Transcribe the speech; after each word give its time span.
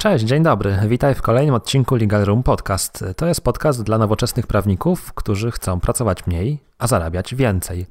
Cześć, 0.00 0.24
dzień 0.24 0.42
dobry. 0.42 0.78
Witaj 0.88 1.14
w 1.14 1.22
kolejnym 1.22 1.54
odcinku 1.54 1.96
Legal 1.96 2.24
Room 2.24 2.42
Podcast. 2.42 3.04
To 3.16 3.26
jest 3.26 3.40
podcast 3.40 3.82
dla 3.82 3.98
nowoczesnych 3.98 4.46
prawników, 4.46 5.12
którzy 5.12 5.50
chcą 5.50 5.80
pracować 5.80 6.26
mniej, 6.26 6.58
a 6.78 6.86
zarabiać 6.86 7.34
więcej. 7.34 7.86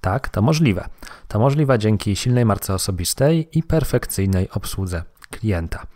Tak, 0.00 0.28
to 0.28 0.42
możliwe. 0.42 0.88
To 1.28 1.38
możliwe 1.38 1.78
dzięki 1.78 2.16
silnej 2.16 2.44
marce 2.44 2.74
osobistej 2.74 3.48
i 3.58 3.62
perfekcyjnej 3.62 4.50
obsłudze 4.50 5.02
klienta. 5.30 5.86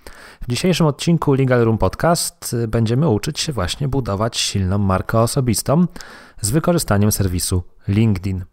W 0.42 0.50
dzisiejszym 0.50 0.86
odcinku 0.86 1.34
Legal 1.34 1.64
Room 1.64 1.78
Podcast 1.78 2.56
będziemy 2.68 3.08
uczyć 3.08 3.40
się 3.40 3.52
właśnie 3.52 3.88
budować 3.88 4.36
silną 4.36 4.78
markę 4.78 5.20
osobistą 5.20 5.86
z 6.40 6.50
wykorzystaniem 6.50 7.12
serwisu 7.12 7.62
LinkedIn. 7.88 8.44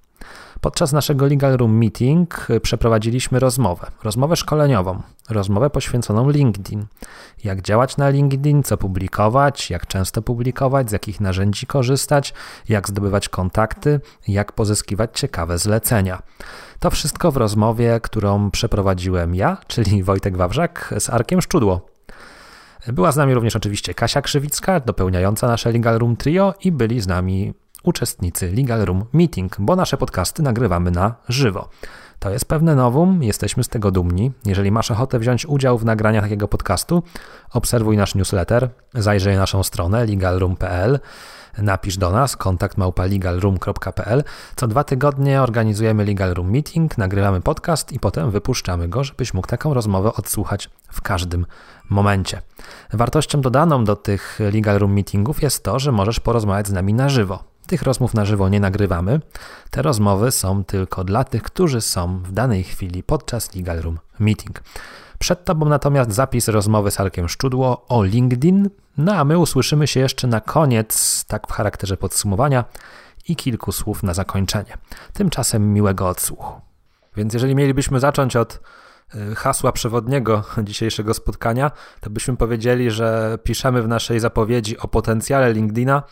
Podczas 0.61 0.93
naszego 0.93 1.25
Legal 1.25 1.57
Room 1.57 1.77
Meeting 1.77 2.47
przeprowadziliśmy 2.61 3.39
rozmowę, 3.39 3.88
rozmowę 4.03 4.35
szkoleniową, 4.35 5.01
rozmowę 5.29 5.70
poświęconą 5.70 6.29
LinkedIn. 6.29 6.85
Jak 7.43 7.61
działać 7.61 7.97
na 7.97 8.09
LinkedIn, 8.09 8.63
co 8.63 8.77
publikować, 8.77 9.70
jak 9.70 9.88
często 9.88 10.21
publikować, 10.21 10.89
z 10.89 10.91
jakich 10.91 11.21
narzędzi 11.21 11.67
korzystać, 11.67 12.33
jak 12.70 12.88
zdobywać 12.88 13.30
kontakty, 13.30 13.99
jak 14.27 14.52
pozyskiwać 14.52 15.20
ciekawe 15.20 15.57
zlecenia. 15.57 16.21
To 16.80 16.91
wszystko 16.91 17.31
w 17.31 17.38
rozmowie, 17.38 17.99
którą 18.03 18.52
przeprowadziłem 18.52 19.35
ja, 19.35 19.58
czyli 19.67 20.03
Wojtek 20.03 20.38
Wawrzak 20.38 20.94
z 20.99 21.09
Arkiem 21.09 21.41
Szczudło. 21.41 21.85
Była 22.88 23.11
z 23.11 23.16
nami 23.17 23.33
również 23.33 23.55
oczywiście 23.55 23.94
Kasia 23.94 24.22
Krzywicka, 24.22 24.80
dopełniająca 24.80 25.47
nasze 25.47 25.72
Legal 25.72 25.97
Room 25.97 26.16
Trio 26.16 26.53
i 26.63 26.72
byli 26.72 27.02
z 27.02 27.08
nami 27.08 27.53
uczestnicy 27.88 28.52
Legal 28.52 28.85
Room 28.85 29.05
Meeting, 29.13 29.55
bo 29.59 29.75
nasze 29.75 29.98
podcasty 29.98 30.44
nagrywamy 30.44 30.91
na 30.91 31.16
żywo. 31.30 31.70
To 32.20 32.30
jest 32.30 32.45
pewne 32.45 32.75
nowum, 32.75 33.23
jesteśmy 33.23 33.63
z 33.63 33.67
tego 33.67 33.91
dumni. 33.91 34.31
Jeżeli 34.45 34.71
masz 34.71 34.91
ochotę 34.91 35.20
wziąć 35.20 35.45
udział 35.45 35.77
w 35.77 35.85
nagraniach 35.85 36.23
takiego 36.23 36.48
podcastu, 36.48 37.03
obserwuj 37.53 37.98
nasz 37.98 38.16
newsletter, 38.16 38.70
zajrzyj 38.94 39.35
naszą 39.35 39.63
stronę 39.63 40.05
legalroom.pl, 40.05 41.00
napisz 41.58 41.97
do 41.97 42.11
nas 42.11 42.38
kontakt 42.38 42.78
małpa.legalroom.pl. 42.78 44.23
Co 44.56 44.67
dwa 44.67 44.83
tygodnie 44.83 45.41
organizujemy 45.41 46.06
Legal 46.06 46.33
Room 46.33 46.52
Meeting, 46.52 46.97
nagrywamy 46.97 47.41
podcast 47.41 47.91
i 47.91 48.00
potem 48.00 48.31
wypuszczamy 48.31 48.88
go, 48.88 49.03
żebyś 49.03 49.33
mógł 49.33 49.47
taką 49.47 49.73
rozmowę 49.73 50.13
odsłuchać 50.13 50.69
w 50.91 51.02
każdym 51.02 51.45
momencie. 51.89 52.41
Wartością 52.94 53.41
dodaną 53.41 53.83
do 53.83 53.95
tych 53.95 54.39
Legal 54.53 54.78
Room 54.78 54.94
Meetingów 54.94 55.41
jest 55.41 55.63
to, 55.63 55.80
że 55.80 55.91
możesz 55.91 56.19
porozmawiać 56.19 56.67
z 56.67 56.72
nami 56.72 56.94
na 56.94 57.09
żywo. 57.09 57.55
Tych 57.67 57.81
rozmów 57.81 58.13
na 58.13 58.25
żywo 58.25 58.49
nie 58.49 58.59
nagrywamy. 58.59 59.21
Te 59.69 59.81
rozmowy 59.81 60.31
są 60.31 60.63
tylko 60.63 61.03
dla 61.03 61.23
tych, 61.23 61.44
którzy 61.44 61.81
są 61.81 62.19
w 62.19 62.31
danej 62.31 62.63
chwili 62.63 63.03
podczas 63.03 63.55
Legal 63.55 63.81
Room 63.81 63.99
Meeting. 64.19 64.63
Przed 65.19 65.45
Tobą 65.45 65.66
natomiast 65.69 66.11
zapis 66.11 66.47
rozmowy 66.47 66.91
z 66.91 66.99
Arkiem 66.99 67.30
Szczudło 67.30 67.85
o 67.88 68.03
LinkedIn, 68.03 68.69
no 68.97 69.13
a 69.13 69.23
my 69.23 69.39
usłyszymy 69.39 69.88
się 69.88 69.99
jeszcze 69.99 70.27
na 70.27 70.41
koniec, 70.41 71.25
tak 71.27 71.47
w 71.47 71.52
charakterze 71.52 71.97
podsumowania 71.97 72.66
i 73.27 73.35
kilku 73.35 73.72
słów 73.72 74.03
na 74.03 74.13
zakończenie. 74.13 74.77
Tymczasem 75.13 75.73
miłego 75.73 76.09
odsłuchu. 76.09 76.61
Więc 77.17 77.33
jeżeli 77.33 77.55
mielibyśmy 77.55 78.00
zacząć 78.00 78.35
od 78.35 78.59
hasła 79.36 79.72
przewodniego 79.72 80.44
dzisiejszego 80.64 81.14
spotkania, 81.14 81.72
to 82.00 82.09
byśmy 82.09 82.38
powiedzieli, 82.38 82.92
że 82.92 83.38
piszemy 83.44 83.81
w 83.81 83.88
naszej 83.88 84.20
zapowiedzi 84.20 84.78
o 84.78 84.88
potencjale 84.88 85.53
LinkedIna, 85.53 86.03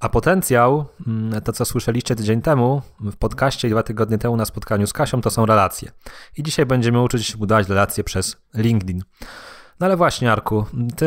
a 0.00 0.08
potencjał, 0.08 0.86
mm, 1.06 1.42
to 1.42 1.52
co 1.52 1.64
słyszeliście 1.64 2.16
tydzień 2.16 2.42
temu 2.42 2.82
w 3.00 3.16
podcaście 3.16 3.68
i 3.68 3.70
dwa 3.70 3.82
tygodnie 3.82 4.18
temu 4.18 4.36
na 4.36 4.44
spotkaniu 4.44 4.86
z 4.86 4.92
Kasią, 4.92 5.20
to 5.20 5.30
są 5.30 5.46
relacje. 5.46 5.90
I 6.36 6.42
dzisiaj 6.42 6.66
będziemy 6.66 7.02
uczyć 7.02 7.26
się 7.26 7.38
budować 7.38 7.68
relacje 7.68 8.04
przez 8.04 8.36
LinkedIn. 8.54 9.02
No 9.80 9.86
ale 9.86 9.96
właśnie, 9.96 10.32
Arku, 10.32 10.66
ty, 10.96 11.06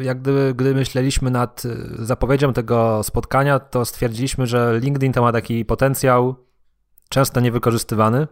jak 0.00 0.20
gdyby, 0.20 0.54
gdy 0.56 0.74
myśleliśmy 0.74 1.30
nad 1.30 1.62
zapowiedzią 1.98 2.52
tego 2.52 3.02
spotkania, 3.02 3.58
to 3.58 3.84
stwierdziliśmy, 3.84 4.46
że 4.46 4.78
LinkedIn 4.80 5.12
to 5.12 5.22
ma 5.22 5.32
taki 5.32 5.64
potencjał 5.64 6.34
często 7.08 7.40
niewykorzystywany, 7.40 8.26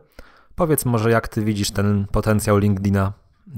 Powiedz 0.54 0.84
może, 0.84 1.10
jak 1.10 1.28
ty 1.28 1.44
widzisz 1.44 1.70
ten 1.70 2.06
potencjał 2.12 2.58
LinkedIna 2.58 3.12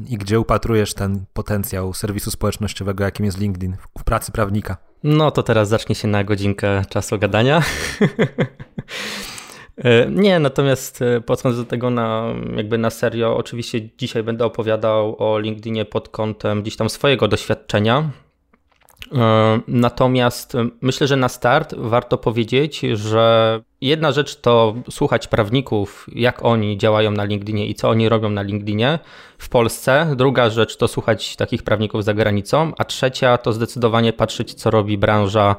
i 0.09 0.19
gdzie 0.19 0.41
upatrujesz 0.41 0.95
ten 0.95 1.25
potencjał 1.33 1.93
serwisu 1.93 2.31
społecznościowego, 2.31 3.05
jakim 3.05 3.27
jest 3.27 3.39
LinkedIn 3.39 3.77
w 3.99 4.05
pracy 4.05 4.33
prawnika? 4.33 4.77
No 5.05 5.31
to 5.31 5.43
teraz 5.43 5.69
zacznie 5.69 5.95
się 5.95 6.09
na 6.09 6.25
godzinkę 6.25 6.83
czasu 6.89 7.19
gadania. 7.19 7.63
E, 9.77 10.11
nie, 10.11 10.39
natomiast 10.39 11.03
e, 11.03 11.21
podchodząc 11.21 11.57
do 11.57 11.65
tego 11.65 11.91
na, 11.91 12.27
jakby 12.57 12.79
na 12.79 12.91
serio, 12.91 13.37
oczywiście 13.37 13.89
dzisiaj 13.99 14.23
będę 14.23 14.45
opowiadał 14.45 15.17
o 15.19 15.39
LinkedInie 15.39 15.85
pod 15.85 16.09
kątem 16.09 16.63
gdzieś 16.63 16.77
tam 16.77 16.91
swojego 16.91 17.29
doświadczenia. 17.29 18.11
E, 19.13 19.61
natomiast 19.69 20.53
myślę, 20.81 21.07
że 21.07 21.17
na 21.17 21.29
start 21.29 21.75
warto 21.79 22.19
powiedzieć, 22.19 22.81
że 22.81 23.61
Jedna 23.85 24.13
rzecz 24.13 24.37
to 24.37 24.75
słuchać 24.91 25.29
prawników, 25.29 26.07
jak 26.13 26.45
oni 26.45 26.79
działają 26.79 27.11
na 27.11 27.25
LinkedInie 27.25 27.67
i 27.67 27.75
co 27.75 27.89
oni 27.89 28.09
robią 28.09 28.31
na 28.31 28.43
LinkedInie 28.43 28.99
w 29.39 29.49
Polsce. 29.49 30.15
Druga 30.17 30.51
rzecz 30.51 30.77
to 30.77 30.89
słuchać 30.89 31.37
takich 31.37 31.63
prawników 31.63 32.05
za 32.05 32.15
granicą, 32.15 32.73
a 32.79 32.85
trzecia 32.85 33.39
to 33.39 33.53
zdecydowanie 33.53 34.13
patrzeć, 34.13 34.55
co 34.55 34.71
robi 34.71 34.99
branża 34.99 35.57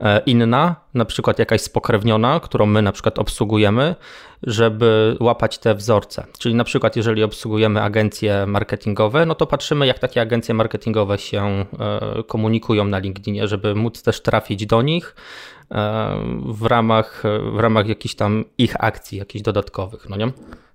e, 0.00 0.22
inna, 0.26 0.76
na 0.94 1.04
przykład 1.04 1.38
jakaś 1.38 1.60
spokrewniona, 1.60 2.40
którą 2.40 2.66
my 2.66 2.82
na 2.82 2.92
przykład 2.92 3.18
obsługujemy, 3.18 3.94
żeby 4.42 5.16
łapać 5.20 5.58
te 5.58 5.74
wzorce. 5.74 6.26
Czyli 6.38 6.54
na 6.54 6.64
przykład 6.64 6.96
jeżeli 6.96 7.22
obsługujemy 7.22 7.82
agencje 7.82 8.46
marketingowe, 8.46 9.26
no 9.26 9.34
to 9.34 9.46
patrzymy, 9.46 9.86
jak 9.86 9.98
takie 9.98 10.20
agencje 10.20 10.54
marketingowe 10.54 11.18
się 11.18 11.44
e, 11.46 12.22
komunikują 12.22 12.84
na 12.84 12.98
LinkedInie, 12.98 13.48
żeby 13.48 13.74
móc 13.74 14.02
też 14.02 14.22
trafić 14.22 14.66
do 14.66 14.82
nich 14.82 15.14
w 16.46 16.66
ramach, 16.66 17.22
w 17.52 17.58
ramach 17.58 17.86
jakichś 17.86 18.14
tam 18.14 18.44
ich 18.58 18.84
akcji, 18.84 19.18
jakichś 19.18 19.42
dodatkowych, 19.42 20.08
no 20.08 20.16
nie? 20.16 20.32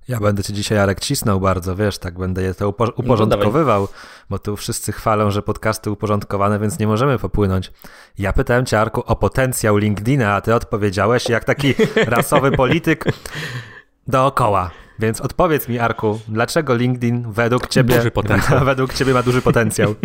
Ja 0.07 0.19
będę 0.19 0.44
cię 0.44 0.53
dzisiaj, 0.53 0.78
Jarek, 0.78 1.00
cisnął 1.00 1.40
bardzo, 1.40 1.75
wiesz, 1.75 1.97
tak 1.97 2.19
będę 2.19 2.44
je 2.44 2.53
to 2.53 2.69
upo 2.69 2.88
uporządkowywał, 2.96 3.81
no 3.81 3.88
bo 4.30 4.40
tu 4.40 4.56
wszyscy 4.57 4.91
chwalą, 4.91 5.31
że 5.31 5.41
podcasty 5.41 5.91
uporządkowane, 5.91 6.59
więc 6.59 6.80
nie 6.80 6.88
możemy 6.88 7.19
popłynąć. 7.19 7.72
Ja 8.18 8.34
pytałem 8.34 8.66
cię, 8.66 8.80
Arku, 8.80 9.03
o 9.06 9.16
potencjał 9.16 9.78
LinkedIna, 9.78 10.34
a 10.34 10.41
ty 10.41 10.56
odpowiedziałeś 10.56 11.30
jak 11.30 11.44
taki 11.44 11.74
rasowy 12.07 12.51
polityk 12.51 13.06
dookoła. 14.07 14.72
Więc 15.00 15.22
odpowiedz 15.22 15.68
mi, 15.68 15.80
Arku, 15.80 16.19
dlaczego 16.28 16.75
LinkedIn 16.75 17.31
według 17.31 17.68
ciebie, 17.68 18.01
według 18.66 18.94
ciebie 18.94 19.13
ma 19.13 19.24
duży 19.24 19.41
potencjał? 19.41 19.96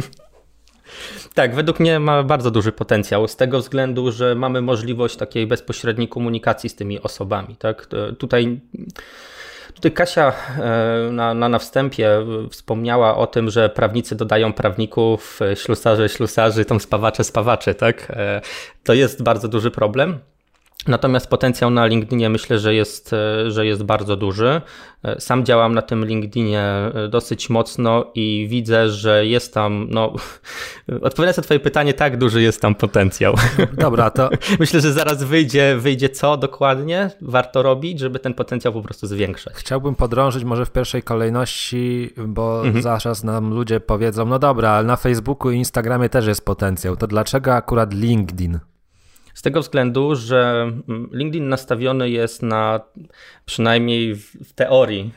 Tak, 1.36 1.54
według 1.54 1.80
mnie 1.80 2.00
ma 2.00 2.22
bardzo 2.22 2.50
duży 2.50 2.72
potencjał 2.72 3.28
z 3.28 3.36
tego 3.36 3.58
względu, 3.58 4.12
że 4.12 4.34
mamy 4.34 4.60
możliwość 4.60 5.16
takiej 5.16 5.46
bezpośredniej 5.46 6.08
komunikacji 6.08 6.70
z 6.70 6.74
tymi 6.74 7.00
osobami. 7.00 7.56
Tak? 7.56 7.88
Tutaj, 8.18 8.60
tutaj 9.74 9.92
Kasia 9.92 10.32
e, 10.58 11.12
na, 11.12 11.34
na, 11.34 11.48
na 11.48 11.58
wstępie 11.58 12.10
wspomniała 12.50 13.16
o 13.16 13.26
tym, 13.26 13.50
że 13.50 13.68
prawnicy 13.68 14.16
dodają 14.16 14.52
prawników, 14.52 15.42
e, 15.42 15.56
ślusarze, 15.56 16.08
ślusarzy, 16.08 16.64
tam 16.64 16.80
spawacze, 16.80 17.24
spawacze. 17.24 17.74
Tak? 17.74 18.10
E, 18.10 18.40
to 18.84 18.94
jest 18.94 19.22
bardzo 19.22 19.48
duży 19.48 19.70
problem. 19.70 20.18
Natomiast 20.86 21.26
potencjał 21.26 21.70
na 21.70 21.86
LinkedInie 21.86 22.30
myślę, 22.30 22.58
że 22.58 22.74
jest, 22.74 23.12
e, 23.12 23.50
że 23.50 23.66
jest 23.66 23.82
bardzo 23.82 24.16
duży. 24.16 24.60
E, 25.02 25.20
sam 25.20 25.44
działam 25.44 25.74
na 25.74 25.82
tym 25.82 26.04
LinkedInie 26.04 26.62
e, 26.62 27.08
dosyć 27.08 27.50
mocno 27.50 28.10
i 28.14 28.46
widzę, 28.50 28.90
że 28.90 29.26
jest 29.26 29.54
tam, 29.54 29.86
no, 29.90 30.12
odpowiadając 31.02 31.36
na 31.36 31.42
Twoje 31.42 31.60
pytanie, 31.60 31.94
tak 31.94 32.16
duży 32.16 32.42
jest 32.42 32.60
tam 32.60 32.74
potencjał. 32.74 33.34
Dobra, 33.78 34.10
to. 34.10 34.30
myślę, 34.60 34.80
że 34.80 34.92
zaraz 34.92 35.24
wyjdzie, 35.24 35.76
wyjdzie 35.78 36.08
co 36.08 36.36
dokładnie 36.36 37.10
warto 37.20 37.62
robić, 37.62 38.00
żeby 38.00 38.18
ten 38.18 38.34
potencjał 38.34 38.72
po 38.72 38.82
prostu 38.82 39.06
zwiększać. 39.06 39.54
Chciałbym 39.54 39.94
podrążyć 39.94 40.44
może 40.44 40.66
w 40.66 40.70
pierwszej 40.70 41.02
kolejności, 41.02 42.10
bo 42.26 42.66
mhm. 42.66 42.82
zaraz 42.82 43.24
nam 43.24 43.54
ludzie 43.54 43.80
powiedzą, 43.80 44.26
no 44.26 44.38
dobra, 44.38 44.70
ale 44.70 44.86
na 44.86 44.96
Facebooku 44.96 45.50
i 45.50 45.56
Instagramie 45.56 46.08
też 46.08 46.26
jest 46.26 46.44
potencjał. 46.44 46.96
To 46.96 47.06
dlaczego 47.06 47.54
akurat 47.54 47.94
LinkedIn? 47.94 48.58
Z 49.36 49.42
tego 49.42 49.60
względu, 49.60 50.14
że 50.14 50.72
LinkedIn 51.12 51.48
nastawiony 51.48 52.10
jest 52.10 52.42
na 52.42 52.80
przynajmniej 53.44 54.14
w 54.16 54.52
teorii 54.54 55.12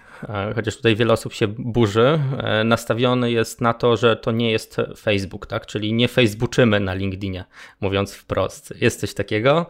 chociaż 0.56 0.75
tutaj 0.75 0.95
wiele 0.95 1.13
osób 1.13 1.33
się 1.33 1.48
burzy, 1.48 2.19
e, 2.38 2.63
nastawiony 2.63 3.31
jest 3.31 3.62
na 3.62 3.74
to, 3.74 3.98
że 3.98 4.16
to 4.16 4.31
nie 4.31 4.51
jest 4.51 4.77
Facebook, 4.98 5.48
tak? 5.48 5.66
Czyli 5.66 5.94
nie 5.94 6.07
Facebooczymy 6.07 6.80
na 6.80 6.94
LinkedInie, 6.94 7.45
mówiąc 7.81 8.13
wprost. 8.13 8.74
Jest 8.81 9.00
coś 9.00 9.13
takiego, 9.13 9.66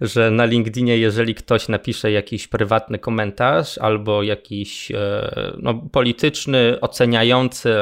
że 0.00 0.30
na 0.30 0.44
LinkedInie, 0.44 0.98
jeżeli 0.98 1.34
ktoś 1.34 1.68
napisze 1.68 2.12
jakiś 2.12 2.48
prywatny 2.48 2.98
komentarz 2.98 3.78
albo 3.78 4.22
jakiś 4.22 4.90
e, 4.90 5.56
no, 5.58 5.74
polityczny, 5.74 6.80
oceniający 6.80 7.74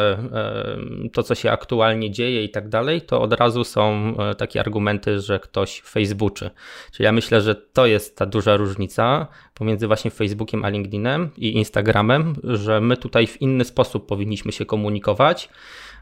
to, 1.13 1.23
co 1.23 1.35
się 1.35 1.51
aktualnie 1.51 2.11
dzieje 2.11 2.45
i 2.45 2.51
tak 2.51 2.69
dalej, 2.69 3.03
to 3.03 3.21
od 3.21 3.33
razu 3.33 3.65
są 3.65 4.15
takie 4.39 4.61
argumenty, 4.61 5.21
że 5.21 5.41
ktoś 5.41 5.81
Facebooczy. 5.81 6.51
Czyli 6.93 7.05
ja 7.05 7.13
myślę, 7.13 7.41
że 7.41 7.55
to 7.55 7.87
jest 7.87 8.17
ta 8.17 8.27
duża 8.27 8.57
różnica 8.57 9.27
pomiędzy 9.59 9.87
właśnie 9.87 10.11
Facebookiem 10.11 10.65
a 10.65 10.69
LinkedInem 10.69 11.31
i 11.37 11.57
Instagramem, 11.57 12.35
że 12.45 12.81
my 12.81 12.97
tutaj 12.97 13.27
w 13.27 13.43
inny 13.43 13.65
sposób 13.65 14.07
powinniśmy 14.07 14.53
się 14.53 14.65
komunikować. 14.65 15.49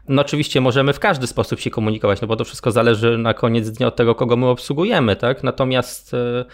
No 0.07 0.21
oczywiście 0.21 0.61
możemy 0.61 0.93
w 0.93 0.99
każdy 0.99 1.27
sposób 1.27 1.59
się 1.59 1.69
komunikować, 1.69 2.21
no 2.21 2.27
bo 2.27 2.35
to 2.35 2.45
wszystko 2.45 2.71
zależy 2.71 3.17
na 3.17 3.33
koniec 3.33 3.69
dnia 3.69 3.87
od 3.87 3.95
tego, 3.95 4.15
kogo 4.15 4.37
my 4.37 4.45
obsługujemy, 4.45 5.15
tak? 5.15 5.43
Natomiast 5.43 6.13
e, 6.13 6.45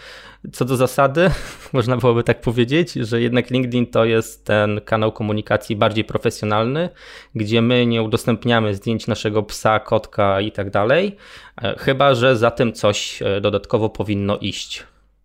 co 0.52 0.64
do 0.64 0.76
zasady, 0.76 1.30
można 1.72 1.96
byłoby 1.96 2.24
tak 2.24 2.40
powiedzieć, 2.40 2.92
że 2.92 3.20
jednak 3.20 3.50
LinkedIn 3.50 3.86
to 3.86 4.04
jest 4.04 4.44
ten 4.44 4.80
kanał 4.80 5.12
komunikacji 5.12 5.76
bardziej 5.76 6.04
profesjonalny, 6.04 6.88
gdzie 7.34 7.62
my 7.62 7.86
nie 7.86 8.02
udostępniamy 8.02 8.74
zdjęć 8.74 9.06
naszego 9.06 9.42
psa, 9.42 9.80
kotka 9.80 10.40
i 10.40 10.52
tak 10.52 10.70
dalej, 10.70 11.16
e, 11.62 11.74
chyba 11.78 12.14
że 12.14 12.36
za 12.36 12.50
tym 12.50 12.72
coś 12.72 13.22
e, 13.22 13.40
dodatkowo 13.40 13.88
powinno 13.88 14.38
iść. 14.38 14.84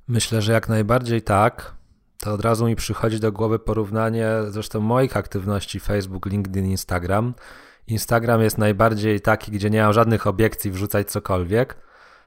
Myślę, 0.09 0.41
że 0.41 0.53
jak 0.53 0.69
najbardziej 0.69 1.21
tak. 1.21 1.73
To 2.17 2.33
od 2.33 2.41
razu 2.41 2.65
mi 2.65 2.75
przychodzi 2.75 3.19
do 3.19 3.31
głowy 3.31 3.59
porównanie 3.59 4.29
zresztą 4.47 4.79
moich 4.79 5.17
aktywności 5.17 5.79
Facebook, 5.79 6.25
LinkedIn, 6.25 6.65
Instagram. 6.65 7.33
Instagram 7.87 8.41
jest 8.41 8.57
najbardziej 8.57 9.21
taki, 9.21 9.51
gdzie 9.51 9.69
nie 9.69 9.81
mam 9.81 9.93
żadnych 9.93 10.27
obiekcji 10.27 10.71
wrzucać 10.71 11.11
cokolwiek. 11.11 11.77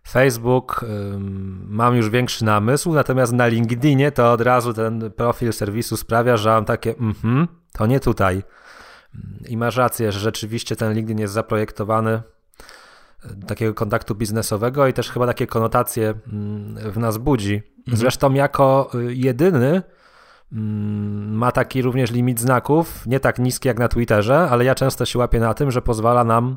Facebook 0.09 0.83
ym, 0.83 1.67
mam 1.69 1.97
już 1.97 2.11
większy 2.11 2.45
namysł, 2.45 2.93
natomiast 2.93 3.33
na 3.33 3.47
LinkedInie 3.47 4.13
to 4.13 4.33
od 4.33 4.41
razu 4.41 4.75
ten 4.75 5.11
profil 5.11 5.53
serwisu 5.53 5.97
sprawia, 5.97 6.37
że 6.37 6.51
mam 6.51 6.65
takie, 6.65 6.91
mhm, 6.99 7.49
to 7.73 7.87
nie 7.87 8.01
tutaj. 8.01 8.43
I 9.49 9.57
masz 9.57 9.77
rację, 9.77 10.13
że 10.13 10.21
rzeczywiście 10.21 10.77
ten 10.77 10.93
LinkedIn 10.93 11.19
jest 11.19 11.35
zaprojektowany 11.35 12.23
takiego 13.47 13.75
kontaktu 13.75 14.15
biznesowego 14.15 14.87
i 14.87 14.93
też 14.93 15.11
chyba 15.11 15.27
takie 15.27 15.47
konotacje 15.47 16.15
w 16.77 16.99
nas 16.99 17.19
budzi. 17.19 17.63
Mhm. 17.79 17.97
Zresztą 17.97 18.35
jako 18.35 18.91
y, 18.95 19.15
jedyny 19.15 19.83
Mm, 20.53 21.35
ma 21.35 21.53
taki 21.53 21.83
również 21.83 22.11
limit 22.11 22.41
znaków, 22.41 23.07
nie 23.07 23.21
tak 23.21 23.39
niski 23.39 23.69
jak 23.69 23.79
na 23.79 23.89
Twitterze, 23.89 24.39
ale 24.51 24.65
ja 24.65 24.75
często 24.75 25.05
się 25.05 25.19
łapię 25.19 25.41
na 25.41 25.55
tym, 25.55 25.71
że 25.71 25.83
pozwala 25.83 26.25
nam 26.25 26.57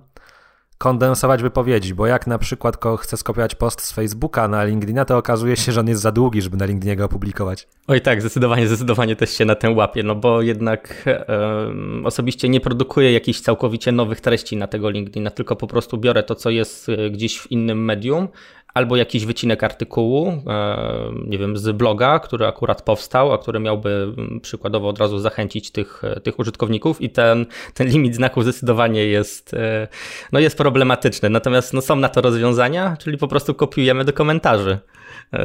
kondensować 0.77 1.41
wypowiedzi, 1.41 1.95
bo 1.95 2.07
jak 2.07 2.27
na 2.27 2.37
przykład 2.37 2.77
chcę 2.99 3.17
skopiować 3.17 3.55
post 3.55 3.81
z 3.81 3.91
Facebooka 3.91 4.47
na 4.47 4.63
LinkedIna, 4.63 5.05
to 5.05 5.17
okazuje 5.17 5.55
się, 5.55 5.71
że 5.71 5.79
on 5.79 5.87
jest 5.87 6.01
za 6.01 6.11
długi, 6.11 6.41
żeby 6.41 6.57
na 6.57 6.65
LinkedInie 6.65 6.95
go 6.95 7.05
opublikować. 7.05 7.67
Oj 7.87 8.01
tak, 8.01 8.21
zdecydowanie, 8.21 8.67
zdecydowanie 8.67 9.15
też 9.15 9.29
się 9.29 9.45
na 9.45 9.55
tym 9.55 9.77
łapię, 9.77 10.03
no 10.03 10.15
bo 10.15 10.41
jednak 10.41 11.05
osobiście 12.03 12.49
nie 12.49 12.59
produkuję 12.59 13.11
jakichś 13.11 13.39
całkowicie 13.39 13.91
nowych 13.91 14.21
treści 14.21 14.57
na 14.57 14.67
tego 14.67 14.89
LinkedIna, 14.89 15.31
tylko 15.31 15.55
po 15.55 15.67
prostu 15.67 15.97
biorę 15.97 16.23
to, 16.23 16.35
co 16.35 16.49
jest 16.49 16.89
e, 16.89 17.09
gdzieś 17.09 17.39
w 17.39 17.51
innym 17.51 17.85
medium, 17.85 18.27
albo 18.75 18.95
jakiś 18.95 19.25
wycinek 19.25 19.63
artykułu, 19.63 20.43
e, 20.47 21.11
nie 21.27 21.37
wiem, 21.37 21.57
z 21.57 21.71
bloga, 21.71 22.19
który 22.19 22.47
akurat 22.47 22.81
powstał, 22.81 23.33
a 23.33 23.37
który 23.37 23.59
miałby 23.59 24.13
mm, 24.17 24.39
przykładowo 24.41 24.89
od 24.89 24.99
razu 24.99 25.19
zachęcić 25.19 25.71
tych, 25.71 26.03
e, 26.03 26.19
tych 26.19 26.39
użytkowników 26.39 27.01
i 27.01 27.09
ten, 27.09 27.45
ten 27.73 27.87
limit 27.87 28.15
znaków 28.15 28.43
zdecydowanie 28.43 29.05
jest, 29.05 29.53
e, 29.53 29.87
no 30.31 30.39
jest 30.39 30.57
problematyczny. 30.57 31.29
Natomiast 31.29 31.73
no 31.73 31.81
są 31.81 31.95
na 31.95 32.09
to 32.09 32.21
rozwiązania, 32.21 32.97
czyli 32.99 33.17
po 33.17 33.27
prostu 33.27 33.53
kopiujemy 33.53 34.05
do 34.05 34.13
komentarzy 34.13 34.79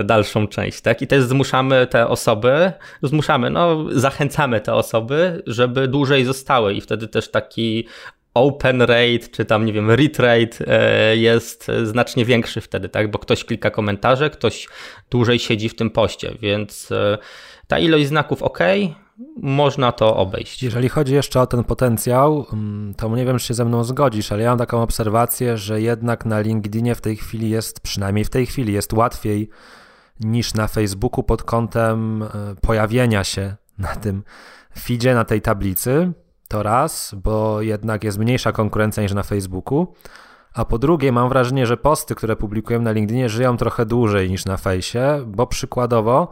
dalszą 0.04 0.48
część, 0.48 0.80
tak? 0.80 1.02
I 1.02 1.06
też 1.06 1.24
zmuszamy 1.24 1.86
te 1.86 2.08
osoby, 2.08 2.72
zmuszamy, 3.02 3.50
no 3.50 3.84
zachęcamy 3.90 4.60
te 4.60 4.74
osoby, 4.74 5.42
żeby 5.46 5.88
dłużej 5.88 6.24
zostały 6.24 6.74
i 6.74 6.80
wtedy 6.80 7.08
też 7.08 7.30
taki 7.30 7.86
open 8.34 8.82
rate, 8.82 9.28
czy 9.30 9.44
tam, 9.44 9.64
nie 9.64 9.72
wiem, 9.72 9.90
read 9.90 10.18
rate 10.18 10.66
e, 10.66 11.16
jest 11.16 11.66
znacznie 11.84 12.24
większy 12.24 12.60
wtedy, 12.60 12.88
tak? 12.88 13.10
Bo 13.10 13.18
ktoś 13.18 13.44
klika 13.44 13.70
komentarze, 13.70 14.30
ktoś 14.30 14.68
dłużej 15.10 15.38
siedzi 15.38 15.68
w 15.68 15.76
tym 15.76 15.90
poście, 15.90 16.34
więc 16.40 16.92
e, 16.92 17.18
ta 17.66 17.78
ilość 17.78 18.06
znaków 18.06 18.42
ok, 18.42 18.58
można 19.36 19.92
to 19.92 20.16
obejść. 20.16 20.62
Jeżeli 20.62 20.88
chodzi 20.88 21.14
jeszcze 21.14 21.40
o 21.40 21.46
ten 21.46 21.64
potencjał, 21.64 22.46
mm, 22.52 22.94
to 22.94 23.16
nie 23.16 23.24
wiem, 23.24 23.38
czy 23.38 23.46
się 23.46 23.54
ze 23.54 23.64
mną 23.64 23.84
zgodzisz, 23.84 24.32
ale 24.32 24.42
ja 24.42 24.48
mam 24.48 24.58
taką 24.58 24.82
obserwację, 24.82 25.56
że 25.56 25.80
jednak 25.80 26.26
na 26.26 26.40
LinkedInie 26.40 26.94
w 26.94 27.00
tej 27.00 27.16
chwili 27.16 27.50
jest, 27.50 27.80
przynajmniej 27.80 28.24
w 28.24 28.30
tej 28.30 28.46
chwili, 28.46 28.72
jest 28.72 28.92
łatwiej 28.92 29.50
niż 30.20 30.54
na 30.54 30.68
Facebooku 30.68 31.22
pod 31.22 31.42
kątem 31.42 32.22
e, 32.22 32.28
pojawienia 32.60 33.24
się 33.24 33.56
na 33.78 33.96
tym 33.96 34.22
feedzie, 34.78 35.14
na 35.14 35.24
tej 35.24 35.42
tablicy. 35.42 36.12
To 36.50 36.62
raz, 36.62 37.14
bo 37.24 37.62
jednak 37.62 38.04
jest 38.04 38.18
mniejsza 38.18 38.52
konkurencja 38.52 39.02
niż 39.02 39.12
na 39.12 39.22
Facebooku. 39.22 39.94
A 40.54 40.64
po 40.64 40.78
drugie, 40.78 41.12
mam 41.12 41.28
wrażenie, 41.28 41.66
że 41.66 41.76
posty, 41.76 42.14
które 42.14 42.36
publikujemy 42.36 42.84
na 42.84 42.92
LinkedInie, 42.92 43.28
żyją 43.28 43.56
trochę 43.56 43.86
dłużej 43.86 44.30
niż 44.30 44.44
na 44.44 44.56
fejsie, 44.56 45.24
bo 45.26 45.46
przykładowo 45.46 46.28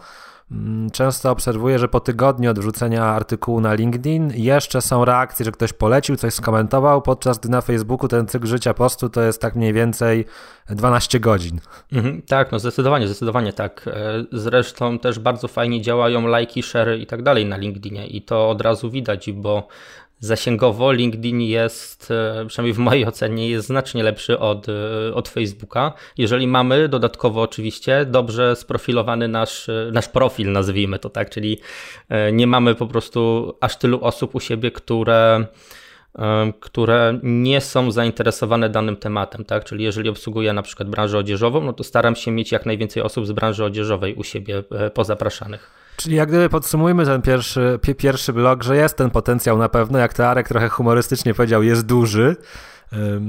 mm, 0.50 0.91
często 0.91 1.31
obserwuję, 1.31 1.79
że 1.79 1.88
po 1.88 2.00
tygodniu 2.00 2.50
od 2.50 2.59
wrzucenia 2.59 3.05
artykułu 3.05 3.61
na 3.61 3.75
LinkedIn 3.75 4.32
jeszcze 4.35 4.82
są 4.82 5.05
reakcje, 5.05 5.44
że 5.44 5.53
ktoś 5.53 5.73
polecił, 5.73 6.17
coś 6.17 6.35
skomentował, 6.35 7.03
podczas 7.03 7.38
gdy 7.38 7.49
na 7.49 7.61
Facebooku 7.61 8.09
ten 8.09 8.26
cykl 8.26 8.47
życia 8.47 8.75
postu 8.75 9.09
to 9.09 9.23
jest 9.23 9.43
tak 9.43 9.56
mniej 9.56 9.73
więcej 9.73 10.25
12 10.70 11.20
godzin. 11.20 11.61
Mhm, 11.93 12.23
tak, 12.23 12.53
no 12.53 12.59
zdecydowanie, 12.59 13.06
zdecydowanie 13.06 13.53
tak. 13.53 13.85
E, 13.87 14.25
zresztą 14.32 14.99
też 14.99 15.19
bardzo 15.19 15.49
fajnie 15.49 15.82
działają 15.82 16.26
lajki, 16.26 16.62
share 16.62 16.99
i 16.99 17.06
tak 17.06 17.23
dalej 17.23 17.47
na 17.47 17.56
LinkedInie 17.56 18.06
i 18.06 18.23
to 18.23 18.50
od 18.50 18.61
razu 18.61 18.91
widać, 18.91 19.32
bo 19.32 19.69
Zasięgowo 20.20 20.93
LinkedIn 20.93 21.41
jest, 21.41 22.11
e, 22.11 22.44
przynajmniej 22.49 22.75
w 22.75 22.79
mojej 22.79 23.06
ocenie, 23.06 23.50
jest 23.50 23.67
znacznie 23.67 24.03
lepszy 24.03 24.38
od, 24.38 24.67
e, 24.69 25.15
od 25.15 25.29
Facebooka. 25.29 25.93
Jeżeli 26.17 26.47
mamy 26.47 26.88
dodatkowo 26.88 27.43
oczywiście 27.43 28.05
dobrze 28.05 28.56
sprofilowany 28.56 29.29
nasz, 29.29 29.69
e, 29.69 29.91
nasz 29.93 30.09
profil, 30.09 30.53
nazwijmy 30.53 30.99
to 30.99 31.11
tak, 31.11 31.31
czyli 31.31 31.59
nie 32.32 32.47
mamy 32.47 32.75
po 32.75 32.87
prostu 32.87 33.53
aż 33.61 33.76
tylu 33.76 34.05
osób 34.05 34.35
u 34.35 34.41
siebie, 34.41 34.70
które 34.70 35.47
które 36.61 37.19
nie 37.23 37.61
są 37.61 37.91
zainteresowane 37.91 38.69
danym 38.69 38.97
tematem, 38.97 39.44
tak? 39.44 39.65
Czyli 39.65 39.85
jeżeli 39.85 40.09
obsługuję 40.09 40.53
na 40.53 40.62
przykład 40.62 40.88
branżę 40.88 41.19
odzieżową, 41.19 41.65
no 41.65 41.73
to 41.73 41.85
staram 41.85 42.17
się 42.17 42.31
mieć 42.31 42.53
jak 42.53 42.67
najwięcej 42.67 43.03
osób 43.03 43.26
z 43.26 43.32
branży 43.32 43.65
odzieżowej 43.65 44.15
u 44.15 44.25
siebie 44.25 44.62
pozapraszanych. 44.94 45.78
Czyli 45.99 46.17
jak 46.17 46.29
gdyby 46.29 46.49
podsumujmy 46.49 47.05
ten 47.05 47.23
pierwszy, 47.23 47.79
pierwszy 47.99 48.33
blok, 48.33 48.62
że 48.62 48.77
jest 48.77 48.97
ten 48.97 49.11
potencjał 49.11 49.59
na 49.59 49.69
pewno, 49.69 49.99
jak 49.99 50.15
to 50.15 50.29
Arek 50.29 50.49
trochę 50.49 50.69
humorystycznie 50.69 51.35
powiedział, 51.35 51.62
jest 51.62 51.87
duży. 51.87 52.37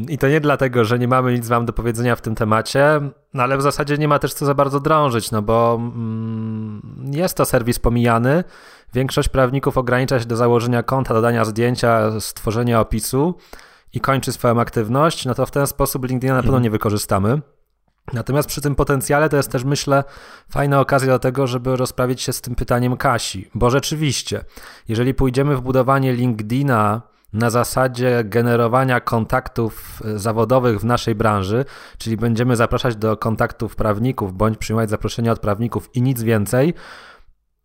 I 0.07 0.17
to 0.17 0.27
nie 0.27 0.41
dlatego, 0.41 0.85
że 0.85 0.99
nie 0.99 1.07
mamy 1.07 1.33
nic 1.33 1.47
wam 1.47 1.65
do 1.65 1.73
powiedzenia 1.73 2.15
w 2.15 2.21
tym 2.21 2.35
temacie, 2.35 3.01
no 3.33 3.43
ale 3.43 3.57
w 3.57 3.61
zasadzie 3.61 3.97
nie 3.97 4.07
ma 4.07 4.19
też 4.19 4.33
co 4.33 4.45
za 4.45 4.53
bardzo 4.53 4.79
drążyć, 4.79 5.31
no 5.31 5.41
bo 5.41 5.75
mm, 5.81 6.81
jest 7.11 7.37
to 7.37 7.45
serwis 7.45 7.79
pomijany. 7.79 8.43
Większość 8.93 9.29
prawników 9.29 9.77
ogranicza 9.77 10.19
się 10.19 10.25
do 10.25 10.35
założenia 10.35 10.83
konta, 10.83 11.13
dodania 11.13 11.45
zdjęcia, 11.45 12.19
stworzenia 12.19 12.79
opisu 12.79 13.35
i 13.93 13.99
kończy 13.99 14.31
swoją 14.31 14.59
aktywność, 14.59 15.25
no 15.25 15.35
to 15.35 15.45
w 15.45 15.51
ten 15.51 15.67
sposób 15.67 16.05
LinkedIna 16.05 16.33
na 16.33 16.41
pewno 16.41 16.57
mhm. 16.57 16.63
nie 16.63 16.69
wykorzystamy. 16.69 17.41
Natomiast 18.13 18.49
przy 18.49 18.61
tym 18.61 18.75
potencjale 18.75 19.29
to 19.29 19.37
jest 19.37 19.51
też, 19.51 19.63
myślę, 19.63 20.03
fajna 20.49 20.79
okazja 20.79 21.13
do 21.13 21.19
tego, 21.19 21.47
żeby 21.47 21.75
rozprawić 21.75 22.21
się 22.21 22.33
z 22.33 22.41
tym 22.41 22.55
pytaniem 22.55 22.97
Kasi, 22.97 23.49
bo 23.55 23.69
rzeczywiście, 23.69 24.43
jeżeli 24.87 25.13
pójdziemy 25.13 25.55
w 25.55 25.61
budowanie 25.61 26.13
LinkedIna 26.13 27.01
na 27.33 27.49
zasadzie 27.49 28.23
generowania 28.23 28.99
kontaktów 28.99 30.01
e, 30.05 30.19
zawodowych 30.19 30.79
w 30.79 30.85
naszej 30.85 31.15
branży, 31.15 31.65
czyli 31.97 32.17
będziemy 32.17 32.55
zapraszać 32.55 32.95
do 32.95 33.17
kontaktów 33.17 33.75
prawników 33.75 34.33
bądź 34.33 34.57
przyjmować 34.57 34.89
zaproszenia 34.89 35.31
od 35.31 35.39
prawników 35.39 35.89
i 35.95 36.01
nic 36.01 36.23
więcej, 36.23 36.73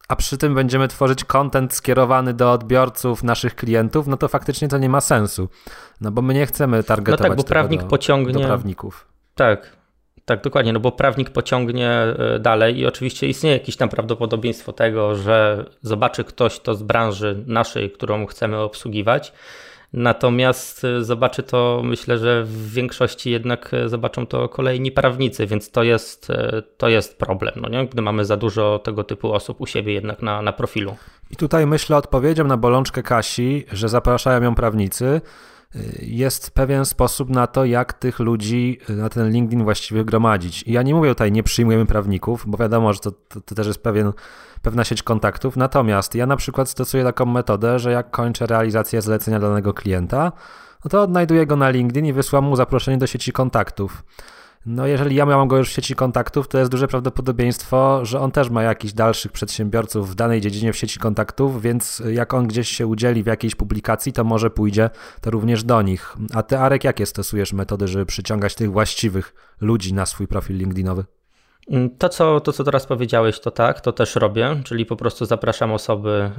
a 0.09 0.17
przy 0.17 0.39
tym 0.39 0.55
będziemy 0.55 0.89
tworzyć 0.89 1.25
kontent 1.25 1.75
skierowany 1.75 2.35
do 2.35 2.53
odbiorców, 2.53 3.23
naszych 3.23 3.55
klientów, 3.55 4.07
no 4.07 4.17
to 4.17 4.29
faktycznie 4.29 4.69
to 4.69 4.79
nie 4.79 4.89
ma 4.89 5.01
sensu. 5.01 5.49
No 6.01 6.11
bo 6.11 6.23
my 6.23 6.35
nie 6.35 6.47
chcemy 6.47 6.83
targetować 6.83 7.21
no 7.21 7.29
tak, 7.29 7.37
bo 7.37 7.45
prawnik 7.45 7.81
do, 7.81 7.87
pociągnie, 7.87 8.33
do 8.33 8.41
prawników. 8.41 9.09
Tak, 9.35 9.77
tak, 10.25 10.43
dokładnie, 10.43 10.73
no 10.73 10.81
bo 10.81 10.93
prawnik 10.93 11.31
pociągnie 11.31 11.91
e, 11.91 12.39
dalej 12.39 12.79
i 12.79 12.87
oczywiście 12.87 13.29
istnieje 13.29 13.57
jakieś 13.57 13.77
tam 13.77 13.89
prawdopodobieństwo 13.89 14.73
tego, 14.73 15.15
że 15.15 15.65
zobaczy 15.83 16.25
ktoś 16.25 16.61
to 16.61 16.75
z 16.75 16.83
branży 16.83 17.45
naszej, 17.47 17.91
którą 17.91 18.27
chcemy 18.27 18.59
obsługiwać. 18.59 19.33
Natomiast 19.93 20.85
e, 20.85 21.05
zobaczy 21.05 21.43
to, 21.43 21.81
myślę, 21.85 22.19
że 22.19 22.45
w 22.45 22.73
większości 22.73 23.31
jednak 23.31 23.75
e, 23.75 23.89
zobaczą 23.89 24.27
to 24.27 24.49
kolejni 24.49 24.93
prawnicy, 24.93 25.47
więc 25.47 25.71
to 25.71 25.83
jest, 25.83 26.29
to 26.77 26.89
jest 26.89 27.19
problem, 27.19 27.55
no 27.57 27.69
nie? 27.69 27.87
gdy 27.87 28.03
mamy 28.03 28.25
za 28.25 28.37
dużo 28.37 28.79
tego 28.79 29.05
typu 29.05 29.33
osób 29.33 29.61
u 29.61 29.67
siebie 29.67 29.93
jednak 29.93 30.23
na, 30.23 30.43
na 30.43 30.53
profilu. 30.53 30.97
I 31.31 31.37
tutaj 31.37 31.67
myślę 31.67 31.97
odpowiedzią 31.97 32.45
na 32.45 32.57
bolączkę 32.57 33.03
Kasi, 33.03 33.65
że 33.73 33.89
zapraszają 33.89 34.43
ją 34.43 34.55
prawnicy, 34.55 35.21
jest 36.03 36.51
pewien 36.51 36.85
sposób 36.85 37.31
na 37.31 37.47
to, 37.47 37.65
jak 37.65 37.93
tych 37.93 38.19
ludzi 38.19 38.79
na 38.89 39.09
ten 39.09 39.31
LinkedIn 39.31 39.65
właściwie 39.65 40.05
gromadzić. 40.05 40.63
I 40.63 40.73
ja 40.73 40.83
nie 40.83 40.95
mówię 40.95 41.09
tutaj, 41.09 41.33
nie 41.33 41.43
przyjmujemy 41.43 41.87
prawników, 41.87 42.45
bo 42.47 42.59
wiadomo, 42.59 42.93
że 42.93 43.01
to, 43.01 43.11
to, 43.11 43.41
to, 43.41 43.55
też 43.55 43.67
jest 43.67 43.83
pewien, 43.83 44.13
pewna 44.63 44.85
sieć 44.85 45.03
kontaktów. 45.03 45.57
Natomiast 45.57 46.15
ja 46.15 46.27
na 46.27 46.37
przykład 46.37 46.69
stosuję 46.71 47.05
taką 47.05 47.27
metodę, 47.27 47.79
że 47.79 47.93
jak 47.93 48.11
kończę 48.11 48.47
realizację 48.47 49.03
zlecenia 49.03 49.41
danego 49.41 49.75
klienta, 49.75 50.33
no 50.85 50.89
to 50.89 51.03
odnajduję 51.03 51.47
go 51.47 51.57
na 51.57 51.71
LinkedIn 51.71 52.07
i 52.07 52.13
wysyłam 52.13 52.45
mu 52.45 52.57
zaproszenie 52.57 52.99
do 52.99 53.07
sieci 53.07 53.33
kontaktów. 53.33 54.05
No 54.67 54.87
jeżeli 54.87 55.17
ja 55.17 55.27
mam 55.27 55.49
go 55.49 55.57
już 55.57 55.69
w 55.69 55.73
sieci 55.73 55.95
kontaktów, 55.95 56.49
to 56.49 56.59
jest 56.59 56.71
duże 56.71 56.89
prawdopodobieństwo, 56.89 58.05
że 58.05 58.21
on 58.21 58.31
też 58.31 58.51
ma 58.51 58.63
jakichś 58.63 58.95
dalszych 58.95 59.33
przedsiębiorców 59.33 60.11
w 60.11 60.15
danej 60.15 60.41
dziedzinie 60.41 60.73
w 60.73 60.77
sieci 60.77 61.01
kontaktów, 61.01 61.63
więc 61.63 62.03
jak 62.13 62.35
on 62.35 62.47
gdzieś 62.47 62.69
się 62.69 62.87
udzieli 62.87 63.23
w 63.23 63.27
jakiejś 63.27 63.55
publikacji, 63.55 64.13
to 64.13 64.25
może 64.25 64.51
pójdzie 64.51 64.91
to 65.21 65.31
również 65.31 65.65
do 65.65 65.83
nich. 65.83 66.17
A 66.35 66.43
ty, 66.43 66.59
Arek, 66.59 66.85
jakie 66.85 67.07
stosujesz 67.07 67.53
metody, 67.53 67.89
żeby 67.89 68.07
przyciągać 68.07 68.55
tych 68.55 68.73
właściwych 68.73 69.35
ludzi 69.61 69.95
na 69.95 70.07
swój 70.07 70.27
profil 70.27 70.57
LinkedInowy? 70.57 71.05
Mm, 71.71 71.91
to 71.99 72.09
co, 72.09 72.41
to, 72.41 72.53
co 72.53 72.65
teraz 72.65 72.87
powiedziałeś, 72.87 73.41
to 73.41 73.51
tak, 73.51 73.81
to 73.81 73.93
też 73.93 74.17
robię, 74.17 74.57
czyli 74.65 74.87
po 74.87 74.97
prostu 74.97 75.25
zapraszam 75.25 75.73
osoby 75.73 76.31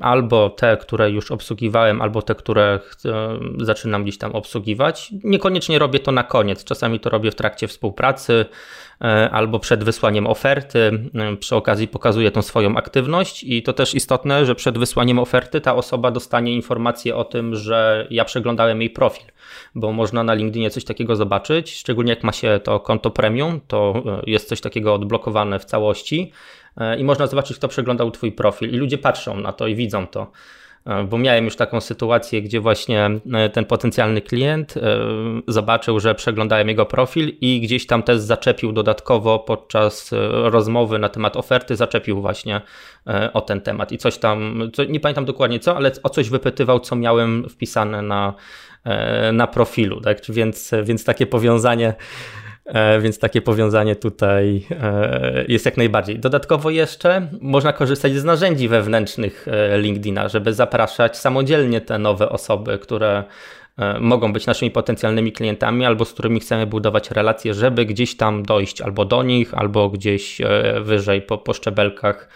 albo 0.00 0.50
te, 0.50 0.76
które 0.76 1.10
już 1.10 1.30
obsługiwałem, 1.30 2.02
albo 2.02 2.22
te, 2.22 2.34
które 2.34 2.80
zaczynam 3.60 4.02
gdzieś 4.02 4.18
tam 4.18 4.32
obsługiwać. 4.32 5.12
Niekoniecznie 5.24 5.78
robię 5.78 6.00
to 6.00 6.12
na 6.12 6.22
koniec, 6.22 6.64
czasami 6.64 7.00
to 7.00 7.10
robię 7.10 7.30
w 7.30 7.34
trakcie 7.34 7.68
współpracy, 7.68 8.46
E, 9.04 9.30
albo 9.30 9.58
przed 9.58 9.84
wysłaniem 9.84 10.26
oferty. 10.26 11.08
E, 11.14 11.36
przy 11.36 11.56
okazji 11.56 11.88
pokazuje 11.88 12.30
tą 12.30 12.42
swoją 12.42 12.76
aktywność 12.76 13.44
i 13.44 13.62
to 13.62 13.72
też 13.72 13.94
istotne, 13.94 14.46
że 14.46 14.54
przed 14.54 14.78
wysłaniem 14.78 15.18
oferty 15.18 15.60
ta 15.60 15.74
osoba 15.74 16.10
dostanie 16.10 16.54
informację 16.54 17.16
o 17.16 17.24
tym, 17.24 17.56
że 17.56 18.06
ja 18.10 18.24
przeglądałem 18.24 18.80
jej 18.80 18.90
profil, 18.90 19.26
bo 19.80 19.92
można 19.92 20.22
na 20.22 20.34
LinkedInie 20.34 20.70
coś 20.70 20.84
takiego 20.84 21.16
zobaczyć, 21.16 21.74
szczególnie 21.74 22.10
jak 22.10 22.24
ma 22.24 22.32
się 22.32 22.60
to 22.64 22.80
konto 22.80 23.10
premium, 23.10 23.60
to 23.68 24.02
e, 24.06 24.30
jest 24.30 24.48
coś 24.48 24.60
takiego 24.60 24.94
odblokowane 24.94 25.58
w 25.58 25.64
całości 25.64 26.32
i 26.98 27.04
można 27.04 27.26
zobaczyć, 27.26 27.56
kto 27.56 27.68
przeglądał 27.68 28.10
Twój 28.10 28.32
profil. 28.32 28.70
I 28.74 28.76
ludzie 28.76 28.98
patrzą 28.98 29.40
na 29.40 29.52
to 29.52 29.66
i 29.66 29.74
widzą 29.74 30.06
to. 30.06 30.30
E, 30.88 31.04
bo 31.04 31.18
miałem 31.18 31.44
już 31.44 31.56
taką 31.56 31.80
sytuację, 31.80 32.42
gdzie 32.42 32.60
właśnie 32.60 33.10
e, 33.32 33.50
ten 33.50 33.64
potencjalny 33.64 34.20
klient 34.20 34.76
e, 34.76 34.80
zobaczył, 35.48 36.00
że 36.00 36.14
przeglądałem 36.14 36.68
jego 36.68 36.86
profil 36.86 37.32
i 37.40 37.60
gdzieś 37.60 37.86
tam 37.86 38.02
też 38.02 38.18
zaczepił 38.18 38.72
dodatkowo 38.72 39.38
podczas 39.38 40.10
rozmowy 40.30 40.98
na 40.98 41.08
temat 41.08 41.36
oferty, 41.36 41.76
zaczepił 41.76 42.20
właśnie 42.20 42.60
o 43.32 43.40
ten 43.40 43.60
temat. 43.60 43.92
I 43.92 43.98
coś 43.98 44.18
tam, 44.18 44.62
nie 44.88 45.00
pamiętam 45.00 45.24
dokładnie 45.24 45.60
co, 45.60 45.76
ale 45.76 45.92
o 46.02 46.08
coś 46.08 46.30
wypytywał, 46.30 46.80
co 46.80 46.96
miałem 46.96 47.48
wpisane 47.48 48.02
na, 48.02 48.34
na 49.32 49.46
profilu, 49.46 50.00
tak? 50.00 50.18
Więc, 50.28 50.70
więc 50.84 51.04
takie 51.04 51.26
powiązanie 51.26 51.94
E, 52.68 53.00
więc 53.00 53.18
takie 53.18 53.42
powiązanie 53.42 53.96
tutaj 53.96 54.66
e, 54.70 55.44
jest 55.48 55.64
jak 55.64 55.76
najbardziej. 55.76 56.18
Dodatkowo 56.18 56.70
jeszcze 56.70 57.28
można 57.40 57.72
korzystać 57.72 58.14
z 58.14 58.24
narzędzi 58.24 58.68
wewnętrznych 58.68 59.46
e, 59.48 59.78
LinkedIna, 59.78 60.28
żeby 60.28 60.54
zapraszać 60.54 61.18
samodzielnie 61.18 61.80
te 61.80 61.98
nowe 61.98 62.28
osoby, 62.28 62.78
które 62.78 63.24
mogą 64.00 64.32
być 64.32 64.46
naszymi 64.46 64.70
potencjalnymi 64.70 65.32
klientami 65.32 65.84
albo 65.84 66.04
z 66.04 66.12
którymi 66.12 66.40
chcemy 66.40 66.66
budować 66.66 67.10
relacje, 67.10 67.54
żeby 67.54 67.84
gdzieś 67.84 68.16
tam 68.16 68.42
dojść 68.42 68.80
albo 68.80 69.04
do 69.04 69.22
nich, 69.22 69.54
albo 69.54 69.88
gdzieś 69.88 70.38
wyżej 70.80 71.22
po, 71.22 71.38
po 71.38 71.54
szczebelkach 71.54 72.28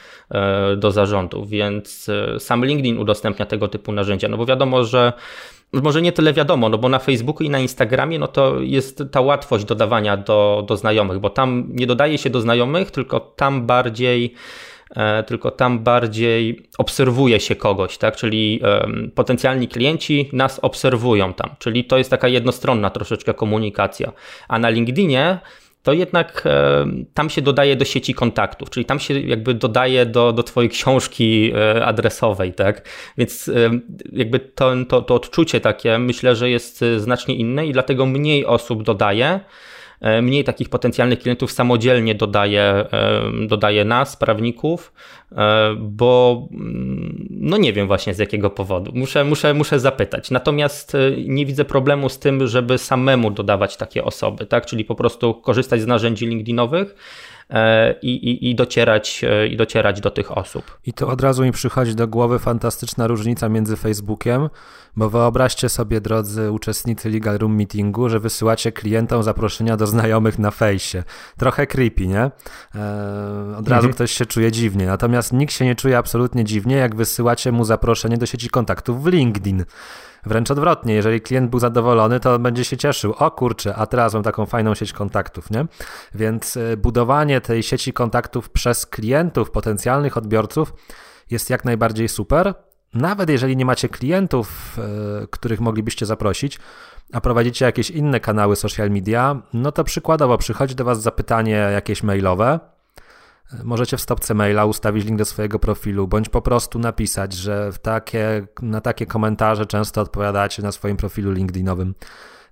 do 0.77 0.91
zarządu. 0.91 1.47
Więc 1.47 2.11
sam 2.39 2.65
LinkedIn 2.65 2.99
udostępnia 2.99 3.47
tego 3.47 3.69
typu 3.69 3.93
narzędzia, 3.93 4.29
no 4.29 4.37
bo 4.37 4.47
wiadomo, 4.47 4.85
że 4.85 5.13
może 5.73 6.03
nie 6.03 6.13
tyle 6.13 6.33
wiadomo, 6.33 6.69
no 6.69 6.79
bo 6.79 6.89
na 6.89 6.99
Facebooku 6.99 7.45
i 7.45 7.51
na 7.51 7.59
Instagramie 7.59 8.19
no 8.19 8.29
to 8.29 8.61
jest 8.61 9.03
ta 9.11 9.21
łatwość 9.21 9.65
dodawania 9.65 10.17
do, 10.17 10.65
do 10.69 10.77
znajomych, 10.77 11.19
bo 11.19 11.31
tam 11.31 11.69
nie 11.69 11.87
dodaje 11.87 12.19
się 12.19 12.31
do 12.31 12.41
znajomych, 12.41 12.91
tylko 12.91 13.21
tam 13.21 13.67
bardziej 13.67 14.35
e, 14.97 15.23
tylko 15.23 15.51
tam 15.51 15.79
bardziej 15.79 16.69
obserwuje 16.79 17.41
się 17.41 17.57
kogoś, 17.57 17.99
tak? 17.99 18.17
Czyli 18.17 18.61
potencjalni 19.15 19.69
klienci 19.69 20.29
nas 20.33 20.59
obserwują 20.59 21.35
tam, 21.35 21.51
czyli 21.59 21.85
to 21.85 21.99
jest 21.99 22.11
taka 22.11 22.29
jednostronna 22.29 22.91
troszeczkę 22.91 23.35
komunikacja. 23.35 24.13
A 24.49 24.59
na 24.59 24.69
LinkedInie 24.69 25.39
to 25.83 25.93
jednak 25.93 26.43
e, 26.47 26.87
tam 27.15 27.31
się 27.31 27.43
dodaje 27.43 27.77
do 27.77 27.85
sieci 27.85 28.15
kontaktów, 28.15 28.71
czyli 28.71 28.87
tam 28.87 29.01
się 29.01 29.21
jakby 29.21 29.55
dodaje 29.55 30.07
do, 30.07 30.33
do 30.33 30.43
twojej 30.43 30.71
książki 30.71 31.53
e, 31.55 31.85
adresowej, 31.87 32.53
tak? 32.53 32.89
Więc 33.19 33.49
e, 33.49 33.71
jakby 34.13 34.39
to, 34.39 34.73
to, 34.89 35.03
to 35.03 35.15
odczucie 35.15 35.61
takie 35.61 35.99
myślę, 35.99 36.37
że 36.37 36.51
jest 36.51 36.85
znacznie 36.97 37.35
inne 37.35 37.67
i 37.67 37.73
dlatego 37.73 38.07
mniej 38.07 38.47
osób 38.47 38.83
dodaje. 38.83 39.41
E, 40.03 40.23
mniej 40.23 40.45
takich 40.45 40.69
potencjalnych 40.69 41.19
klientów 41.19 41.53
samodzielnie 41.53 42.15
dodaje, 42.15 42.63
e, 42.63 42.87
dodaje 43.47 43.85
nas, 43.85 44.17
prawników, 44.17 44.93
e, 45.33 45.75
bo 45.79 46.43
mm, 46.51 47.27
no 47.31 47.57
nie 47.57 47.73
wiem 47.73 47.87
właśnie 47.87 48.15
z 48.15 48.19
jakiego 48.19 48.51
powodu. 48.51 48.93
Muszę, 48.95 49.25
muszę, 49.25 49.55
muszę 49.55 49.81
zapytać. 49.81 50.31
Natomiast 50.31 50.97
nie 51.27 51.47
widzę 51.47 51.65
problemu 51.65 52.09
z 52.09 52.19
tym, 52.19 52.47
żeby 52.47 52.79
samemu 52.79 53.31
dodawać 53.31 53.77
takie 53.77 54.05
osoby, 54.05 54.47
tak? 54.47 54.67
Czyli 54.67 54.85
po 54.85 54.95
prostu 54.95 55.35
korzystać 55.35 55.81
z 55.81 55.87
narzędzi 55.87 56.27
LinkedInowych 56.27 56.95
i, 58.03 58.11
i, 58.11 58.51
i, 58.51 58.55
docierać, 58.55 59.25
e, 59.25 59.47
i 59.47 59.57
docierać 59.57 60.01
do 60.01 60.11
tych 60.11 60.39
osób. 60.39 60.79
I 60.87 60.93
to 60.93 61.09
od 61.09 61.21
razu 61.21 61.43
mi 61.43 61.53
przychodzi 61.53 61.95
do 61.95 62.09
głowy 62.09 62.39
fantastyczna 62.39 63.07
różnica 63.07 63.49
między 63.49 63.77
Facebookiem, 63.77 64.49
bo 64.97 65.11
wyobraźcie 65.11 65.69
sobie, 65.69 66.01
drodzy 66.01 66.51
uczestnicy 66.51 67.11
Legal 67.11 67.39
Room 67.39 67.57
Meetingu, 67.57 68.09
że 68.09 68.21
wysyłacie 68.21 68.73
klientom 68.73 69.23
zaproszenia 69.23 69.77
do 69.77 69.87
znajomych 69.87 70.39
na 70.39 70.51
fejsie. 70.51 71.03
Trochę 71.39 71.67
creepy, 71.67 72.07
nie? 72.07 72.21
E, 72.21 72.31
od 73.59 73.69
razu 73.69 73.87
mhm. 73.87 73.93
ktoś 73.93 74.13
się 74.13 74.27
czuje 74.27 74.53
dziwnie, 74.53 74.87
natomiast 74.87 75.33
nikt 75.33 75.53
się 75.53 75.65
nie 75.65 75.75
czuje 75.75 75.99
absolutnie 75.99 76.45
dziwnie, 76.45 76.77
jak 76.77 76.97
wysyłacie 76.97 77.53
mu 77.53 77.65
zaproszenie 77.65 78.17
do 78.19 78.27
sieci 78.27 78.49
kontaktów 78.49 79.03
w 79.03 79.07
LinkedIn. 79.07 79.65
Wręcz 80.27 80.51
odwrotnie, 80.51 80.95
jeżeli 80.95 81.21
klient 81.21 81.51
był 81.51 81.61
zadowolony, 81.61 82.21
to 82.21 82.39
będzie 82.39 82.65
się 82.65 82.77
cieszył. 82.77 83.15
O 83.19 83.31
kurczę, 83.31 83.77
a 83.77 83.87
teraz 83.87 84.15
mam 84.15 84.23
taką 84.23 84.47
fajną 84.47 84.75
sieć 84.75 84.93
kontaktów, 84.93 85.51
nie? 85.51 85.67
Więc 86.15 86.57
y, 86.57 86.77
budowanie 86.77 87.41
tej 87.41 87.63
sieci 87.63 87.93
kontaktów 87.93 88.51
przez 88.51 88.87
klientów, 88.87 89.51
potencjalnych 89.51 90.17
odbiorców 90.17 90.73
jest 91.31 91.51
jak 91.51 91.65
najbardziej 91.65 92.09
super. 92.09 92.55
Nawet 92.95 93.31
jeżeli 93.31 93.57
nie 93.57 93.65
macie 93.65 93.89
klientów, 93.89 94.79
y, 95.23 95.27
których 95.27 95.61
moglibyście 95.61 96.07
zaprosić, 96.07 96.59
a 97.13 97.21
prowadzicie 97.21 97.65
jakieś 97.65 97.91
inne 97.91 98.21
kanały 98.21 98.57
social 98.57 98.91
media, 98.91 99.43
no 99.53 99.73
to 99.73 99.85
przykładowo 99.85 100.39
przychodzi 100.39 100.75
do 100.75 100.85
Was 100.85 101.03
zapytanie 101.03 101.53
jakieś 101.53 102.03
mailowe, 102.03 102.61
Możecie 103.65 103.97
w 103.97 104.01
stopce 104.01 104.35
maila 104.35 104.65
ustawić 104.65 105.05
link 105.05 105.19
do 105.19 105.25
swojego 105.25 105.59
profilu, 105.59 106.09
bądź 106.09 106.29
po 106.29 106.43
prostu 106.43 106.79
napisać, 106.79 107.33
że 107.33 107.71
takie, 107.83 108.47
na 108.63 108.81
takie 108.81 109.07
komentarze 109.07 109.67
często 109.67 110.01
odpowiadacie 110.01 110.63
na 110.63 110.73
swoim 110.73 110.97
profilu 110.97 111.33
LinkedInowym. 111.33 111.95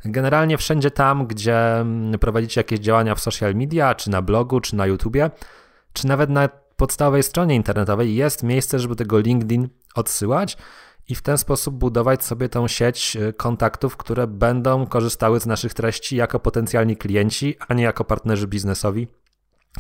Generalnie 0.05 0.59
wszędzie 0.59 0.91
tam, 0.91 1.27
gdzie 1.27 1.81
mm, 1.81 2.19
prowadzicie 2.19 2.61
jakieś 2.61 2.81
działania 2.81 3.15
w 3.15 3.21
social 3.21 3.55
media, 3.55 3.95
czy 3.95 4.11
na 4.11 4.23
blogu, 4.23 4.61
czy 4.61 4.77
na 4.77 4.87
YouTubie, 4.87 5.31
czy 5.93 6.07
nawet 6.07 6.31
na 6.31 6.49
podstawowej 6.77 7.23
stronie 7.23 7.55
internetowej 7.55 8.15
jest 8.15 8.43
miejsce, 8.43 8.79
żeby 8.79 8.97
tego 8.97 9.19
LinkedIn 9.19 9.69
odsyłać 9.95 10.57
i 11.09 11.15
w 11.15 11.23
ten 11.23 11.39
sposób 11.39 11.75
budować 11.75 12.25
sobie 12.25 12.49
tą 12.49 12.69
sieć 12.69 13.17
y, 13.17 13.33
kontaktów, 13.33 13.97
które 13.97 14.27
będą 14.27 14.87
korzystały 14.87 15.41
z 15.41 15.47
naszych 15.47 15.75
treści 15.75 16.17
jako 16.17 16.41
potencjalni 16.41 16.97
klienci, 16.97 17.57
a 17.69 17.75
nie 17.75 17.85
jako 17.85 18.05
partnerzy 18.05 18.47
biznesowi 18.47 19.09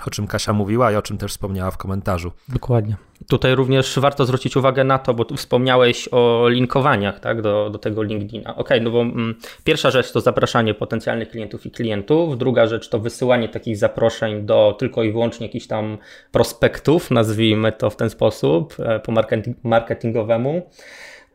o 0.09 0.11
czym 0.11 0.27
Kasia 0.27 0.53
mówiła 0.53 0.93
i 0.93 0.97
o 0.97 1.03
czym 1.03 1.19
też 1.19 1.33
wspomniała 1.33 1.71
w 1.71 1.77
komentarzu. 1.77 2.33
Dokładnie. 2.49 2.97
Tutaj 3.29 3.55
również 3.55 3.99
warto 3.99 4.25
zwrócić 4.25 4.57
uwagę 4.57 4.85
na 4.85 4.99
to, 4.99 5.15
bo 5.15 5.25
tu 5.25 5.37
wspomniałeś 5.37 6.09
o 6.13 6.49
linkowaniach 6.49 7.21
tak, 7.21 7.43
do, 7.43 7.71
do 7.71 7.79
tego 7.79 8.03
LinkedIna. 8.03 8.57
Ok, 8.57 8.69
no 8.81 8.91
bo 8.91 9.01
mm, 9.01 9.35
pierwsza 9.65 9.91
rzecz 9.91 10.13
to 10.13 10.21
zapraszanie 10.21 10.75
potencjalnych 10.75 11.31
klientów 11.31 11.67
i 11.67 11.71
klientów, 11.71 12.39
druga 12.39 12.67
rzecz 12.67 12.89
to 12.89 12.99
wysyłanie 12.99 13.49
takich 13.49 13.77
zaproszeń 13.77 14.47
do 14.47 14.77
tylko 14.79 15.03
i 15.03 15.13
wyłącznie 15.13 15.47
jakichś 15.47 15.67
tam 15.67 15.99
prospektów, 16.33 17.11
nazwijmy 17.11 17.73
to 17.73 17.91
w 17.91 17.97
ten 17.97 18.11
sposób, 18.11 18.75
e, 18.79 19.01
po 19.01 19.13
marketing, 19.13 19.57
marketingowemu. 19.65 20.71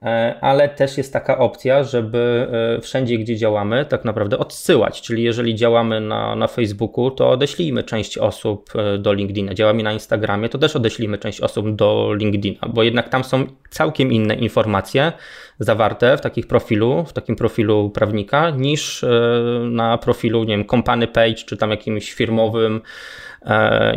E, 0.06 0.36
ale 0.42 0.70
też 0.70 0.98
jest 0.98 1.14
taka 1.14 1.38
opcja, 1.38 1.84
żeby 1.84 2.48
e, 2.78 2.82
wszędzie, 2.82 3.18
gdzie 3.18 3.38
działamy, 3.38 3.86
tak 3.86 4.06
naprawdę 4.06 4.38
odsyłać. 4.38 5.02
Czyli 5.02 5.24
jeżeli 5.24 5.56
działamy 5.56 6.02
na, 6.02 6.36
na 6.36 6.48
Facebooku, 6.48 7.12
to 7.12 7.30
odeślijmy 7.30 7.84
część 7.84 8.18
osób 8.18 8.70
e, 8.76 8.98
do 8.98 9.14
LinkedIna. 9.14 9.54
Działamy 9.54 9.84
na 9.84 9.94
Instagramie, 9.94 10.50
to 10.50 10.58
też 10.58 10.76
odeślijmy 10.76 11.18
część 11.18 11.42
osób 11.42 11.76
do 11.76 12.14
LinkedIna, 12.14 12.60
bo 12.70 12.84
jednak 12.84 13.10
tam 13.10 13.24
są 13.24 13.48
całkiem 13.70 14.12
inne 14.12 14.36
informacje 14.36 15.12
zawarte 15.60 16.18
w 16.18 16.22
takich 16.22 16.48
profilu, 16.48 17.06
w 17.08 17.14
takim 17.14 17.36
profilu 17.36 17.90
prawnika, 17.90 18.50
niż 18.50 19.06
na 19.62 19.98
profilu, 19.98 20.44
nie 20.44 20.58
wiem, 20.58 20.66
company 20.68 21.08
page, 21.08 21.36
czy 21.36 21.58
tam 21.58 21.72
jakimś 21.72 22.14
firmowym 22.14 22.82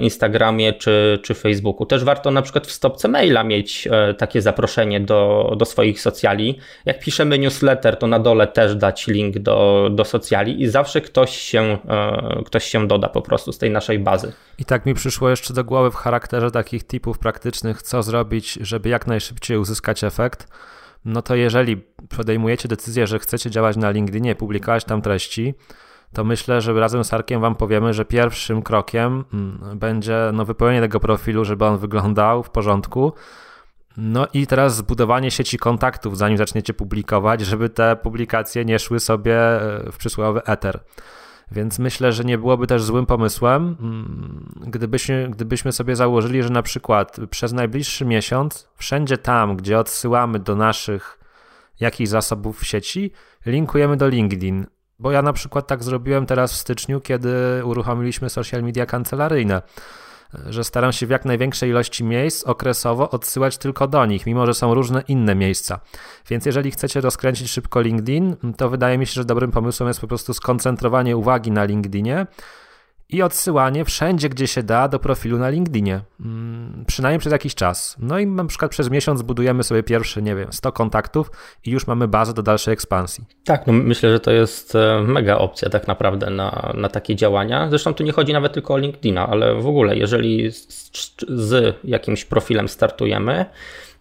Instagramie 0.00 0.72
czy, 0.72 1.18
czy 1.22 1.34
Facebooku. 1.34 1.86
Też 1.86 2.04
warto 2.04 2.30
na 2.30 2.42
przykład 2.42 2.66
w 2.66 2.72
stopce 2.72 3.08
maila 3.08 3.44
mieć 3.44 3.88
e, 3.90 4.14
takie 4.14 4.42
zaproszenie 4.42 5.00
do, 5.00 5.52
do 5.56 5.64
swoich 5.64 6.00
socjali. 6.00 6.58
Jak 6.84 7.00
piszemy 7.00 7.38
newsletter, 7.38 7.96
to 7.96 8.06
na 8.06 8.18
dole 8.18 8.46
też 8.46 8.74
dać 8.74 9.06
link 9.06 9.38
do, 9.38 9.88
do 9.92 10.04
socjali 10.04 10.62
i 10.62 10.68
zawsze 10.68 11.00
ktoś 11.00 11.36
się, 11.36 11.78
e, 11.88 12.42
ktoś 12.44 12.64
się 12.64 12.86
doda 12.86 13.08
po 13.08 13.22
prostu 13.22 13.52
z 13.52 13.58
tej 13.58 13.70
naszej 13.70 13.98
bazy. 13.98 14.32
I 14.58 14.64
tak 14.64 14.86
mi 14.86 14.94
przyszło 14.94 15.30
jeszcze 15.30 15.54
do 15.54 15.64
głowy 15.64 15.90
w 15.90 15.94
charakterze 15.94 16.50
takich 16.50 16.86
tipów 16.86 17.18
praktycznych, 17.18 17.82
co 17.82 18.02
zrobić, 18.02 18.52
żeby 18.52 18.88
jak 18.88 19.06
najszybciej 19.06 19.58
uzyskać 19.58 20.04
efekt. 20.04 20.48
No 21.04 21.22
to 21.22 21.34
jeżeli 21.34 21.76
podejmujecie 22.16 22.68
decyzję, 22.68 23.06
że 23.06 23.18
chcecie 23.18 23.50
działać 23.50 23.76
na 23.76 23.90
LinkedInie, 23.90 24.34
publikować 24.34 24.84
tam 24.84 25.02
treści, 25.02 25.54
to 26.12 26.24
myślę, 26.24 26.60
że 26.60 26.72
razem 26.72 27.04
z 27.04 27.14
Arkiem 27.14 27.40
Wam 27.40 27.54
powiemy, 27.54 27.94
że 27.94 28.04
pierwszym 28.04 28.62
krokiem 28.62 29.24
mm, 29.32 29.78
będzie 29.78 30.30
no, 30.32 30.44
wypełnienie 30.44 30.80
tego 30.80 31.00
profilu, 31.00 31.44
żeby 31.44 31.64
on 31.64 31.78
wyglądał 31.78 32.42
w 32.42 32.50
porządku. 32.50 33.12
No 33.96 34.26
i 34.34 34.46
teraz 34.46 34.76
zbudowanie 34.76 35.30
sieci 35.30 35.58
kontaktów, 35.58 36.18
zanim 36.18 36.38
zaczniecie 36.38 36.74
publikować, 36.74 37.40
żeby 37.40 37.68
te 37.68 37.96
publikacje 37.96 38.64
nie 38.64 38.78
szły 38.78 39.00
sobie 39.00 39.36
e, 39.36 39.92
w 39.92 39.96
przysłowiowy 39.96 40.42
eter. 40.44 40.80
Więc 41.50 41.78
myślę, 41.78 42.12
że 42.12 42.24
nie 42.24 42.38
byłoby 42.38 42.66
też 42.66 42.82
złym 42.82 43.06
pomysłem, 43.06 43.76
mm, 43.80 44.54
gdybyśmy, 44.66 45.28
gdybyśmy 45.30 45.72
sobie 45.72 45.96
założyli, 45.96 46.42
że 46.42 46.50
na 46.50 46.62
przykład 46.62 47.16
przez 47.30 47.52
najbliższy 47.52 48.04
miesiąc, 48.04 48.68
wszędzie 48.76 49.18
tam, 49.18 49.56
gdzie 49.56 49.78
odsyłamy 49.78 50.38
do 50.38 50.56
naszych 50.56 51.18
jakichś 51.80 52.10
zasobów 52.10 52.60
w 52.60 52.66
sieci, 52.66 53.12
linkujemy 53.46 53.96
do 53.96 54.08
LinkedIn. 54.08 54.66
Bo 54.98 55.12
ja 55.12 55.22
na 55.22 55.32
przykład 55.32 55.66
tak 55.66 55.84
zrobiłem 55.84 56.26
teraz 56.26 56.52
w 56.52 56.56
styczniu, 56.56 57.00
kiedy 57.00 57.30
uruchomiliśmy 57.64 58.30
social 58.30 58.62
media 58.62 58.86
kancelaryjne 58.86 59.62
że 60.46 60.64
staram 60.64 60.92
się 60.92 61.06
w 61.06 61.10
jak 61.10 61.24
największej 61.24 61.70
ilości 61.70 62.04
miejsc 62.04 62.44
okresowo 62.44 63.10
odsyłać 63.10 63.58
tylko 63.58 63.88
do 63.88 64.06
nich, 64.06 64.26
mimo 64.26 64.46
że 64.46 64.54
są 64.54 64.74
różne 64.74 65.02
inne 65.08 65.34
miejsca. 65.34 65.80
Więc 66.28 66.46
jeżeli 66.46 66.70
chcecie 66.70 67.00
rozkręcić 67.00 67.50
szybko 67.50 67.80
LinkedIn, 67.80 68.36
to 68.56 68.68
wydaje 68.68 68.98
mi 68.98 69.06
się, 69.06 69.12
że 69.12 69.24
dobrym 69.24 69.50
pomysłem 69.50 69.88
jest 69.88 70.00
po 70.00 70.06
prostu 70.06 70.34
skoncentrowanie 70.34 71.16
uwagi 71.16 71.50
na 71.50 71.64
LinkedInie 71.64 72.26
i 73.10 73.22
odsyłanie 73.22 73.84
wszędzie, 73.84 74.28
gdzie 74.28 74.46
się 74.46 74.62
da, 74.62 74.88
do 74.88 74.98
profilu 74.98 75.38
na 75.38 75.48
LinkedInie. 75.48 76.00
Mm, 76.20 76.84
przynajmniej 76.86 77.18
przez 77.20 77.32
jakiś 77.32 77.54
czas. 77.54 77.96
No 77.98 78.18
i 78.18 78.26
na 78.26 78.44
przykład 78.44 78.70
przez 78.70 78.90
miesiąc 78.90 79.22
budujemy 79.22 79.62
sobie 79.62 79.82
pierwsze, 79.82 80.22
nie 80.22 80.34
wiem, 80.34 80.52
100 80.52 80.72
kontaktów 80.72 81.30
i 81.64 81.70
już 81.70 81.86
mamy 81.86 82.08
bazę 82.08 82.34
do 82.34 82.42
dalszej 82.42 82.74
ekspansji. 82.74 83.24
Tak, 83.44 83.66
no 83.66 83.72
myślę, 83.72 84.10
że 84.10 84.20
to 84.20 84.30
jest 84.30 84.74
e, 84.74 85.02
mega 85.02 85.38
opcja 85.38 85.70
tak 85.70 85.88
naprawdę 85.88 86.30
na, 86.30 86.72
na 86.74 86.88
takie 86.88 87.16
działania. 87.16 87.68
Zresztą 87.70 87.94
tu 87.94 88.04
nie 88.04 88.12
chodzi 88.12 88.32
nawet 88.32 88.52
tylko 88.52 88.74
o 88.74 88.78
LinkedIna, 88.78 89.28
ale 89.28 89.54
w 89.54 89.66
ogóle, 89.66 89.96
jeżeli 89.96 90.52
z, 90.52 90.90
z 91.28 91.76
jakimś 91.84 92.24
profilem 92.24 92.68
startujemy, 92.68 93.46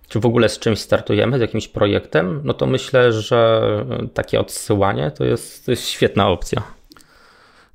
czy 0.07 0.19
w 0.19 0.25
ogóle 0.25 0.49
z 0.49 0.59
czymś 0.59 0.79
startujemy, 0.79 1.37
z 1.37 1.41
jakimś 1.41 1.67
projektem, 1.67 2.41
no 2.43 2.53
to 2.53 2.65
myślę, 2.65 3.11
że 3.11 3.61
takie 4.13 4.39
odsyłanie 4.39 5.11
to 5.11 5.25
jest, 5.25 5.65
to 5.65 5.71
jest 5.71 5.89
świetna 5.89 6.29
opcja. 6.29 6.76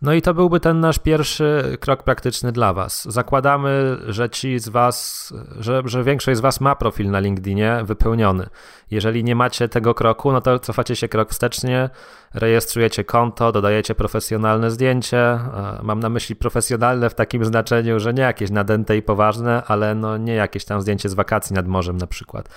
No 0.02 0.12
i 0.12 0.22
to 0.22 0.34
byłby 0.34 0.60
ten 0.60 0.80
nasz 0.80 0.98
pierwszy 0.98 1.76
krok 1.80 2.02
praktyczny 2.02 2.52
dla 2.52 2.72
Was. 2.72 3.04
Zakładamy, 3.04 3.96
że 4.06 4.30
ci 4.30 4.58
z 4.58 4.68
Was, 4.68 5.32
że, 5.58 5.82
że 5.84 6.04
większość 6.04 6.38
z 6.38 6.40
Was 6.40 6.60
ma 6.60 6.76
profil 6.76 7.10
na 7.10 7.20
LinkedInie 7.20 7.80
wypełniony. 7.84 8.46
Jeżeli 8.92 9.24
nie 9.24 9.34
macie 9.36 9.68
tego 9.68 9.94
kroku, 9.94 10.32
no 10.32 10.40
to 10.40 10.58
cofacie 10.58 10.96
się 10.96 11.08
krok 11.08 11.30
wstecznie, 11.30 11.90
rejestrujecie 12.34 13.04
konto, 13.04 13.52
dodajecie 13.52 13.94
profesjonalne 13.94 14.70
zdjęcie. 14.70 15.38
Mam 15.82 16.00
na 16.00 16.08
myśli 16.08 16.36
profesjonalne 16.36 17.10
w 17.10 17.14
takim 17.14 17.44
znaczeniu, 17.44 18.00
że 18.00 18.14
nie 18.14 18.22
jakieś 18.22 18.50
nadęte 18.50 18.96
i 18.96 19.02
poważne, 19.02 19.62
ale 19.66 19.94
no 19.94 20.16
nie 20.16 20.34
jakieś 20.34 20.64
tam 20.64 20.80
zdjęcie 20.80 21.08
z 21.08 21.14
wakacji 21.14 21.54
nad 21.54 21.66
morzem 21.66 21.96
na 21.96 22.06
przykład. 22.06 22.48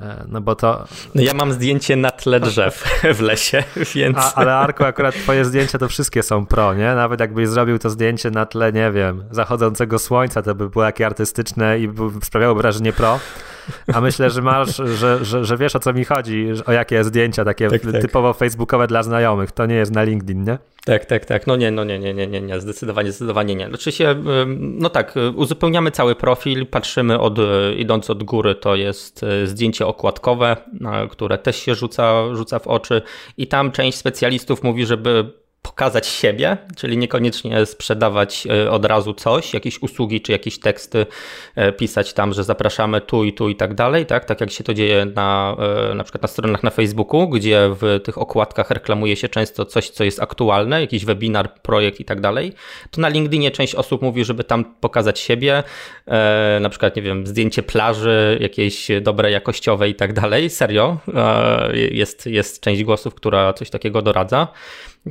E, 0.00 0.24
no 0.28 0.40
bo 0.40 0.54
to... 0.54 0.84
No 1.14 1.22
ja 1.22 1.34
mam 1.34 1.52
zdjęcie 1.52 1.96
na 1.96 2.10
tle 2.10 2.40
drzew 2.40 3.00
w 3.14 3.20
lesie, 3.20 3.64
więc... 3.94 4.18
A, 4.18 4.34
ale 4.34 4.54
Arku, 4.54 4.84
akurat 4.84 5.14
twoje 5.14 5.44
zdjęcia 5.44 5.78
to 5.78 5.88
wszystkie 5.88 6.22
są 6.22 6.46
pro, 6.46 6.74
nie? 6.74 6.94
Nawet 6.94 7.20
jakbyś 7.20 7.48
zrobił 7.48 7.78
to 7.78 7.90
zdjęcie 7.90 8.30
na 8.30 8.46
tle, 8.46 8.72
nie 8.72 8.92
wiem, 8.92 9.24
zachodzącego 9.30 9.98
słońca, 9.98 10.42
to 10.42 10.54
by 10.54 10.70
było 10.70 10.84
jakieś 10.84 11.06
artystyczne 11.06 11.78
i 11.78 11.88
by 11.88 12.24
sprawiało 12.24 12.54
wrażenie 12.54 12.92
pro. 12.92 13.18
A 13.94 14.00
myślę, 14.00 14.30
że 14.30 14.42
masz, 14.42 14.76
że, 14.76 15.24
że, 15.24 15.44
że 15.44 15.56
wiesz 15.56 15.76
o 15.76 15.78
co 15.78 15.92
mi 15.92 16.04
chodzi, 16.04 16.48
o 16.66 16.72
jakie 16.72 17.04
zdjęcia 17.04 17.44
takie 17.44 17.68
tak, 17.68 17.82
tak. 17.92 18.02
typowo 18.02 18.32
facebookowe 18.32 18.86
dla 18.86 19.02
znajomych. 19.02 19.52
To 19.52 19.66
nie 19.66 19.74
jest 19.74 19.92
na 19.92 20.02
LinkedIn, 20.02 20.44
nie? 20.44 20.58
Tak, 20.84 21.04
tak, 21.04 21.24
tak. 21.24 21.46
No 21.46 21.56
nie, 21.56 21.70
no 21.70 21.84
nie, 21.84 21.98
nie, 21.98 22.14
nie, 22.14 22.26
nie, 22.26 22.40
nie. 22.40 22.60
zdecydowanie, 22.60 23.12
zdecydowanie 23.12 23.54
nie. 23.54 23.68
Znaczy 23.68 23.92
się, 23.92 24.14
no 24.58 24.90
tak, 24.90 25.14
uzupełniamy 25.34 25.90
cały 25.90 26.14
profil, 26.14 26.66
patrzymy 26.66 27.18
od, 27.20 27.38
idąc 27.76 28.10
od 28.10 28.24
góry, 28.24 28.54
to 28.54 28.74
jest 28.74 29.22
e, 29.22 29.46
zdjęcie 29.46 29.86
okładkowe, 29.86 30.56
które 31.10 31.38
też 31.38 31.56
się 31.56 31.74
rzuca, 31.74 32.34
rzuca 32.34 32.58
w 32.58 32.66
oczy 32.66 33.02
i 33.36 33.46
tam 33.46 33.72
część 33.72 33.98
specjalistów 33.98 34.62
mówi, 34.62 34.86
żeby 34.86 35.43
pokazać 35.64 36.06
siebie, 36.06 36.56
czyli 36.76 36.96
niekoniecznie 36.96 37.66
sprzedawać 37.66 38.46
e, 38.46 38.70
od 38.70 38.84
razu 38.84 39.14
coś, 39.14 39.54
jakieś 39.54 39.82
usługi 39.82 40.20
czy 40.20 40.32
jakieś 40.32 40.60
teksty, 40.60 41.06
e, 41.56 41.72
pisać 41.72 42.12
tam, 42.12 42.32
że 42.32 42.44
zapraszamy 42.44 43.00
tu 43.00 43.24
i 43.24 43.32
tu 43.32 43.48
i 43.48 43.56
tak 43.56 43.74
dalej, 43.74 44.06
tak, 44.06 44.24
tak 44.24 44.40
jak 44.40 44.50
się 44.50 44.64
to 44.64 44.74
dzieje 44.74 45.04
na, 45.04 45.56
e, 45.90 45.94
na 45.94 46.04
przykład 46.04 46.22
na 46.22 46.28
stronach 46.28 46.62
na 46.62 46.70
Facebooku, 46.70 47.28
gdzie 47.28 47.70
w 47.80 48.00
tych 48.04 48.18
okładkach 48.18 48.70
reklamuje 48.70 49.16
się 49.16 49.28
często 49.28 49.64
coś, 49.64 49.90
co 49.90 50.04
jest 50.04 50.22
aktualne, 50.22 50.80
jakiś 50.80 51.04
webinar, 51.04 51.54
projekt 51.54 52.00
i 52.00 52.04
tak 52.04 52.20
dalej, 52.20 52.52
to 52.90 53.00
na 53.00 53.08
LinkedInie 53.08 53.50
część 53.50 53.74
osób 53.74 54.02
mówi, 54.02 54.24
żeby 54.24 54.44
tam 54.44 54.64
pokazać 54.64 55.20
siebie, 55.20 55.62
na 56.60 56.68
przykład, 56.68 56.96
nie 56.96 57.02
wiem, 57.02 57.26
zdjęcie 57.26 57.62
plaży, 57.62 58.38
jakieś 58.40 58.88
dobre 59.02 59.30
jakościowe 59.30 59.88
i 59.88 59.94
tak 59.94 60.12
dalej, 60.12 60.50
serio, 60.50 60.98
jest, 61.72 62.26
jest 62.26 62.60
część 62.60 62.84
głosów, 62.84 63.14
która 63.14 63.52
coś 63.52 63.70
takiego 63.70 64.02
doradza. 64.02 64.48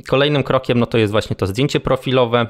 Kolejnym 0.08 0.42
krokiem 0.42 0.78
no 0.78 0.86
to 0.86 0.98
jest 0.98 1.12
właśnie 1.12 1.36
to 1.36 1.46
zdjęcie 1.46 1.80
profilowe. 1.80 2.46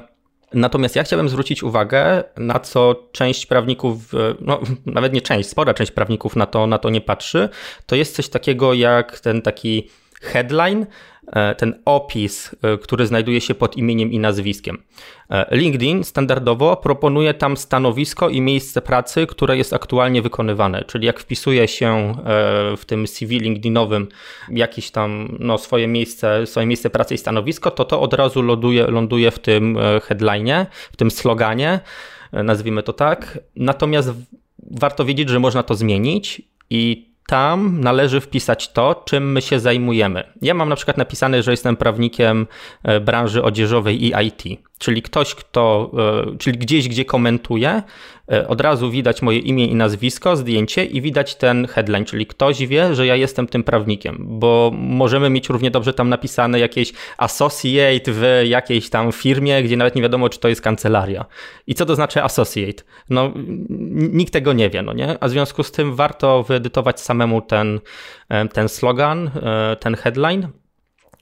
Natomiast 0.53 0.95
ja 0.95 1.03
chciałbym 1.03 1.29
zwrócić 1.29 1.63
uwagę, 1.63 2.23
na 2.37 2.59
co 2.59 3.09
część 3.11 3.45
prawników, 3.45 4.11
no 4.41 4.59
nawet 4.85 5.13
nie 5.13 5.21
część, 5.21 5.49
spora 5.49 5.73
część 5.73 5.91
prawników 5.91 6.35
na 6.35 6.45
to, 6.45 6.67
na 6.67 6.77
to 6.77 6.89
nie 6.89 7.01
patrzy. 7.01 7.49
To 7.85 7.95
jest 7.95 8.15
coś 8.15 8.29
takiego 8.29 8.73
jak 8.73 9.19
ten 9.19 9.41
taki 9.41 9.89
headline, 10.25 10.85
e, 11.27 11.55
ten 11.55 11.81
opis, 11.85 12.55
e, 12.61 12.77
który 12.77 13.07
znajduje 13.07 13.41
się 13.41 13.55
pod 13.55 13.77
imieniem 13.77 14.11
i 14.11 14.19
nazwiskiem. 14.19 14.83
E, 15.29 15.57
LinkedIn 15.57 16.03
standardowo 16.03 16.77
proponuje 16.77 17.33
tam 17.33 17.57
stanowisko 17.57 18.29
i 18.29 18.41
miejsce 18.41 18.81
pracy, 18.81 19.27
które 19.27 19.57
jest 19.57 19.73
aktualnie 19.73 20.21
wykonywane, 20.21 20.83
czyli 20.83 21.05
jak 21.05 21.19
wpisuje 21.19 21.67
się 21.67 22.15
w 22.77 22.85
tym 22.85 23.07
CV 23.07 23.39
LinkedInowym 23.39 24.07
jakieś 24.49 24.91
tam 24.91 25.37
no, 25.39 25.57
swoje, 25.57 25.87
miejsce, 25.87 26.47
swoje 26.47 26.65
miejsce 26.65 26.89
pracy 26.89 27.15
i 27.15 27.17
stanowisko, 27.17 27.71
to 27.71 27.85
to 27.85 28.01
od 28.01 28.13
razu 28.13 28.41
ląduje, 28.41 28.87
ląduje 28.87 29.31
w 29.31 29.39
tym 29.39 29.77
headline, 30.03 30.65
w 30.91 30.97
tym 30.97 31.11
sloganie, 31.11 31.79
nazwijmy 32.31 32.83
to 32.83 32.93
tak. 32.93 33.39
Natomiast 33.55 34.11
warto 34.71 35.05
wiedzieć, 35.05 35.29
że 35.29 35.39
można 35.39 35.63
to 35.63 35.75
zmienić 35.75 36.41
i 36.69 37.14
tam 37.27 37.81
należy 37.81 38.21
wpisać 38.21 38.71
to, 38.71 39.03
czym 39.05 39.31
my 39.31 39.41
się 39.41 39.59
zajmujemy. 39.59 40.23
Ja 40.41 40.53
mam 40.53 40.69
na 40.69 40.75
przykład 40.75 40.97
napisane, 40.97 41.43
że 41.43 41.51
jestem 41.51 41.77
prawnikiem 41.77 42.47
e, 42.83 42.99
branży 42.99 43.43
odzieżowej 43.43 44.03
i 44.03 44.13
IT. 44.27 44.43
Czyli 44.79 45.01
ktoś, 45.01 45.35
kto, 45.35 45.91
e, 46.33 46.37
czyli 46.37 46.57
gdzieś, 46.57 46.87
gdzie 46.87 47.05
komentuje, 47.05 47.83
e, 48.31 48.47
od 48.47 48.61
razu 48.61 48.91
widać 48.91 49.21
moje 49.21 49.39
imię 49.39 49.65
i 49.65 49.75
nazwisko, 49.75 50.35
zdjęcie 50.35 50.85
i 50.85 51.01
widać 51.01 51.35
ten 51.35 51.67
headline, 51.67 52.05
czyli 52.05 52.25
ktoś 52.25 52.67
wie, 52.67 52.95
że 52.95 53.05
ja 53.05 53.15
jestem 53.15 53.47
tym 53.47 53.63
prawnikiem, 53.63 54.17
bo 54.19 54.71
możemy 54.73 55.29
mieć 55.29 55.49
równie 55.49 55.71
dobrze 55.71 55.93
tam 55.93 56.09
napisane 56.09 56.59
jakieś 56.59 56.93
associate 57.17 58.11
w 58.11 58.43
jakiejś 58.45 58.89
tam 58.89 59.11
firmie, 59.11 59.63
gdzie 59.63 59.77
nawet 59.77 59.95
nie 59.95 60.01
wiadomo, 60.01 60.29
czy 60.29 60.39
to 60.39 60.47
jest 60.47 60.61
kancelaria. 60.61 61.25
I 61.67 61.75
co 61.75 61.85
to 61.85 61.95
znaczy 61.95 62.23
associate? 62.23 62.83
No, 63.09 63.33
nikt 63.89 64.33
tego 64.33 64.53
nie 64.53 64.69
wie, 64.69 64.81
no 64.81 64.93
nie? 64.93 65.23
A 65.23 65.27
w 65.27 65.31
związku 65.31 65.63
z 65.63 65.71
tym 65.71 65.95
warto 65.95 66.43
wyedytować 66.43 67.01
samemu 67.01 67.41
ten, 67.41 67.79
e, 68.29 68.47
ten 68.47 68.69
slogan, 68.69 69.31
ten 69.79 69.95
headline 69.95 70.47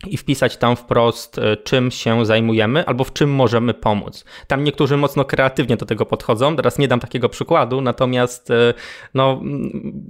i 0.08 0.18
wpisać 0.18 0.58
tam 0.58 0.76
wprost, 0.76 1.40
e, 1.40 1.58
czym 1.58 1.92
się 1.92 2.26
zajmujemy 2.26 2.86
albo 2.86 3.04
w 3.04 3.14
czym 3.14 3.32
możemy 3.32 3.74
pomóc. 3.74 4.26
Tam 4.48 4.64
niektórzy 4.64 4.98
mocno 4.98 5.26
kreatywnie 5.26 5.78
do 5.78 5.86
tego 5.86 6.06
podchodzą. 6.06 6.56
Teraz 6.56 6.80
nie 6.80 6.88
dam 6.88 7.00
takiego 7.00 7.30
przykładu, 7.30 7.82
natomiast 7.82 8.52
e, 8.52 8.74
no, 9.14 9.42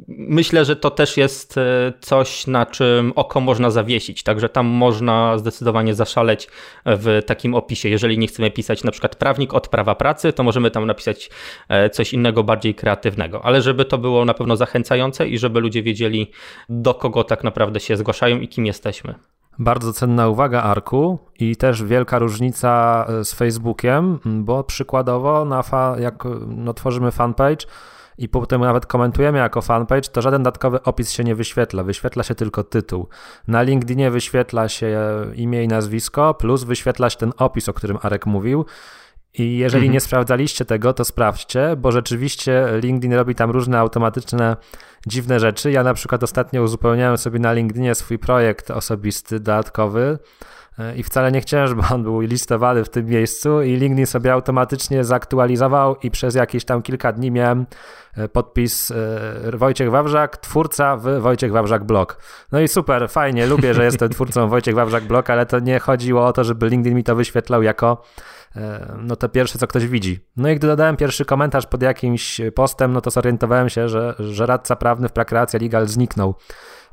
myślę, 0.08 0.66
że 0.66 0.76
to 0.76 0.92
też 0.92 1.18
jest 1.18 1.58
e, 1.58 1.94
coś, 2.02 2.48
na 2.48 2.66
czym 2.66 3.14
oko 3.16 3.40
można 3.40 3.72
zawiesić. 3.72 4.24
Także 4.24 4.50
tam 4.50 4.66
można 4.66 5.38
zdecydowanie 5.38 5.96
zaszaleć 5.96 6.48
w 6.86 7.22
takim 7.26 7.56
opisie. 7.56 7.90
Jeżeli 7.90 8.18
nie 8.18 8.28
chcemy 8.28 8.52
pisać 8.52 8.84
na 8.84 8.92
przykład 8.92 9.16
prawnik 9.16 9.54
od 9.54 9.68
prawa 9.68 9.96
pracy, 9.96 10.34
to 10.34 10.44
możemy 10.44 10.72
tam 10.72 10.86
napisać 10.86 11.30
coś 11.92 12.14
innego, 12.14 12.44
bardziej 12.44 12.76
kreatywnego. 12.76 13.46
Ale 13.46 13.62
żeby 13.62 13.86
to 13.86 13.98
było 13.98 14.26
na 14.26 14.34
pewno 14.34 14.56
zachęcające 14.56 15.28
i 15.28 15.38
żeby 15.38 15.60
ludzie 15.60 15.84
wiedzieli, 15.84 16.32
do 16.70 16.94
kogo 16.94 17.24
tak 17.24 17.44
naprawdę 17.44 17.80
się 17.80 17.98
zgłaszają 17.98 18.40
i 18.40 18.48
kim 18.48 18.66
jesteśmy. 18.66 19.16
Bardzo 19.60 19.94
cenna 19.94 20.28
uwaga, 20.28 20.64
Arku, 20.64 21.20
i 21.40 21.56
też 21.56 21.84
wielka 21.84 22.20
różnica 22.20 23.06
e, 23.10 23.26
z 23.26 23.34
Facebookiem, 23.34 24.20
bo 24.26 24.64
przykładowo, 24.64 25.46
na 25.46 25.64
fa- 25.64 25.96
jak 26.00 26.24
no, 26.48 26.74
tworzymy 26.74 27.12
fanpage 27.12 27.66
i 28.18 28.30
potem 28.30 28.62
nawet 28.62 28.86
komentujemy 28.86 29.38
jako 29.38 29.62
fanpage, 29.62 30.02
to 30.02 30.22
żaden 30.22 30.44
dodatkowy 30.44 30.84
opis 30.84 31.12
się 31.12 31.24
nie 31.24 31.36
wyświetla, 31.36 31.84
wyświetla 31.84 32.24
się 32.24 32.36
tylko 32.36 32.64
tytuł. 32.64 33.08
Na 33.48 33.62
LinkedInie 33.62 34.12
wyświetla 34.12 34.70
się 34.70 35.00
imię 35.36 35.64
i 35.64 35.68
nazwisko, 35.68 36.34
plus 36.34 36.64
wyświetla 36.64 37.10
się 37.10 37.18
ten 37.18 37.34
opis, 37.38 37.70
o 37.70 37.74
którym 37.74 37.98
Arek 38.02 38.26
mówił. 38.26 38.66
I 39.38 39.58
jeżeli 39.58 39.84
mhm. 39.84 39.94
nie 39.94 40.00
sprawdzaliście 40.00 40.66
tego, 40.66 40.94
to 40.94 41.06
sprawdźcie, 41.06 41.76
bo 41.78 41.92
rzeczywiście 41.92 42.66
LinkedIn 42.82 43.14
robi 43.14 43.36
tam 43.36 43.52
różne 43.52 43.80
automatyczne 43.80 44.56
dziwne 45.08 45.40
rzeczy. 45.40 45.72
Ja 45.72 45.84
na 45.84 45.94
przykład 45.94 46.24
ostatnio 46.24 46.64
uzupełniałem 46.64 47.18
sobie 47.18 47.40
na 47.40 47.54
LinkedInie 47.54 47.96
swój 47.96 48.20
projekt 48.20 48.72
osobisty, 48.72 49.40
dodatkowy 49.40 50.20
e, 50.80 50.96
i 50.96 51.04
wcale 51.04 51.32
nie 51.32 51.42
chciałem, 51.42 51.68
żeby 51.68 51.82
on 51.94 52.04
był 52.04 52.20
listowany 52.20 52.84
w 52.84 52.90
tym 52.90 53.06
miejscu 53.06 53.62
i 53.62 53.76
LinkedIn 53.76 54.06
sobie 54.06 54.34
automatycznie 54.34 55.04
zaktualizował 55.04 55.96
i 55.96 56.12
przez 56.12 56.36
jakieś 56.36 56.66
tam 56.66 56.82
kilka 56.82 57.12
dni 57.12 57.32
miałem 57.32 57.66
e, 58.18 58.28
podpis 58.28 58.92
e, 58.92 59.58
Wojciech 59.58 59.92
Wawrzak, 59.92 60.38
twórca 60.38 60.98
w 60.98 61.20
Wojciech 61.20 61.52
Wawrzak 61.52 61.84
blog. 61.84 62.18
No 62.52 62.60
i 62.60 62.68
super, 62.68 63.10
fajnie, 63.10 63.46
lubię, 63.46 63.74
że 63.74 63.86
jestem 63.86 64.10
twórcą 64.10 64.48
Wojciech 64.50 64.76
Wawrzak 64.76 65.04
blog, 65.04 65.30
ale 65.30 65.46
to 65.46 65.60
nie 65.60 65.80
chodziło 65.80 66.26
o 66.26 66.34
to, 66.34 66.44
żeby 66.44 66.70
LinkedIn 66.70 66.98
mi 66.98 67.04
to 67.04 67.16
wyświetlał 67.16 67.64
jako 67.64 68.04
no 68.98 69.16
to 69.16 69.30
pierwsze, 69.30 69.60
co 69.60 69.68
ktoś 69.68 69.88
widzi. 69.88 70.20
No 70.38 70.50
i 70.50 70.56
gdy 70.56 70.68
dodałem 70.68 70.98
pierwszy 70.98 71.26
komentarz 71.26 71.66
pod 71.66 71.82
jakimś 71.82 72.42
postem, 72.56 72.94
no 72.94 73.02
to 73.02 73.12
zorientowałem 73.12 73.70
się, 73.70 73.90
że, 73.90 74.16
że 74.20 74.46
radca 74.46 74.76
prawny 74.76 75.10
w 75.10 75.12
Prakreacja 75.12 75.60
Legal 75.60 75.88
zniknął. 75.88 76.36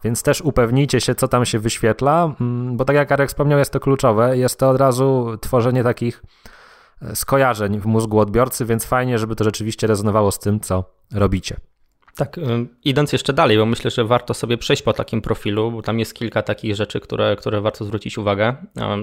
Więc 0.04 0.22
też 0.22 0.40
upewnijcie 0.40 1.00
się, 1.00 1.14
co 1.14 1.28
tam 1.28 1.46
się 1.46 1.58
wyświetla, 1.58 2.34
mm, 2.40 2.76
bo 2.76 2.84
tak 2.84 2.96
jak 2.96 3.12
Arek 3.12 3.28
wspomniał, 3.28 3.58
jest 3.58 3.72
to 3.72 3.80
kluczowe. 3.80 4.38
Jest 4.38 4.58
to 4.58 4.70
od 4.70 4.76
razu 4.76 5.36
tworzenie 5.40 5.84
takich 5.84 6.22
e, 7.02 7.16
skojarzeń 7.16 7.80
w 7.80 7.86
mózgu 7.86 8.18
odbiorcy, 8.18 8.64
więc 8.64 8.84
fajnie, 8.84 9.18
żeby 9.18 9.36
to 9.36 9.44
rzeczywiście 9.44 9.86
rezonowało 9.86 10.32
z 10.32 10.38
tym, 10.38 10.60
co 10.60 10.84
robicie. 11.12 11.56
Tak, 12.16 12.36
idąc 12.84 13.12
jeszcze 13.12 13.32
dalej, 13.32 13.58
bo 13.58 13.66
myślę, 13.66 13.90
że 13.90 14.04
warto 14.04 14.34
sobie 14.34 14.58
przejść 14.58 14.82
po 14.82 14.92
takim 14.92 15.22
profilu, 15.22 15.72
bo 15.72 15.82
tam 15.82 15.98
jest 15.98 16.14
kilka 16.14 16.42
takich 16.42 16.74
rzeczy, 16.74 17.00
które, 17.00 17.36
które 17.36 17.60
warto 17.60 17.84
zwrócić 17.84 18.18
uwagę. 18.18 18.56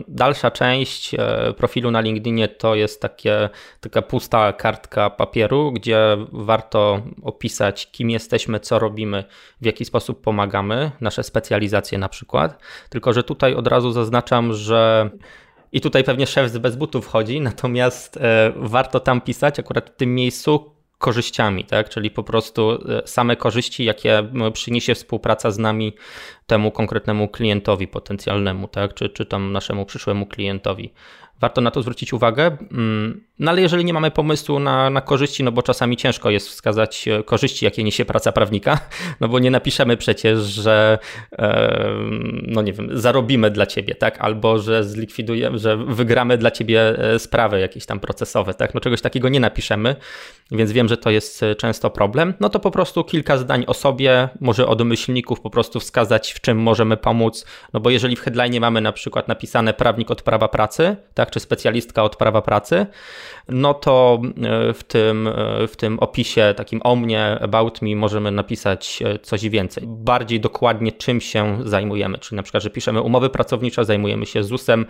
Dalsza 0.08 0.52
część 0.52 1.13
e, 1.13 1.54
profilu 1.58 1.91
na 1.91 2.02
LinkedInie 2.02 2.48
to 2.48 2.76
jest 2.76 3.02
takie, 3.02 3.50
taka 3.80 4.02
pusta 4.02 4.54
kartka 4.54 5.10
papieru, 5.10 5.72
gdzie 5.72 6.17
warto 6.32 7.02
opisać, 7.24 7.91
kim 7.91 8.10
jesteśmy, 8.10 8.60
co 8.60 8.80
robimy, 8.80 9.24
w 9.62 9.65
jaki 9.65 9.86
sposób 9.86 10.22
pomagamy, 10.22 10.91
nasze 11.02 11.24
specjalizacje 11.24 11.98
na 11.98 12.10
przykład. 12.10 12.62
Tylko, 12.89 13.13
że 13.13 13.24
tutaj 13.24 13.56
od 13.56 13.67
razu 13.67 13.91
zaznaczam, 13.91 14.54
że 14.54 15.10
i 15.72 15.82
tutaj 15.82 16.04
pewnie 16.04 16.28
szef 16.28 16.58
bez 16.58 16.76
butów 16.76 17.08
chodzi, 17.08 17.41
natomiast 17.52 18.20
warto 18.56 19.00
tam 19.00 19.22
pisać 19.22 19.60
akurat 19.60 19.89
w 19.89 19.96
tym 19.96 20.15
miejsu, 20.15 20.76
korzyściami, 20.97 21.65
tak? 21.65 21.89
czyli 21.89 22.12
po 22.12 22.23
prostu 22.23 22.71
e, 22.71 23.07
same 23.07 23.36
korzyści, 23.36 23.83
jakie 23.86 24.23
przyniesie 24.53 24.95
współpraca 24.95 25.51
z 25.51 25.57
nami 25.57 25.93
temu 26.47 26.71
konkretnemu 26.71 27.27
klientowi 27.27 27.88
potencjalnemu, 27.88 28.67
tak? 28.67 28.93
czy, 28.93 29.10
czy 29.10 29.25
tam 29.25 29.51
naszemu 29.51 29.86
przyszłemu 29.86 30.25
klientowi 30.25 30.93
warto 31.41 31.62
na 31.62 31.71
to 31.71 31.82
zwrócić 31.82 32.13
uwagę. 32.13 32.58
Mm, 32.71 33.21
no 33.39 33.52
ale 33.52 33.62
jeżeli 33.62 33.86
nie 33.86 33.93
mamy 33.93 34.12
pomysłu 34.12 34.60
na, 34.60 34.89
na 34.89 35.02
korzyści, 35.02 35.43
no 35.43 35.52
bo 35.52 35.62
czasami 35.62 35.97
ciężko 35.97 36.30
jest 36.30 36.50
wskazać 36.50 37.08
e, 37.08 37.23
korzyści, 37.23 37.65
jakie 37.65 37.84
niesie 37.84 38.06
praca 38.06 38.32
prawnika, 38.32 38.80
no 39.21 39.28
bo 39.28 39.39
nie 39.39 39.52
napiszemy 39.52 39.97
przecież, 39.97 40.39
że 40.39 40.97
no 42.47 42.62
nie 42.62 42.73
wiem, 42.73 42.89
zarobimy 42.93 43.52
dla 43.52 43.65
ciebie, 43.65 43.95
tak, 43.95 44.17
albo 44.19 44.60
że 44.60 44.84
zlikwidujemy, 44.84 45.60
że 45.60 45.78
wygramy 45.78 46.38
dla 46.38 46.52
ciebie 46.52 47.00
e, 47.13 47.19
sprawy 47.19 47.60
jakieś 47.60 47.86
tam 47.86 48.00
procesowe, 48.00 48.54
tak, 48.54 48.73
no 48.73 48.80
czegoś 48.80 49.02
takiego 49.02 49.30
nie 49.30 49.39
napiszemy, 49.39 49.95
więc 50.52 50.71
wiem, 50.71 50.88
że 50.88 50.97
to 50.97 51.10
jest 51.10 51.43
e, 51.43 51.56
często 51.56 51.89
problem. 51.89 52.34
No 52.39 52.50
to 52.50 52.60
po 52.60 52.71
prostu 52.71 53.04
kilka 53.04 53.38
zdań 53.38 53.63
o 53.67 53.73
sobie, 53.73 54.30
może 54.39 54.67
od 54.67 54.82
myślników 54.82 55.41
po 55.41 55.50
prostu 55.50 55.80
wskazać, 55.80 56.32
w 56.32 56.41
czym 56.41 56.58
możemy 56.58 56.97
pomóc, 56.97 57.45
no 57.73 57.80
bo 57.80 57.89
jeżeli 57.89 58.15
w 58.15 58.21
headline 58.21 58.60
mamy 58.60 58.82
na 58.82 58.91
przykład 58.91 59.28
napisane 59.28 59.73
prawnik 59.73 60.12
od 60.12 60.21
prawa 60.21 60.47
pracy, 60.47 60.95
tak, 61.13 61.26
tak, 61.27 61.31
czy 61.33 61.39
specjalistka 61.39 62.03
od 62.03 62.15
prawa 62.15 62.41
pracy, 62.41 62.85
no 63.49 63.73
to 63.73 64.21
e, 64.43 64.73
w 64.73 64.83
tym, 64.83 65.27
e, 65.27 65.67
w 65.67 65.75
tym 65.75 65.99
opisie 65.99 66.53
takim 66.57 66.81
o 66.83 66.95
mnie, 66.95 67.37
about 67.41 67.81
me 67.81 67.95
możemy 67.95 68.31
napisać 68.31 69.03
e, 69.05 69.19
coś 69.19 69.49
więcej. 69.49 69.83
Bardziej 69.87 70.39
dokładnie 70.39 70.91
czym 70.91 71.21
się 71.21 71.57
zajmujemy, 71.65 72.17
czyli 72.17 72.35
na 72.35 72.43
przykład, 72.43 72.63
że 72.63 72.69
piszemy 72.69 73.01
umowy 73.01 73.29
pracownicze, 73.29 73.85
zajmujemy 73.85 74.25
się 74.25 74.43
ZUS-em, 74.43 74.85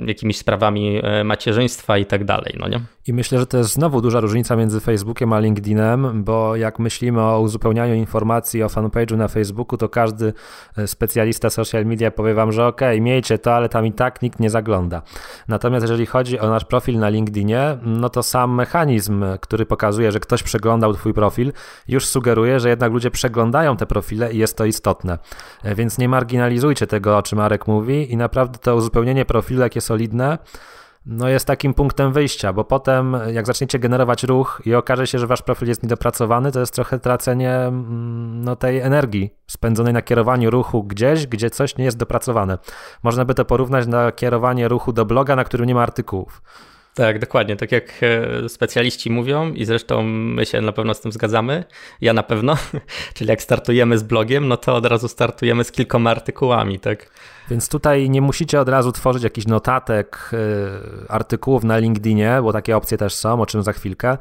jakimiś 0.00 0.38
sprawami 0.38 1.00
macierzyństwa 1.24 1.98
i 1.98 2.06
tak 2.06 2.24
dalej, 2.24 2.54
no 2.58 2.68
nie? 2.68 2.80
I 3.06 3.12
myślę, 3.12 3.38
że 3.38 3.46
to 3.46 3.58
jest 3.58 3.72
znowu 3.72 4.00
duża 4.00 4.20
różnica 4.20 4.56
między 4.56 4.80
Facebookiem 4.80 5.32
a 5.32 5.38
LinkedInem, 5.38 6.24
bo 6.24 6.56
jak 6.56 6.78
myślimy 6.78 7.20
o 7.20 7.40
uzupełnianiu 7.40 7.94
informacji 7.94 8.62
o 8.62 8.66
fanpage'u 8.66 9.16
na 9.16 9.28
Facebooku, 9.28 9.78
to 9.78 9.88
każdy 9.88 10.32
specjalista 10.86 11.50
social 11.50 11.86
media 11.86 12.10
powie 12.10 12.34
wam, 12.34 12.52
że 12.52 12.66
okay, 12.66 13.00
miejcie 13.00 13.38
to, 13.38 13.54
ale 13.54 13.68
tam 13.68 13.86
i 13.86 13.92
tak 13.92 14.22
nikt 14.22 14.40
nie 14.40 14.50
zagląda. 14.50 15.02
Natomiast 15.48 15.81
Natomiast 15.82 16.00
jeżeli 16.00 16.06
chodzi 16.06 16.38
o 16.38 16.50
nasz 16.50 16.64
profil 16.64 16.98
na 16.98 17.08
LinkedInie, 17.08 17.78
no 17.82 18.08
to 18.08 18.22
sam 18.22 18.54
mechanizm, 18.54 19.24
który 19.40 19.66
pokazuje, 19.66 20.12
że 20.12 20.20
ktoś 20.20 20.42
przeglądał 20.42 20.94
Twój 20.94 21.14
profil, 21.14 21.52
już 21.88 22.06
sugeruje, 22.06 22.60
że 22.60 22.68
jednak 22.68 22.92
ludzie 22.92 23.10
przeglądają 23.10 23.76
te 23.76 23.86
profile 23.86 24.32
i 24.32 24.38
jest 24.38 24.56
to 24.56 24.64
istotne. 24.64 25.18
Więc 25.64 25.98
nie 25.98 26.08
marginalizujcie 26.08 26.86
tego, 26.86 27.16
o 27.18 27.22
czym 27.22 27.38
Marek 27.38 27.66
mówi 27.66 28.12
i 28.12 28.16
naprawdę 28.16 28.58
to 28.58 28.76
uzupełnienie 28.76 29.24
profilu, 29.24 29.62
jakie 29.62 29.80
solidne, 29.80 30.38
no 31.06 31.28
jest 31.28 31.46
takim 31.46 31.74
punktem 31.74 32.12
wyjścia, 32.12 32.52
bo 32.52 32.64
potem 32.64 33.16
jak 33.32 33.46
zaczniecie 33.46 33.78
generować 33.78 34.24
ruch 34.24 34.62
i 34.64 34.74
okaże 34.74 35.06
się, 35.06 35.18
że 35.18 35.26
wasz 35.26 35.42
profil 35.42 35.68
jest 35.68 35.82
niedopracowany, 35.82 36.52
to 36.52 36.60
jest 36.60 36.74
trochę 36.74 36.98
tracenie 36.98 37.54
mm, 37.54 38.44
no, 38.44 38.56
tej 38.56 38.80
energii 38.80 39.34
spędzonej 39.46 39.92
na 39.92 40.02
kierowaniu 40.02 40.50
ruchu 40.50 40.84
gdzieś, 40.84 41.26
gdzie 41.26 41.50
coś 41.50 41.76
nie 41.76 41.84
jest 41.84 41.96
dopracowane. 41.96 42.58
Można 43.02 43.24
by 43.24 43.34
to 43.34 43.44
porównać 43.44 43.86
na 43.86 44.12
kierowanie 44.12 44.68
ruchu 44.68 44.92
do 44.92 45.04
bloga, 45.04 45.36
na 45.36 45.44
którym 45.44 45.66
nie 45.66 45.74
ma 45.74 45.82
artykułów. 45.82 46.42
Tak, 46.94 47.18
dokładnie. 47.18 47.56
Tak 47.56 47.72
jak 47.72 47.92
e, 48.02 48.48
specjaliści 48.48 49.10
mówią, 49.10 49.52
i 49.52 49.64
zresztą 49.64 50.02
my 50.02 50.46
się 50.46 50.60
na 50.60 50.72
pewno 50.72 50.94
z 50.94 51.00
tym 51.00 51.12
zgadzamy, 51.12 51.64
ja 52.00 52.12
na 52.12 52.22
pewno, 52.22 52.56
czyli 53.14 53.30
jak 53.30 53.42
startujemy 53.42 53.98
z 53.98 54.02
blogiem, 54.02 54.48
no 54.48 54.56
to 54.56 54.74
od 54.74 54.86
razu 54.86 55.08
startujemy 55.08 55.64
z 55.64 55.72
kilkoma 55.72 56.10
artykułami, 56.10 56.80
tak? 56.80 57.10
Więc 57.50 57.68
tutaj 57.68 58.10
nie 58.10 58.20
musicie 58.20 58.60
od 58.60 58.68
razu 58.68 58.92
tworzyć 58.92 59.22
jakichś 59.22 59.46
notatek, 59.46 60.30
e, 60.32 61.10
artykułów 61.10 61.64
na 61.64 61.78
LinkedInie, 61.78 62.40
bo 62.42 62.52
takie 62.52 62.76
opcje 62.76 62.98
też 62.98 63.14
są, 63.14 63.40
o 63.40 63.46
czym 63.46 63.62
za 63.62 63.72
chwilkę 63.72 64.18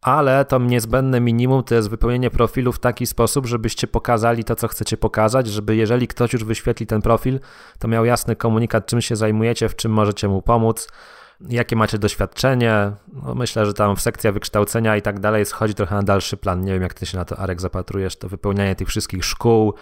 ale 0.00 0.44
to 0.44 0.58
niezbędne 0.58 1.20
minimum 1.20 1.64
to 1.64 1.74
jest 1.74 1.90
wypełnienie 1.90 2.30
profilu 2.30 2.72
w 2.72 2.78
taki 2.78 3.06
sposób, 3.06 3.46
żebyście 3.46 3.86
pokazali 3.86 4.44
to, 4.44 4.56
co 4.56 4.68
chcecie 4.68 4.96
pokazać, 4.96 5.46
żeby 5.46 5.76
jeżeli 5.76 6.08
ktoś 6.08 6.32
już 6.32 6.44
wyświetli 6.44 6.86
ten 6.86 7.02
profil, 7.02 7.40
to 7.78 7.88
miał 7.88 8.04
jasny 8.04 8.36
komunikat, 8.36 8.86
czym 8.86 9.00
się 9.00 9.16
zajmujecie, 9.16 9.68
w 9.68 9.76
czym 9.76 9.92
możecie 9.92 10.28
mu 10.28 10.42
pomóc 10.42 10.88
jakie 11.48 11.76
macie 11.76 11.98
doświadczenie. 11.98 12.92
No 13.24 13.34
myślę, 13.34 13.66
że 13.66 13.74
tam 13.74 13.96
w 13.96 14.00
sekcja 14.00 14.32
wykształcenia 14.32 14.96
i 14.96 15.02
tak 15.02 15.20
dalej 15.20 15.46
schodzi 15.46 15.74
trochę 15.74 15.94
na 15.94 16.02
dalszy 16.02 16.36
plan. 16.36 16.64
Nie 16.64 16.72
wiem, 16.72 16.82
jak 16.82 16.94
ty 16.94 17.06
się 17.06 17.18
na 17.18 17.24
to, 17.24 17.38
Arek, 17.38 17.60
zapatrujesz, 17.60 18.16
to 18.16 18.28
wypełnianie 18.28 18.76
tych 18.76 18.88
wszystkich 18.88 19.24
szkół, 19.24 19.74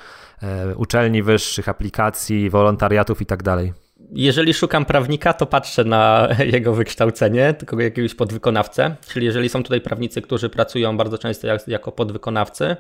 e, 0.43 0.77
uczelni 0.77 1.23
wyższych, 1.23 1.69
aplikacji, 1.69 2.51
wolontariatów 2.51 3.23
i 3.23 3.27
tak 3.27 3.43
dalej. 3.43 3.73
Jeżeli 4.13 4.55
szukam 4.55 4.85
prawnika, 4.85 5.33
to 5.33 5.47
patrzę 5.47 5.85
na 5.85 6.29
jego 6.55 6.75
wykształcenie, 6.75 7.55
tylko 7.55 7.81
jakiegoś 7.81 8.15
podwykonawcę. 8.15 8.97
Czyli 9.09 9.27
jeżeli 9.27 9.49
są 9.49 9.63
tutaj 9.63 9.81
prawnicy, 9.81 10.23
którzy 10.23 10.49
pracują 10.49 10.97
bardzo 10.97 11.19
często 11.19 11.47
jak, 11.47 11.69
jako 11.69 11.93
podwykonawcy, 11.93 12.77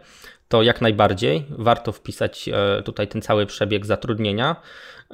to 0.49 0.63
jak 0.63 0.81
najbardziej 0.81 1.47
warto 1.51 1.93
wpisać 1.93 2.49
e, 2.49 2.83
tutaj 2.83 3.09
ten 3.09 3.23
cały 3.23 3.47
przebieg 3.47 3.87
zatrudnienia. 3.87 4.57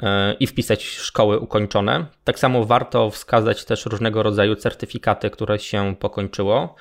E, 0.03 0.35
i 0.35 0.46
wpisać 0.46 0.85
szkoły 0.85 1.38
ukończone. 1.38 2.07
Tak 2.24 2.38
samo 2.38 2.64
warto 2.64 3.11
wskazać 3.11 3.64
też 3.64 3.87
różnego 3.87 4.22
rodzaju 4.22 4.57
certyfikaty, 4.57 5.31
które 5.31 5.59
się 5.59 5.94
pokończyło. 6.00 6.74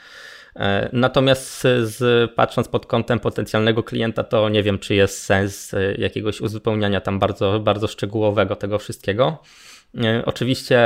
E, 0.56 0.90
natomiast 0.94 1.62
z, 1.82 2.32
patrząc 2.32 2.68
pod 2.68 2.86
kątem 2.86 3.20
potencjalnego 3.20 3.84
klienta, 3.84 4.24
to 4.24 4.50
nie 4.50 4.64
wiem, 4.64 4.80
czy 4.80 4.96
jest 4.96 5.24
sens 5.24 5.74
e, 5.74 5.96
jakiegoś 5.98 6.42
uzupełniania 6.42 7.02
tam 7.02 7.20
bardzo, 7.20 7.60
bardzo 7.60 7.88
szczegółowego 7.88 8.56
tego 8.56 8.80
wszystkiego. 8.80 9.38
E, 10.04 10.26
oczywiście, 10.26 10.80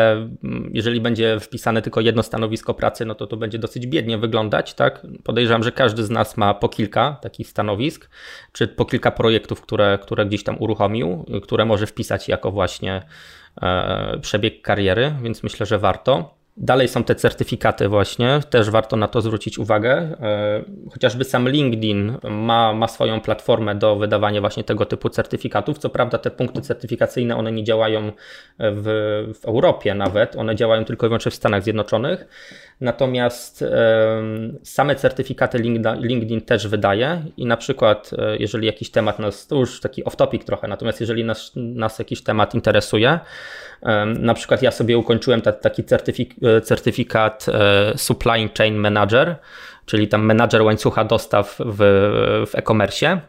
jeżeli 0.72 1.02
będzie 1.02 1.40
wpisane 1.40 1.82
tylko 1.82 2.02
jedno 2.02 2.24
stanowisko 2.24 2.74
pracy, 2.74 3.06
no 3.06 3.16
to 3.16 3.28
to 3.28 3.38
będzie 3.38 3.60
dosyć 3.60 3.88
biednie 3.88 4.18
wyglądać, 4.18 4.74
tak? 4.74 5.08
Podejrzewam, 5.24 5.64
że 5.64 5.72
każdy 5.72 6.04
z 6.04 6.10
nas 6.10 6.38
ma 6.38 6.54
po 6.54 6.70
kilka 6.70 7.18
takich 7.22 7.48
stanowisk, 7.48 8.10
czy 8.52 8.68
po 8.68 8.86
kilka 8.86 9.12
projektów, 9.12 9.62
które, 9.62 10.00
które 10.02 10.26
gdzieś 10.26 10.44
tam 10.44 10.56
uruchomił, 10.60 11.26
które 11.44 11.66
może 11.66 11.88
wpisać 11.88 12.28
jako 12.28 12.52
właśnie 12.52 13.02
e, 13.62 14.20
przebieg 14.22 14.62
kariery, 14.62 15.14
więc 15.22 15.44
myślę, 15.44 15.66
że 15.66 15.80
warto. 15.80 16.37
Dalej 16.60 16.88
są 16.88 17.04
te 17.04 17.16
certyfikaty 17.16 17.88
właśnie, 17.88 18.40
też 18.50 18.70
warto 18.70 18.96
na 18.96 19.08
to 19.08 19.22
zwrócić 19.22 19.60
uwagę. 19.60 19.92
E, 19.92 20.64
chociażby 20.92 21.24
sam 21.24 21.50
LinkedIn 21.50 22.18
ma, 22.30 22.74
ma 22.74 22.88
swoją 22.88 23.22
platformę 23.22 23.76
do 23.76 23.96
wydawania 23.96 24.42
właśnie 24.42 24.64
tego 24.64 24.86
typu 24.86 25.10
certyfikatów. 25.10 25.78
Co 25.78 25.90
prawda 25.90 26.18
te 26.18 26.32
punkty 26.32 26.62
certyfikacyjne, 26.62 27.36
one 27.36 27.52
nie 27.52 27.64
działają 27.64 28.12
w, 28.60 28.86
w 29.42 29.46
Europie 29.46 29.96
nawet, 29.96 30.36
one 30.36 30.56
działają 30.56 30.86
tylko 30.86 31.06
i 31.06 31.10
wyłącznie 31.10 31.32
w 31.32 31.36
Stanach 31.36 31.64
Zjednoczonych. 31.64 32.28
Natomiast 32.82 33.64
same 34.64 34.96
certyfikaty 34.96 35.58
LinkedIn 36.00 36.42
też 36.42 36.68
wydaje 36.68 37.24
i 37.38 37.46
na 37.46 37.58
przykład 37.58 38.12
e, 38.18 38.38
jeżeli 38.38 38.68
jakiś 38.68 38.90
temat 38.92 39.20
nas, 39.20 39.48
to 39.48 39.56
już 39.56 39.82
taki 39.82 40.04
off-topic 40.04 40.44
trochę, 40.44 40.68
natomiast 40.68 41.00
jeżeli 41.00 41.24
nas, 41.24 41.52
nas 41.56 42.00
jakiś 42.00 42.24
temat 42.24 42.56
interesuje, 42.56 43.20
na 44.20 44.34
przykład 44.34 44.62
ja 44.62 44.72
sobie 44.72 44.98
ukończyłem 44.98 45.42
taki 45.42 45.84
e, 46.42 46.62
certyfikat 46.62 47.46
e, 47.50 47.98
Supply 47.98 48.50
Chain 48.58 48.76
Manager, 48.76 49.36
czyli 49.86 50.08
tam 50.08 50.26
menadżer 50.26 50.62
łańcucha 50.62 51.04
dostaw 51.04 51.58
w, 51.60 51.78
w 52.52 52.56
e-commerce. 52.56 53.22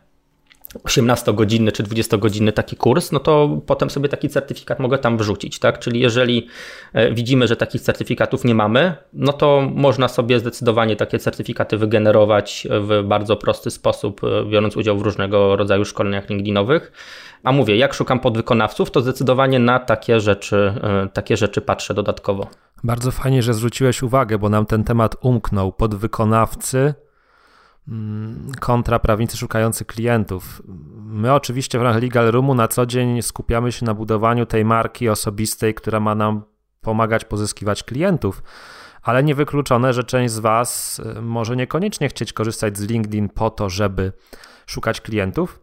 18-godzinny 0.75 1.73
czy 1.73 1.83
20-godzinny 1.83 2.53
taki 2.53 2.77
kurs, 2.77 3.13
no 3.13 3.21
to 3.21 3.61
potem 3.67 3.91
sobie 3.91 4.09
taki 4.09 4.29
certyfikat 4.29 4.79
mogę 4.79 4.99
tam 4.99 5.19
wrzucić, 5.19 5.59
tak? 5.59 5.79
Czyli 5.79 6.01
jeżeli 6.01 6.47
e, 6.93 7.13
widzimy, 7.13 7.47
że 7.47 7.57
takich 7.57 7.81
certyfikatów 7.81 8.45
nie 8.45 8.55
mamy, 8.55 8.95
no 9.13 9.33
to 9.33 9.71
można 9.75 10.09
sobie 10.09 10.39
zdecydowanie 10.39 10.97
takie 10.97 11.19
certyfikaty 11.19 11.77
wygenerować 11.77 12.69
w 12.71 13.03
bardzo 13.05 13.37
prosty 13.37 13.71
sposób, 13.71 14.21
e, 14.25 14.45
biorąc 14.45 14.77
udział 14.77 14.99
w 14.99 15.03
różnego 15.03 15.57
rodzaju 15.57 15.85
szkoleniach 15.85 16.31
LinkedInowych. 16.31 16.93
A 17.43 17.53
mówię, 17.53 17.77
jak 17.77 17.95
szukam 17.95 18.21
podwykonawców, 18.21 18.91
to 18.91 19.01
zdecydowanie 19.01 19.59
na 19.59 19.79
takie 19.79 20.21
rzeczy, 20.21 20.75
e, 20.83 21.09
takie 21.13 21.37
rzeczy 21.37 21.61
patrzę 21.61 21.95
dodatkowo. 21.95 22.47
Bardzo 22.85 23.11
fajnie, 23.11 23.43
że 23.43 23.55
zwróciłeś 23.55 24.03
uwagę, 24.03 24.39
bo 24.39 24.49
nam 24.49 24.67
ten 24.67 24.85
temat 24.85 25.17
umknął. 25.21 25.73
Podwykonawcy 25.73 26.95
kontra 28.61 28.99
prawnicy 28.99 29.37
szukający 29.37 29.85
klientów. 29.85 30.63
My 30.97 31.35
oczywiście 31.35 31.79
w 31.79 31.83
ramach 31.83 32.03
Legal 32.03 32.31
Roomu 32.31 32.55
na 32.55 32.69
co 32.69 32.87
dzień 32.87 33.23
skupiamy 33.23 33.73
się 33.73 33.87
na 33.87 33.95
budowaniu 33.95 34.47
tej 34.47 34.65
marki 34.65 35.09
osobistej, 35.09 35.75
która 35.75 36.01
ma 36.01 36.15
nam 36.15 36.43
pomagać 36.81 37.25
pozyskiwać 37.25 37.83
klientów, 37.83 38.43
ale 39.03 39.23
niewykluczone, 39.23 39.93
że 39.93 40.05
część 40.05 40.35
z 40.35 40.39
Was 40.39 40.99
y, 41.19 41.23
może 41.23 41.57
niekoniecznie 41.57 42.09
chcieć 42.09 42.33
korzystać 42.33 42.79
z 42.79 42.83
LinkedIn 42.83 43.29
po 43.29 43.51
to, 43.51 43.71
żeby 43.71 44.13
szukać 44.67 45.01
klientów, 45.01 45.61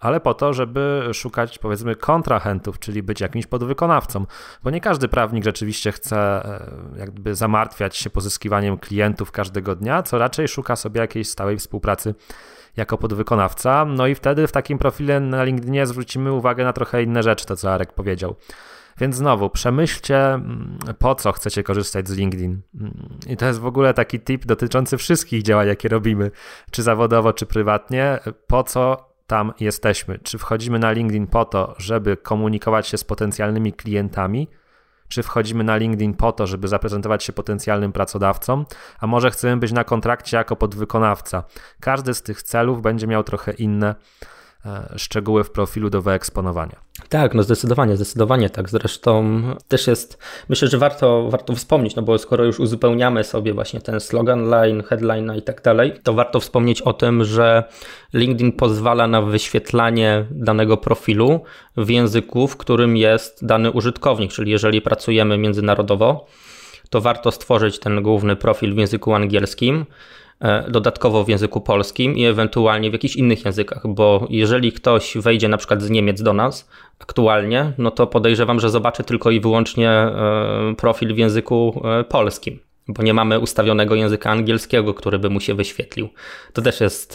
ale 0.00 0.20
po 0.20 0.34
to, 0.34 0.52
żeby 0.52 1.10
szukać 1.12 1.58
powiedzmy 1.58 1.96
kontrahentów, 1.96 2.78
czyli 2.78 3.02
być 3.02 3.20
jakimś 3.20 3.46
podwykonawcą, 3.46 4.26
bo 4.62 4.70
nie 4.70 4.80
każdy 4.80 5.08
prawnik 5.08 5.44
rzeczywiście 5.44 5.92
chce 5.92 6.18
e, 6.18 6.98
jakby 6.98 7.34
zamartwiać 7.34 7.96
się 7.96 8.10
pozyskiwaniem 8.10 8.78
klientów 8.78 9.32
każdego 9.32 9.76
dnia, 9.76 10.02
co 10.02 10.18
raczej 10.18 10.48
szuka 10.48 10.76
sobie 10.76 11.00
jakiejś 11.00 11.28
stałej 11.28 11.56
współpracy 11.56 12.14
jako 12.76 12.98
podwykonawca. 12.98 13.84
No 13.84 14.06
i 14.06 14.14
wtedy 14.14 14.46
w 14.46 14.52
takim 14.52 14.78
profile 14.78 15.20
na 15.20 15.44
LinkedInie 15.44 15.86
zwrócimy 15.86 16.32
uwagę 16.32 16.64
na 16.64 16.72
trochę 16.72 17.02
inne 17.02 17.22
rzeczy, 17.22 17.46
to 17.46 17.56
co 17.56 17.72
Arek 17.72 17.92
powiedział. 17.92 18.36
Więc 19.00 19.16
znowu, 19.16 19.50
przemyślcie, 19.50 20.18
mm, 20.18 20.78
po 20.98 21.14
co 21.14 21.32
chcecie 21.32 21.62
korzystać 21.62 22.08
z 22.08 22.12
LinkedIn. 22.12 22.60
Mm, 22.80 23.08
I 23.26 23.36
to 23.36 23.46
jest 23.46 23.60
w 23.60 23.66
ogóle 23.66 23.94
taki 23.94 24.20
tip 24.20 24.46
dotyczący 24.46 24.96
wszystkich 24.96 25.42
działań, 25.42 25.68
jakie 25.68 25.88
robimy, 25.88 26.30
czy 26.70 26.82
zawodowo, 26.82 27.32
czy 27.32 27.46
prywatnie. 27.46 28.18
Po 28.46 28.62
co 28.64 29.07
tam 29.28 29.52
jesteśmy. 29.60 30.18
Czy 30.18 30.38
wchodzimy 30.38 30.78
na 30.78 30.92
LinkedIn 30.92 31.26
po 31.26 31.44
to, 31.44 31.74
żeby 31.78 32.16
komunikować 32.16 32.88
się 32.88 32.98
z 32.98 33.04
potencjalnymi 33.04 33.72
klientami, 33.72 34.48
czy 35.08 35.22
wchodzimy 35.22 35.64
na 35.64 35.76
LinkedIn 35.76 36.14
po 36.14 36.32
to, 36.32 36.46
żeby 36.46 36.68
zaprezentować 36.68 37.24
się 37.24 37.32
potencjalnym 37.32 37.92
pracodawcom, 37.92 38.66
a 39.00 39.06
może 39.06 39.30
chcemy 39.30 39.56
być 39.56 39.72
na 39.72 39.84
kontrakcie 39.84 40.36
jako 40.36 40.56
podwykonawca. 40.56 41.44
Każdy 41.80 42.14
z 42.14 42.22
tych 42.22 42.42
celów 42.42 42.82
będzie 42.82 43.06
miał 43.06 43.24
trochę 43.24 43.52
inne 43.52 43.94
szczegóły 44.96 45.44
w 45.44 45.50
profilu 45.50 45.90
do 45.90 46.02
wyeksponowania. 46.02 46.76
Tak, 47.08 47.34
no 47.34 47.42
zdecydowanie, 47.42 47.96
zdecydowanie 47.96 48.50
tak. 48.50 48.68
Zresztą 48.68 49.42
też 49.68 49.86
jest, 49.86 50.18
myślę, 50.48 50.68
że 50.68 50.78
warto, 50.78 51.28
warto 51.30 51.54
wspomnieć, 51.54 51.96
no 51.96 52.02
bo 52.02 52.18
skoro 52.18 52.44
już 52.44 52.60
uzupełniamy 52.60 53.24
sobie 53.24 53.52
właśnie 53.54 53.80
ten 53.80 54.00
slogan 54.00 54.48
line, 54.50 54.82
headline 54.82 55.32
i 55.36 55.42
tak 55.42 55.62
dalej, 55.62 55.92
to 56.02 56.14
warto 56.14 56.40
wspomnieć 56.40 56.82
o 56.82 56.92
tym, 56.92 57.24
że 57.24 57.64
LinkedIn 58.12 58.52
pozwala 58.52 59.06
na 59.06 59.22
wyświetlanie 59.22 60.24
danego 60.30 60.76
profilu 60.76 61.40
w 61.76 61.90
języku, 61.90 62.48
w 62.48 62.56
którym 62.56 62.96
jest 62.96 63.46
dany 63.46 63.70
użytkownik, 63.70 64.32
czyli 64.32 64.50
jeżeli 64.50 64.82
pracujemy 64.82 65.38
międzynarodowo, 65.38 66.26
to 66.90 67.00
warto 67.00 67.30
stworzyć 67.30 67.78
ten 67.78 68.02
główny 68.02 68.36
profil 68.36 68.74
w 68.74 68.78
języku 68.78 69.14
angielskim 69.14 69.86
E, 69.86 70.27
dodatkowo 70.68 71.24
w 71.24 71.28
języku 71.28 71.60
polskim 71.60 72.16
i 72.16 72.24
ewentualnie 72.24 72.90
w 72.90 72.92
jakichś 72.92 73.16
innych 73.16 73.44
językach, 73.44 73.82
bo 73.86 74.26
jeżeli 74.30 74.72
ktoś 74.72 75.16
wejdzie 75.16 75.48
na 75.48 75.56
przykład 75.56 75.82
z 75.82 75.90
Niemiec 75.90 76.22
do 76.22 76.32
nas 76.32 76.68
aktualnie, 76.98 77.72
no 77.78 77.90
to 77.90 78.06
podejrzewam, 78.06 78.60
że 78.60 78.70
zobaczy 78.70 79.04
tylko 79.04 79.30
i 79.30 79.40
wyłącznie 79.40 79.90
e, 79.90 80.74
profil 80.76 81.14
w 81.14 81.18
języku 81.18 81.82
e, 81.84 82.04
polskim 82.04 82.58
bo 82.88 83.02
nie 83.02 83.14
mamy 83.14 83.38
ustawionego 83.38 83.94
języka 83.94 84.30
angielskiego, 84.30 84.94
który 84.94 85.18
by 85.18 85.30
mu 85.30 85.40
się 85.40 85.54
wyświetlił. 85.54 86.08
To 86.52 86.62
też 86.62 86.80
jest, 86.80 87.14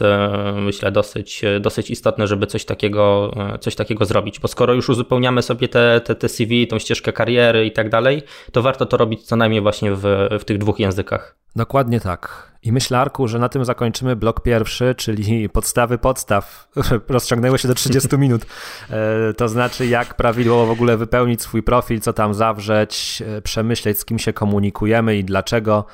myślę, 0.55 0.91
dosyć, 0.91 1.41
dosyć 1.61 1.91
istotne, 1.91 2.27
żeby 2.27 2.47
coś 2.47 2.65
takiego, 2.65 3.33
coś 3.59 3.75
takiego 3.75 4.05
zrobić, 4.05 4.39
bo 4.39 4.47
skoro 4.47 4.73
już 4.73 4.89
uzupełniamy 4.89 5.41
sobie 5.41 5.67
te, 5.67 6.01
te, 6.05 6.15
te 6.15 6.29
CV, 6.29 6.67
tą 6.67 6.79
ścieżkę 6.79 7.13
kariery 7.13 7.65
i 7.65 7.71
tak 7.71 7.89
dalej, 7.89 8.21
to 8.51 8.61
warto 8.61 8.85
to 8.85 8.97
robić 8.97 9.23
co 9.23 9.35
najmniej 9.35 9.61
właśnie 9.61 9.91
w, 9.95 10.03
w 10.39 10.45
tych 10.45 10.57
dwóch 10.57 10.79
językach. 10.79 11.42
Dokładnie 11.55 11.99
tak. 11.99 12.53
I 12.63 12.71
myślę, 12.71 12.99
Arku, 12.99 13.27
że 13.27 13.39
na 13.39 13.49
tym 13.49 13.65
zakończymy 13.65 14.15
blok 14.15 14.41
pierwszy, 14.41 14.95
czyli 14.97 15.49
podstawy 15.49 15.97
podstaw. 15.97 16.67
Rozciągnęły 17.09 17.57
się 17.57 17.67
do 17.67 17.75
30 17.75 18.17
minut. 18.17 18.45
E, 18.89 19.33
to 19.33 19.49
znaczy, 19.49 19.87
jak 19.87 20.13
prawidłowo 20.13 20.65
w 20.65 20.71
ogóle 20.71 20.97
wypełnić 20.97 21.41
swój 21.41 21.63
profil, 21.63 21.99
co 21.99 22.13
tam 22.13 22.33
zawrzeć, 22.33 23.23
e, 23.37 23.41
przemyśleć, 23.41 23.99
z 23.99 24.05
kim 24.05 24.19
się 24.19 24.33
komunikujemy 24.33 25.17
i 25.17 25.23
dlaczego 25.23 25.85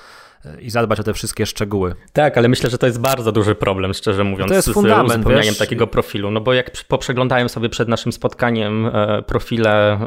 e, 0.45 0.61
i 0.61 0.69
zadbać 0.69 0.99
o 0.99 1.03
te 1.03 1.13
wszystkie 1.13 1.45
szczegóły. 1.45 1.95
Tak, 2.13 2.37
ale 2.37 2.47
myślę, 2.47 2.69
że 2.69 2.77
to 2.77 2.85
jest 2.85 2.99
bardzo 2.99 3.31
duży 3.31 3.55
problem, 3.55 3.93
szczerze 3.93 4.23
mówiąc, 4.23 4.49
to 4.49 4.55
jest 4.55 4.69
fundament, 4.69 5.11
z 5.11 5.15
uzupełnianiem 5.15 5.55
takiego 5.55 5.87
profilu. 5.87 6.31
No 6.31 6.41
bo 6.41 6.53
jak 6.53 6.71
poprzeglądałem 6.87 7.49
sobie 7.49 7.69
przed 7.69 7.89
naszym 7.89 8.11
spotkaniem 8.11 8.91
profile, 9.27 9.99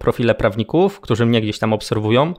profile 0.00 0.34
prawników, 0.34 1.00
którzy 1.00 1.26
mnie 1.26 1.40
gdzieś 1.40 1.58
tam 1.58 1.72
obserwują, 1.72 2.34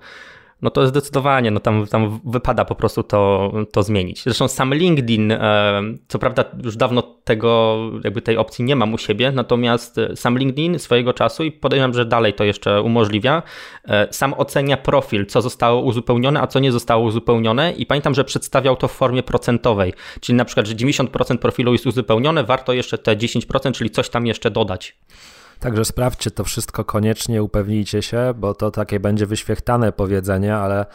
no 0.61 0.69
to 0.69 0.87
zdecydowanie, 0.87 1.51
no 1.51 1.59
tam, 1.59 1.87
tam 1.87 2.19
wypada 2.25 2.65
po 2.65 2.75
prostu 2.75 3.03
to, 3.03 3.51
to 3.71 3.83
zmienić. 3.83 4.23
Zresztą 4.23 4.47
sam 4.47 4.73
LinkedIn, 4.73 5.31
e, 5.31 5.81
co 6.07 6.19
prawda 6.19 6.45
już 6.63 6.77
dawno 6.77 7.01
tego, 7.01 7.77
jakby 8.03 8.21
tej 8.21 8.37
opcji 8.37 8.65
nie 8.65 8.75
mam 8.75 8.93
u 8.93 8.97
siebie, 8.97 9.31
natomiast 9.31 9.99
sam 10.15 10.37
LinkedIn 10.37 10.79
swojego 10.79 11.13
czasu 11.13 11.43
i 11.43 11.51
podejrzewam, 11.51 11.93
że 11.93 12.05
dalej 12.05 12.33
to 12.33 12.43
jeszcze 12.43 12.81
umożliwia, 12.81 13.43
e, 13.85 14.07
sam 14.11 14.33
ocenia 14.33 14.77
profil, 14.77 15.25
co 15.25 15.41
zostało 15.41 15.81
uzupełnione, 15.81 16.41
a 16.41 16.47
co 16.47 16.59
nie 16.59 16.71
zostało 16.71 17.05
uzupełnione 17.05 17.71
i 17.71 17.85
pamiętam, 17.85 18.13
że 18.13 18.23
przedstawiał 18.23 18.75
to 18.75 18.87
w 18.87 18.91
formie 18.91 19.23
procentowej, 19.23 19.93
czyli 20.21 20.35
na 20.35 20.45
przykład, 20.45 20.67
że 20.67 20.75
90% 20.75 21.37
profilu 21.37 21.71
jest 21.71 21.87
uzupełnione, 21.87 22.43
warto 22.43 22.73
jeszcze 22.73 22.97
te 22.97 23.15
10%, 23.15 23.71
czyli 23.71 23.89
coś 23.89 24.09
tam 24.09 24.25
jeszcze 24.25 24.51
dodać. 24.51 24.97
Także 25.59 25.85
sprawdźcie 25.85 26.31
to 26.31 26.43
wszystko 26.43 26.85
koniecznie, 26.85 27.43
upewnijcie 27.43 28.01
się, 28.01 28.33
bo 28.37 28.53
to 28.53 28.71
takie 28.71 28.99
będzie 28.99 29.25
wyświechtane 29.25 29.91
powiedzenie, 29.91 30.55
ale 30.55 30.85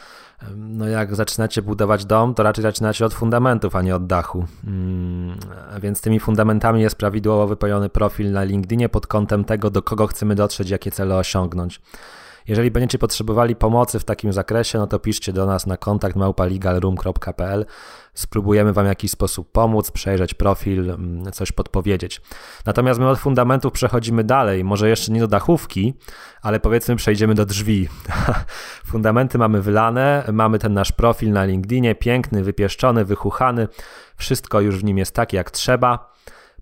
no 0.55 0.87
jak 0.87 1.15
zaczynacie 1.15 1.61
budować 1.61 2.05
dom, 2.05 2.33
to 2.33 2.43
raczej 2.43 2.61
zaczynacie 2.61 3.05
od 3.05 3.13
fundamentów, 3.13 3.75
a 3.75 3.81
nie 3.81 3.95
od 3.95 4.07
dachu. 4.07 4.45
Hmm, 4.65 5.37
więc 5.81 6.01
tymi 6.01 6.19
fundamentami 6.19 6.81
jest 6.81 6.95
prawidłowo 6.95 7.47
wypełniony 7.47 7.89
profil 7.89 8.31
na 8.31 8.43
LinkedInie 8.43 8.89
pod 8.89 9.07
kątem 9.07 9.43
tego, 9.43 9.69
do 9.69 9.81
kogo 9.81 10.07
chcemy 10.07 10.35
dotrzeć, 10.35 10.69
jakie 10.69 10.91
cele 10.91 11.17
osiągnąć. 11.17 11.81
Jeżeli 12.47 12.71
będziecie 12.71 12.97
potrzebowali 12.97 13.55
pomocy 13.55 13.99
w 13.99 14.03
takim 14.03 14.33
zakresie, 14.33 14.77
no 14.77 14.87
to 14.87 14.99
piszcie 14.99 15.33
do 15.33 15.45
nas 15.45 15.67
na 15.67 15.77
kontakt 15.77 16.15
małpalegalroom.pl. 16.15 17.65
Spróbujemy 18.13 18.73
Wam 18.73 18.85
w 18.85 18.87
jakiś 18.87 19.11
sposób 19.11 19.51
pomóc, 19.51 19.91
przejrzeć 19.91 20.33
profil, 20.33 20.91
mm, 20.91 21.31
coś 21.31 21.51
podpowiedzieć. 21.51 22.21
Natomiast 22.65 22.99
my 22.99 23.07
od 23.07 23.19
fundamentów 23.19 23.73
przechodzimy 23.73 24.23
dalej, 24.23 24.63
może 24.63 24.89
jeszcze 24.89 25.11
nie 25.11 25.19
do 25.19 25.27
dachówki, 25.27 25.93
ale 26.41 26.59
powiedzmy 26.59 26.95
przejdziemy 26.95 27.35
do 27.35 27.45
drzwi. 27.45 27.89
Fundamenty 28.91 29.37
mamy 29.37 29.61
wylane, 29.61 30.23
mamy 30.33 30.59
ten 30.59 30.73
nasz 30.73 30.91
profil 30.91 31.31
na 31.31 31.45
LinkedInie, 31.45 31.95
piękny, 31.95 32.43
wypieszczony, 32.43 33.05
wychuchany, 33.05 33.67
wszystko 34.15 34.61
już 34.61 34.79
w 34.79 34.83
nim 34.83 34.97
jest 34.97 35.15
tak 35.15 35.33
jak 35.33 35.51
trzeba. 35.51 36.14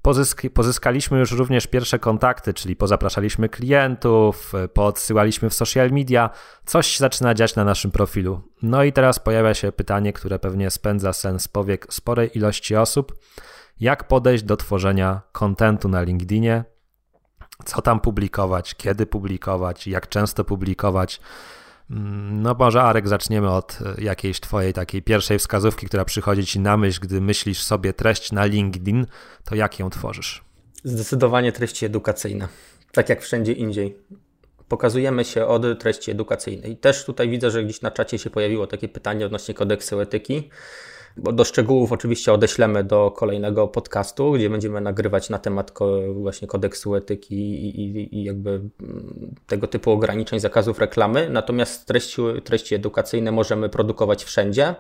Pozysk 0.04 0.42
pozyskaliśmy 0.54 1.20
już 1.20 1.32
również 1.32 1.68
pierwsze 1.68 2.00
kontakty, 2.00 2.54
czyli 2.54 2.76
pozapraszaliśmy 2.76 3.50
klientów, 3.50 4.54
poodsyłaliśmy 4.74 5.50
w 5.50 5.54
social 5.54 5.92
media, 5.92 6.30
coś 6.66 6.98
zaczyna 6.98 7.34
dziać 7.34 7.56
na 7.56 7.64
naszym 7.64 7.92
profilu. 7.92 8.42
No 8.62 8.84
i 8.84 8.94
teraz 8.94 9.20
pojawia 9.20 9.54
się 9.54 9.72
pytanie, 9.72 10.14
które 10.14 10.40
pewnie 10.40 10.72
spędza 10.72 11.14
sens 11.14 11.48
powiek 11.48 11.94
sporej 11.94 12.38
ilości 12.38 12.76
osób. 12.76 13.14
Jak 13.80 14.08
podejść 14.08 14.44
do 14.44 14.58
tworzenia 14.58 15.22
kontentu 15.32 15.90
na 15.90 16.02
LinkedInie? 16.02 16.64
Co 17.66 17.82
tam 17.82 18.00
publikować, 18.00 18.76
kiedy 18.76 19.06
publikować, 19.06 19.88
jak 19.88 20.10
często 20.10 20.44
publikować? 20.44 21.22
No 22.32 22.56
może 22.60 22.82
Arek 22.82 23.08
zaczniemy 23.08 23.50
od 23.50 23.80
e, 23.98 24.02
jakiejś 24.02 24.40
twojej 24.40 24.74
takiej 24.74 25.02
pierwszej 25.02 25.40
wskazówki, 25.40 25.88
która 25.88 26.06
przychodzi 26.06 26.46
ci 26.46 26.60
na 26.60 26.78
myśl, 26.78 27.00
gdy 27.02 27.22
myślisz 27.22 27.64
sobie 27.64 27.94
treść 27.94 28.32
na 28.32 28.46
LinkedIn, 28.46 29.06
to 29.46 29.56
jak 29.56 29.80
ją 29.80 29.90
tworzysz? 29.90 30.44
Zdecydowanie 30.84 31.52
treści 31.52 31.86
edukacyjne, 31.86 32.48
tak 32.92 33.10
jak 33.10 33.22
wszędzie 33.22 33.52
indziej. 33.52 33.98
Pokazujemy 34.68 35.26
się 35.26 35.46
od 35.46 35.80
treści 35.80 36.12
edukacyjnej. 36.12 36.78
Też 36.78 37.06
tutaj 37.06 37.30
widzę, 37.30 37.52
że 37.52 37.64
gdzieś 37.64 37.82
na 37.82 37.92
czacie 37.92 38.20
się 38.20 38.30
pojawiło 38.30 38.68
takie 38.68 38.88
pytanie 38.90 39.26
odnośnie 39.26 39.54
kodeksu 39.54 40.00
etyki. 40.00 40.50
Do 41.18 41.44
szczegółów 41.44 41.92
oczywiście 41.92 42.34
odeślemy 42.34 42.84
do 42.84 43.12
kolejnego 43.12 43.68
podcastu, 43.68 44.32
gdzie 44.32 44.50
będziemy 44.50 44.82
nagrywać 44.82 45.30
na 45.30 45.40
temat 45.40 45.72
właśnie 46.14 46.48
kodeksu 46.48 46.96
etyki 46.96 47.36
i, 47.36 47.82
i, 47.82 48.20
i 48.20 48.24
jakby 48.24 48.50
mm, 48.50 49.36
tego 49.48 49.68
typu 49.68 49.92
ograniczeń, 49.92 50.40
zakazów 50.40 50.80
reklamy. 50.80 51.30
Natomiast 51.30 51.86
treści, 51.86 52.22
treści 52.44 52.76
edukacyjne 52.76 53.32
możemy 53.32 53.70
produkować 53.70 54.24
wszędzie. 54.24 54.76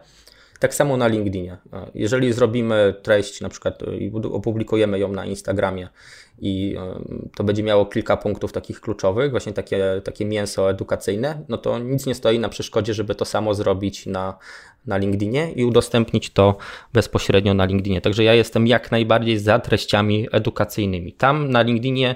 Tak 0.63 0.75
samo 0.75 0.97
na 0.97 1.07
LinkedInie. 1.07 1.57
Jeżeli 1.95 2.33
zrobimy 2.33 2.95
treść, 3.01 3.41
na 3.41 3.49
przykład 3.49 3.79
i 3.99 4.11
opublikujemy 4.31 4.99
ją 4.99 5.11
na 5.11 5.25
Instagramie 5.25 5.89
i 6.39 6.75
to 7.35 7.43
będzie 7.43 7.63
miało 7.63 7.85
kilka 7.85 8.17
punktów 8.17 8.51
takich 8.51 8.81
kluczowych, 8.81 9.31
właśnie 9.31 9.53
takie, 9.53 10.01
takie 10.03 10.25
mięso 10.25 10.69
edukacyjne, 10.69 11.41
no 11.49 11.57
to 11.57 11.79
nic 11.79 12.05
nie 12.05 12.15
stoi 12.15 12.39
na 12.39 12.49
przeszkodzie, 12.49 12.93
żeby 12.93 13.15
to 13.15 13.25
samo 13.25 13.53
zrobić 13.53 14.05
na, 14.05 14.37
na 14.85 14.97
LinkedInie 14.97 15.51
i 15.51 15.65
udostępnić 15.65 16.29
to 16.29 16.57
bezpośrednio 16.93 17.53
na 17.53 17.65
LinkedInie. 17.65 18.01
Także 18.01 18.23
ja 18.23 18.33
jestem 18.33 18.67
jak 18.67 18.91
najbardziej 18.91 19.39
za 19.39 19.59
treściami 19.59 20.27
edukacyjnymi. 20.31 21.13
Tam 21.13 21.51
na 21.51 21.61
LinkedInie 21.61 22.15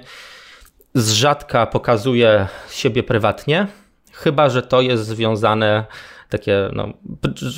z 0.94 1.12
rzadka 1.12 1.66
pokazuję 1.66 2.48
siebie 2.72 3.04
prywatnie, 3.04 3.68
chyba 4.12 4.50
że 4.50 4.62
to 4.62 4.82
jest 4.82 5.06
związane 5.06 5.86
takie, 6.30 6.70
no, 6.74 6.94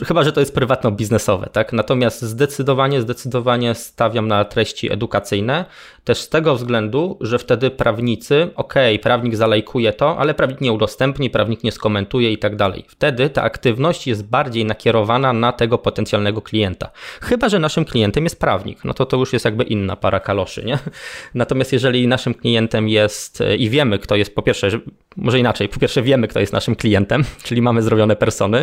chyba, 0.05 0.23
że 0.23 0.31
to 0.31 0.39
jest 0.39 0.55
prywatno-biznesowe, 0.55 1.49
tak? 1.49 1.73
Natomiast 1.73 2.21
zdecydowanie, 2.21 3.01
zdecydowanie 3.01 3.75
stawiam 3.75 4.27
na 4.27 4.45
treści 4.45 4.93
edukacyjne, 4.93 5.65
też 6.03 6.17
z 6.17 6.29
tego 6.29 6.55
względu, 6.55 7.17
że 7.21 7.39
wtedy 7.39 7.71
prawnicy, 7.71 8.49
ok, 8.55 8.73
prawnik 9.01 9.35
zalajkuje 9.35 9.93
to, 9.93 10.17
ale 10.17 10.33
prawnik 10.33 10.61
nie 10.61 10.73
udostępni, 10.73 11.29
prawnik 11.29 11.63
nie 11.63 11.71
skomentuje 11.71 12.31
i 12.31 12.37
tak 12.37 12.55
dalej. 12.55 12.85
Wtedy 12.87 13.29
ta 13.29 13.43
aktywność 13.43 14.07
jest 14.07 14.25
bardziej 14.25 14.65
nakierowana 14.65 15.33
na 15.33 15.51
tego 15.51 15.77
potencjalnego 15.77 16.41
klienta. 16.41 16.89
Chyba, 17.21 17.49
że 17.49 17.59
naszym 17.59 17.85
klientem 17.85 18.23
jest 18.23 18.39
prawnik, 18.39 18.85
no 18.85 18.93
to 18.93 19.05
to 19.05 19.17
już 19.17 19.33
jest 19.33 19.45
jakby 19.45 19.63
inna 19.63 19.95
para 19.95 20.19
kaloszy, 20.19 20.63
nie? 20.65 20.79
Natomiast 21.33 21.73
jeżeli 21.73 22.07
naszym 22.07 22.33
klientem 22.33 22.89
jest 22.89 23.43
i 23.57 23.69
wiemy, 23.69 23.99
kto 23.99 24.15
jest, 24.15 24.35
po 24.35 24.41
pierwsze, 24.41 24.69
może 25.17 25.39
inaczej, 25.39 25.69
po 25.69 25.79
pierwsze 25.79 26.01
wiemy, 26.01 26.27
kto 26.27 26.39
jest 26.39 26.53
naszym 26.53 26.75
klientem, 26.75 27.23
czyli 27.45 27.61
mamy 27.61 27.81
zrobione 27.81 28.15
persony, 28.15 28.58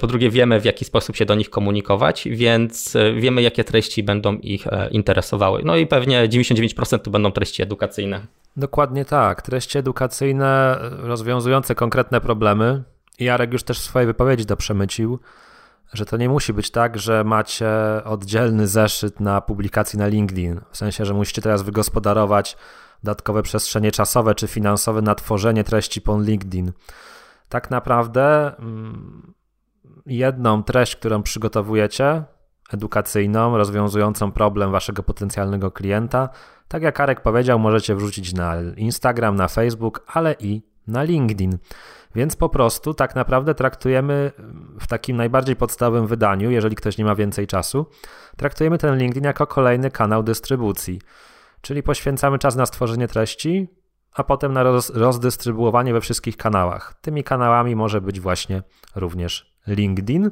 po 0.00 0.06
drugie 0.06 0.30
wiemy, 0.30 0.60
w 0.60 0.64
jaki 0.64 0.84
sposób 0.84 1.16
się 1.16 1.26
do 1.26 1.34
nich 1.34 1.50
komunikować, 1.50 2.28
więc 2.30 2.96
e, 2.96 3.12
wiemy, 3.12 3.42
jakie 3.42 3.64
treści 3.64 4.02
będą 4.02 4.34
ich 4.34 4.66
e, 4.66 4.88
interesowały. 4.90 5.62
No 5.64 5.76
i 5.76 5.86
pewnie 5.86 6.28
99% 6.28 6.98
to 6.98 7.10
będą 7.10 7.32
treści 7.32 7.62
edukacyjne. 7.62 8.26
Dokładnie 8.56 9.04
tak. 9.04 9.42
Treści 9.42 9.78
edukacyjne 9.78 10.78
e, 10.80 11.06
rozwiązujące 11.06 11.74
konkretne 11.74 12.20
problemy. 12.20 12.82
Jarek 13.18 13.52
już 13.52 13.62
też 13.62 13.78
w 13.78 13.82
swojej 13.82 14.06
wypowiedzi 14.06 14.46
to 14.46 14.56
przemycił, 14.56 15.18
że 15.92 16.06
to 16.06 16.16
nie 16.16 16.28
musi 16.28 16.52
być 16.52 16.70
tak, 16.70 16.98
że 16.98 17.24
macie 17.24 17.68
oddzielny 18.04 18.66
zeszyt 18.66 19.20
na 19.20 19.40
publikacji 19.40 19.98
na 19.98 20.06
LinkedIn. 20.06 20.60
W 20.70 20.76
sensie, 20.76 21.04
że 21.04 21.14
musicie 21.14 21.42
teraz 21.42 21.62
wygospodarować 21.62 22.56
dodatkowe 23.02 23.42
przestrzenie 23.42 23.92
czasowe 23.92 24.34
czy 24.34 24.46
finansowe 24.46 25.02
na 25.02 25.14
tworzenie 25.14 25.64
treści 25.64 26.00
po 26.00 26.20
LinkedIn. 26.20 26.72
Tak 27.48 27.70
naprawdę 27.70 28.56
mm, 28.58 29.34
jedną 30.06 30.62
treść, 30.62 30.96
którą 30.96 31.22
przygotowujecie, 31.22 32.24
edukacyjną, 32.72 33.56
rozwiązującą 33.56 34.32
problem 34.32 34.70
waszego 34.70 35.02
potencjalnego 35.02 35.70
klienta, 35.70 36.28
tak 36.68 36.82
jak 36.82 37.00
Arek 37.00 37.20
powiedział, 37.20 37.58
możecie 37.58 37.94
wrzucić 37.94 38.34
na 38.34 38.54
Instagram, 38.76 39.36
na 39.36 39.48
Facebook, 39.48 40.04
ale 40.06 40.34
i 40.40 40.62
na 40.86 41.02
LinkedIn. 41.02 41.58
Więc 42.14 42.36
po 42.36 42.48
prostu 42.48 42.94
tak 42.94 43.14
naprawdę 43.14 43.54
traktujemy 43.54 44.32
w 44.80 44.86
takim 44.86 45.16
najbardziej 45.16 45.56
podstawowym 45.56 46.06
wydaniu, 46.06 46.50
jeżeli 46.50 46.76
ktoś 46.76 46.98
nie 46.98 47.04
ma 47.04 47.14
więcej 47.14 47.46
czasu, 47.46 47.86
traktujemy 48.36 48.78
ten 48.78 48.98
LinkedIn 48.98 49.24
jako 49.24 49.46
kolejny 49.46 49.90
kanał 49.90 50.22
dystrybucji. 50.22 51.00
Czyli 51.60 51.82
poświęcamy 51.82 52.38
czas 52.38 52.56
na 52.56 52.66
stworzenie 52.66 53.08
treści, 53.08 53.68
a 54.16 54.24
potem 54.24 54.52
na 54.52 54.62
roz, 54.62 54.90
rozdystrybuowanie 54.90 55.92
we 55.92 56.00
wszystkich 56.00 56.36
kanałach. 56.36 56.94
Tymi 57.00 57.24
kanałami 57.24 57.76
może 57.76 58.00
być 58.00 58.20
właśnie 58.20 58.62
również 58.94 59.56
LinkedIn. 59.66 60.30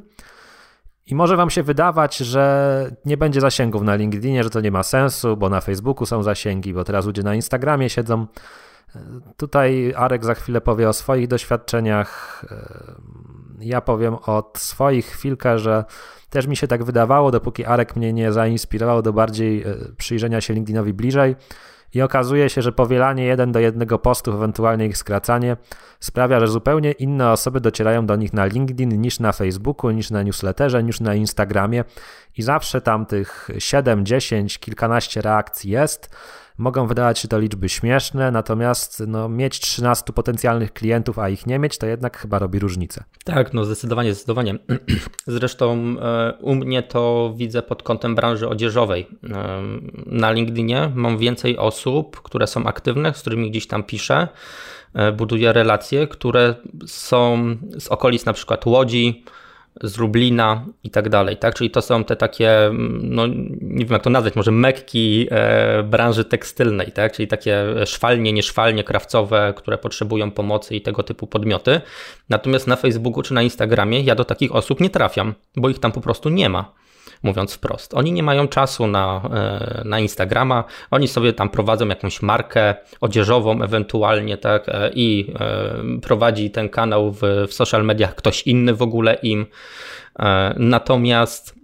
I 1.05 1.15
może 1.15 1.37
Wam 1.37 1.49
się 1.49 1.63
wydawać, 1.63 2.17
że 2.17 2.91
nie 3.05 3.17
będzie 3.17 3.41
zasięgów 3.41 3.81
na 3.81 3.95
LinkedInie, 3.95 4.43
że 4.43 4.49
to 4.49 4.61
nie 4.61 4.71
ma 4.71 4.83
sensu, 4.83 5.37
bo 5.37 5.49
na 5.49 5.61
Facebooku 5.61 6.05
są 6.05 6.23
zasięgi, 6.23 6.73
bo 6.73 6.83
teraz 6.83 7.05
ludzie 7.05 7.23
na 7.23 7.35
Instagramie 7.35 7.89
siedzą. 7.89 8.27
Tutaj 9.37 9.93
Arek 9.97 10.25
za 10.25 10.33
chwilę 10.33 10.61
powie 10.61 10.89
o 10.89 10.93
swoich 10.93 11.27
doświadczeniach. 11.27 12.45
Ja 13.59 13.81
powiem 13.81 14.15
od 14.25 14.57
swoich 14.57 15.05
chwilkę, 15.05 15.59
że 15.59 15.85
też 16.29 16.47
mi 16.47 16.57
się 16.57 16.67
tak 16.67 16.83
wydawało, 16.83 17.31
dopóki 17.31 17.65
Arek 17.65 17.95
mnie 17.95 18.13
nie 18.13 18.31
zainspirował 18.31 19.01
do 19.01 19.13
bardziej 19.13 19.63
e, 19.63 19.75
przyjrzenia 19.97 20.41
się 20.41 20.53
LinkedInowi 20.53 20.93
bliżej. 20.93 21.35
I 21.95 22.01
okazuje 22.01 22.49
się, 22.49 22.61
że 22.61 22.71
powielanie 22.71 23.25
jeden 23.25 23.51
do 23.51 23.59
jednego 23.59 23.99
postów, 23.99 24.35
ewentualnie 24.35 24.85
ich 24.85 24.97
skracanie, 24.97 25.57
sprawia, 25.99 26.39
że 26.39 26.47
zupełnie 26.47 26.91
inne 26.91 27.31
osoby 27.31 27.61
docierają 27.61 28.05
do 28.05 28.15
nich 28.15 28.33
na 28.33 28.45
LinkedIn 28.45 29.01
niż 29.01 29.19
na 29.19 29.31
Facebooku, 29.31 29.91
niż 29.91 30.11
na 30.11 30.23
newsletterze, 30.23 30.83
niż 30.83 30.99
na 30.99 31.15
Instagramie. 31.15 31.83
I 32.37 32.41
zawsze 32.41 32.81
tam 32.81 33.05
tych 33.05 33.49
7, 33.57 34.05
10, 34.05 34.59
kilkanaście 34.59 35.21
reakcji 35.21 35.71
jest 35.71 36.15
Mogą 36.57 36.87
wydawać 36.87 37.19
się 37.19 37.27
to 37.27 37.39
liczby 37.39 37.69
śmieszne, 37.69 38.31
natomiast 38.31 39.03
no, 39.07 39.29
mieć 39.29 39.59
13 39.59 40.13
potencjalnych 40.13 40.73
klientów, 40.73 41.19
a 41.19 41.29
ich 41.29 41.47
nie 41.47 41.59
mieć, 41.59 41.77
to 41.77 41.85
jednak 41.85 42.17
chyba 42.17 42.39
robi 42.39 42.59
różnicę. 42.59 43.03
Tak, 43.23 43.53
no 43.53 43.65
zdecydowanie, 43.65 44.13
zdecydowanie. 44.13 44.55
Zresztą 45.27 45.95
e, 46.01 46.33
u 46.41 46.55
mnie 46.55 46.83
to 46.83 47.33
widzę 47.37 47.61
pod 47.61 47.83
kątem 47.83 48.15
branży 48.15 48.49
odzieżowej. 48.49 49.07
E, 49.23 49.61
na 50.05 50.31
LinkedInie 50.31 50.91
mam 50.95 51.17
więcej 51.17 51.57
osób, 51.57 52.21
które 52.21 52.47
są 52.47 52.65
aktywne, 52.65 53.13
z 53.13 53.21
którymi 53.21 53.51
gdzieś 53.51 53.67
tam 53.67 53.83
piszę 53.83 54.27
e, 54.93 55.11
buduję 55.11 55.53
relacje, 55.53 56.07
które 56.07 56.55
są 56.85 57.45
z 57.79 57.87
okolic 57.87 58.25
na 58.25 58.33
przykład 58.33 58.65
Łodzi, 58.65 59.25
z 59.83 59.97
Lublina 59.97 60.65
i 60.83 60.89
tak 60.89 61.09
dalej, 61.09 61.37
tak? 61.37 61.55
Czyli 61.55 61.69
to 61.69 61.81
są 61.81 62.03
te 62.03 62.15
takie, 62.15 62.71
no 63.01 63.27
nie 63.61 63.85
wiem 63.85 63.93
jak 63.93 64.03
to 64.03 64.09
nazwać, 64.09 64.35
może 64.35 64.51
mekki 64.51 65.27
e, 65.31 65.83
branży 65.83 66.25
tekstylnej, 66.25 66.91
tak? 66.91 67.13
Czyli 67.13 67.27
takie 67.27 67.65
szwalnie, 67.85 68.33
nieszwalnie, 68.33 68.83
krawcowe, 68.83 69.53
które 69.57 69.77
potrzebują 69.77 70.31
pomocy 70.31 70.75
i 70.75 70.81
tego 70.81 71.03
typu 71.03 71.27
podmioty. 71.27 71.81
Natomiast 72.29 72.67
na 72.67 72.75
Facebooku 72.75 73.21
czy 73.21 73.33
na 73.33 73.41
Instagramie 73.41 74.01
ja 74.01 74.15
do 74.15 74.25
takich 74.25 74.55
osób 74.55 74.79
nie 74.79 74.89
trafiam, 74.89 75.33
bo 75.55 75.69
ich 75.69 75.79
tam 75.79 75.91
po 75.91 76.01
prostu 76.01 76.29
nie 76.29 76.49
ma 76.49 76.84
mówiąc 77.23 77.53
wprost. 77.53 77.93
Oni 77.93 78.11
nie 78.11 78.23
mają 78.23 78.47
czasu 78.47 78.87
na, 78.87 79.21
e, 79.33 79.81
na 79.85 79.99
Instagrama, 79.99 80.63
oni 80.91 81.07
sobie 81.07 81.33
tam 81.33 81.49
prowadzą 81.49 81.87
jakąś 81.87 82.21
markę 82.21 82.75
odzieżową 83.01 83.61
ewentualnie, 83.61 84.37
tak, 84.37 84.69
e, 84.69 84.91
i 84.93 85.33
e, 85.39 85.99
prowadzi 86.01 86.51
ten 86.51 86.69
kanał 86.69 87.11
w, 87.11 87.21
w 87.47 87.53
social 87.53 87.85
mediach 87.85 88.15
ktoś 88.15 88.41
inny 88.41 88.73
w 88.73 88.81
ogóle 88.81 89.13
im. 89.13 89.45
Natomiast 90.55 91.55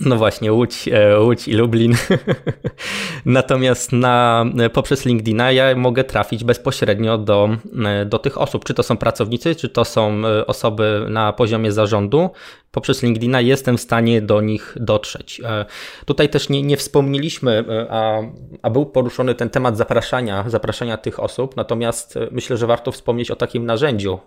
no 0.00 0.16
właśnie, 0.16 0.52
Łódź, 0.52 0.88
e, 0.88 1.20
Łódź 1.20 1.48
i 1.48 1.52
Lublin. 1.52 1.94
Natomiast 3.24 3.92
na, 3.92 4.44
poprzez 4.72 5.04
LinkedIna 5.04 5.52
ja 5.52 5.76
mogę 5.76 6.04
trafić 6.04 6.44
bezpośrednio 6.44 7.18
do, 7.18 7.48
e, 7.84 8.04
do 8.04 8.18
tych 8.18 8.40
osób. 8.40 8.64
Czy 8.64 8.74
to 8.74 8.82
są 8.82 8.96
pracownicy, 8.96 9.54
czy 9.54 9.68
to 9.68 9.84
są 9.84 10.26
e, 10.26 10.46
osoby 10.46 11.06
na 11.08 11.32
poziomie 11.32 11.72
zarządu. 11.72 12.30
Poprzez 12.70 13.02
LinkedIna 13.02 13.40
jestem 13.40 13.78
w 13.78 13.80
stanie 13.80 14.22
do 14.22 14.40
nich 14.40 14.76
dotrzeć. 14.80 15.40
Tutaj 16.04 16.28
też 16.28 16.48
nie, 16.48 16.62
nie 16.62 16.76
wspomnieliśmy, 16.76 17.64
a, 17.90 18.18
a 18.62 18.70
był 18.70 18.86
poruszony 18.86 19.34
ten 19.34 19.50
temat 19.50 19.76
zapraszania, 19.76 20.44
zapraszania 20.46 20.96
tych 20.96 21.20
osób. 21.20 21.56
Natomiast 21.56 22.18
myślę, 22.30 22.56
że 22.56 22.66
warto 22.66 22.92
wspomnieć 22.92 23.30
o 23.30 23.36
takim 23.36 23.66
narzędziu 23.66 24.18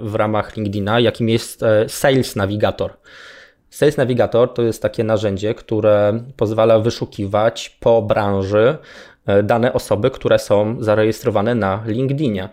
w 0.00 0.14
ramach 0.14 0.56
LinkedIna, 0.56 1.00
jakim 1.00 1.28
jest 1.28 1.60
Sales 1.88 2.36
Navigator. 2.36 2.92
Sales 3.74 3.96
Navigator 3.96 4.54
to 4.54 4.62
jest 4.62 4.82
takie 4.82 5.04
narzędzie, 5.04 5.54
które 5.54 6.20
pozwala 6.36 6.78
wyszukiwać 6.78 7.76
po 7.80 8.02
branży 8.02 8.78
e, 9.26 9.42
dane 9.42 9.72
osoby, 9.72 10.10
które 10.10 10.38
są 10.38 10.76
zarejestrowane 10.80 11.54
na 11.54 11.82
LinkedInie. 11.86 12.48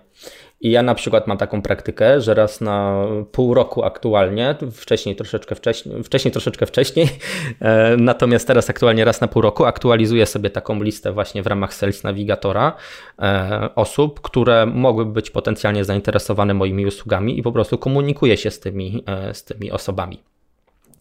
I 0.62 0.72
ja 0.72 0.84
na 0.84 0.96
przykład 0.96 1.28
mam 1.28 1.38
taką 1.38 1.62
praktykę, 1.62 2.22
że 2.22 2.34
raz 2.34 2.62
na 2.62 3.06
pół 3.32 3.54
roku 3.54 3.84
aktualnie, 3.84 4.56
wcześniej 4.72 5.16
troszeczkę 5.16 5.56
wcześniej, 5.56 6.04
wcześniej 6.04 6.32
troszeczkę 6.32 6.66
wcześniej, 6.66 7.08
e, 7.60 7.98
natomiast 7.98 8.48
teraz 8.48 8.70
aktualnie 8.70 9.06
raz 9.06 9.22
na 9.22 9.28
pół 9.28 9.42
roku 9.42 9.66
aktualizuję 9.66 10.26
sobie 10.26 10.50
taką 10.50 10.84
listę 10.84 11.12
właśnie 11.12 11.44
w 11.44 11.48
ramach 11.48 11.74
Sales 11.74 12.04
Navigatora 12.04 12.76
e, 13.20 13.70
osób, 13.76 14.22
które 14.22 14.66
mogłyby 14.66 15.12
być 15.12 15.30
potencjalnie 15.30 15.86
zainteresowane 15.86 16.54
moimi 16.54 16.86
usługami 16.86 17.40
i 17.40 17.44
po 17.44 17.52
prostu 17.52 17.78
komunikuję 17.78 18.38
się 18.38 18.52
z 18.52 18.60
tymi, 18.60 19.04
z 19.34 19.44
tymi 19.44 19.72
osobami. 19.72 20.32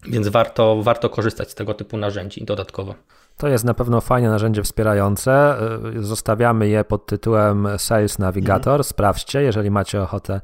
Więc 0.07 0.27
warto, 0.27 0.83
warto 0.83 1.09
korzystać 1.09 1.51
z 1.51 1.55
tego 1.55 1.73
typu 1.73 1.97
narzędzi 1.97 2.45
dodatkowo. 2.45 2.95
To 3.37 3.47
jest 3.47 3.65
na 3.65 3.73
pewno 3.73 4.01
fajne 4.01 4.29
narzędzie 4.29 4.63
wspierające. 4.63 5.55
Zostawiamy 5.99 6.67
je 6.67 6.83
pod 6.83 7.05
tytułem 7.05 7.67
Sales 7.77 8.19
Navigator. 8.19 8.73
Mhm. 8.73 8.83
Sprawdźcie, 8.83 9.41
jeżeli 9.41 9.71
macie 9.71 10.01
ochotę 10.01 10.41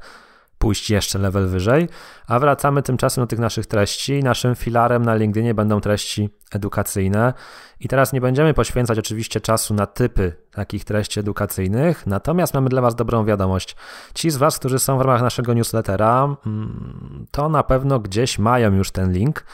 pójść 0.58 0.90
jeszcze 0.90 1.18
level 1.18 1.48
wyżej. 1.48 1.88
A 2.26 2.38
wracamy 2.38 2.82
tymczasem 2.82 3.22
do 3.24 3.26
tych 3.26 3.38
naszych 3.38 3.66
treści. 3.66 4.22
Naszym 4.22 4.54
filarem 4.54 5.04
na 5.04 5.14
LinkedInie 5.14 5.54
będą 5.54 5.80
treści 5.80 6.30
edukacyjne. 6.52 7.34
I 7.80 7.88
teraz 7.88 8.12
nie 8.12 8.20
będziemy 8.20 8.54
poświęcać 8.54 8.98
oczywiście 8.98 9.40
czasu 9.40 9.74
na 9.74 9.86
typy 9.86 10.32
takich 10.50 10.84
treści 10.84 11.20
edukacyjnych, 11.20 12.06
natomiast 12.06 12.54
mamy 12.54 12.68
dla 12.68 12.82
Was 12.82 12.94
dobrą 12.94 13.24
wiadomość. 13.24 13.76
Ci 14.14 14.30
z 14.30 14.36
Was, 14.36 14.58
którzy 14.58 14.78
są 14.78 14.98
w 14.98 15.00
ramach 15.00 15.22
naszego 15.22 15.54
newslettera, 15.54 16.36
mm, 16.46 17.26
to 17.30 17.48
na 17.48 17.62
pewno 17.62 17.98
gdzieś 17.98 18.38
mają 18.38 18.74
już 18.74 18.90
ten 18.90 19.12
link 19.12 19.44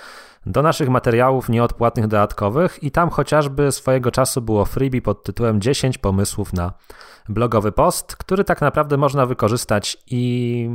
do 0.47 0.63
naszych 0.63 0.89
materiałów 0.89 1.49
nieodpłatnych 1.49 2.07
dodatkowych 2.07 2.83
i 2.83 2.91
tam 2.91 3.11
chociażby 3.11 3.73
swojego 3.73 4.11
czasu 4.11 4.43
było 4.43 4.65
freebie 4.65 5.03
pod 5.03 5.23
tytułem 5.23 5.61
10 5.61 5.99
pomysłów 5.99 6.53
na 6.53 6.73
blogowy 7.29 7.73
post, 7.73 8.17
który 8.17 8.45
tak 8.45 8.61
naprawdę 8.61 8.97
można 8.97 9.27
wykorzystać 9.27 9.97
i, 10.11 10.69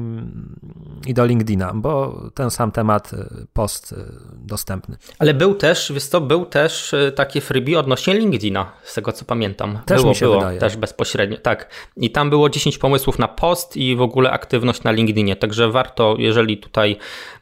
i 1.08 1.14
do 1.14 1.26
LinkedIna, 1.26 1.72
bo 1.76 2.22
ten 2.34 2.52
sam 2.52 2.72
temat 2.72 3.14
y, 3.14 3.48
post 3.54 3.92
y, 3.92 3.96
dostępny. 4.34 4.98
Ale 5.20 5.34
był 5.34 5.56
też, 5.56 5.92
wiesz 5.94 6.06
co, 6.06 6.22
był 6.22 6.46
też 6.46 6.94
y, 6.94 7.14
takie 7.16 7.42
freebie 7.42 7.80
odnośnie 7.80 8.14
LinkedIna, 8.14 8.72
z 8.84 8.94
tego 8.94 9.12
co 9.12 9.26
pamiętam. 9.26 9.80
Też 9.86 9.98
było, 9.98 10.10
mi 10.10 10.16
się 10.16 10.26
było, 10.26 10.40
wydaje. 10.40 10.60
Też 10.60 10.78
bezpośrednio, 10.78 11.38
tak. 11.38 11.70
I 11.98 12.12
tam 12.12 12.30
było 12.30 12.50
10 12.50 12.78
pomysłów 12.78 13.20
na 13.20 13.28
post 13.28 13.78
i 13.78 13.96
w 13.96 14.02
ogóle 14.02 14.32
aktywność 14.32 14.84
na 14.84 14.92
LinkedInie, 14.92 15.36
także 15.36 15.72
warto, 15.72 16.16
jeżeli 16.18 16.58
tutaj, 16.58 16.98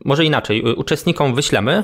może 0.05 0.25
inaczej, 0.25 0.75
uczestnikom 0.75 1.35
wyślemy 1.35 1.83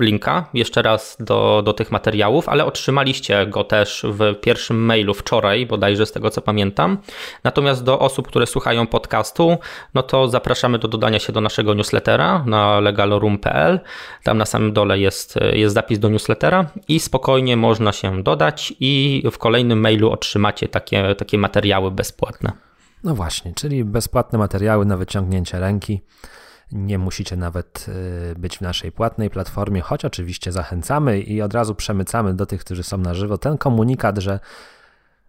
linka 0.00 0.44
jeszcze 0.54 0.82
raz 0.82 1.16
do, 1.20 1.62
do 1.64 1.72
tych 1.72 1.90
materiałów, 1.90 2.48
ale 2.48 2.64
otrzymaliście 2.64 3.46
go 3.46 3.64
też 3.64 4.06
w 4.08 4.40
pierwszym 4.40 4.84
mailu 4.84 5.14
wczoraj, 5.14 5.66
bodajże 5.66 6.06
z 6.06 6.12
tego 6.12 6.30
co 6.30 6.42
pamiętam. 6.42 6.98
Natomiast 7.44 7.84
do 7.84 7.98
osób, 7.98 8.28
które 8.28 8.46
słuchają 8.46 8.86
podcastu, 8.86 9.56
no 9.94 10.02
to 10.02 10.28
zapraszamy 10.28 10.78
do 10.78 10.88
dodania 10.88 11.18
się 11.18 11.32
do 11.32 11.40
naszego 11.40 11.74
newslettera 11.74 12.44
na 12.46 12.80
legalorum.pl. 12.80 13.80
Tam 14.22 14.38
na 14.38 14.46
samym 14.46 14.72
dole 14.72 14.98
jest, 14.98 15.38
jest 15.52 15.74
zapis 15.74 15.98
do 15.98 16.08
newslettera 16.08 16.66
i 16.88 17.00
spokojnie 17.00 17.56
można 17.56 17.92
się 17.92 18.22
dodać 18.22 18.74
i 18.80 19.22
w 19.32 19.38
kolejnym 19.38 19.80
mailu 19.80 20.10
otrzymacie 20.10 20.68
takie, 20.68 21.14
takie 21.14 21.38
materiały 21.38 21.90
bezpłatne. 21.90 22.52
No 23.04 23.14
właśnie, 23.14 23.52
czyli 23.54 23.84
bezpłatne 23.84 24.38
materiały 24.38 24.86
na 24.86 24.96
wyciągnięcie 24.96 25.60
ręki. 25.60 26.00
Nie 26.72 26.98
musicie 26.98 27.36
nawet 27.36 27.86
y, 28.32 28.34
być 28.38 28.58
w 28.58 28.60
naszej 28.60 28.92
płatnej 28.92 29.30
platformie, 29.30 29.80
choć 29.80 30.04
oczywiście 30.04 30.52
zachęcamy 30.52 31.20
i 31.20 31.42
od 31.42 31.54
razu 31.54 31.74
przemycamy 31.74 32.34
do 32.34 32.46
tych, 32.46 32.60
którzy 32.60 32.82
są 32.82 32.98
na 32.98 33.14
żywo, 33.14 33.38
ten 33.38 33.58
komunikat, 33.58 34.18
że 34.18 34.40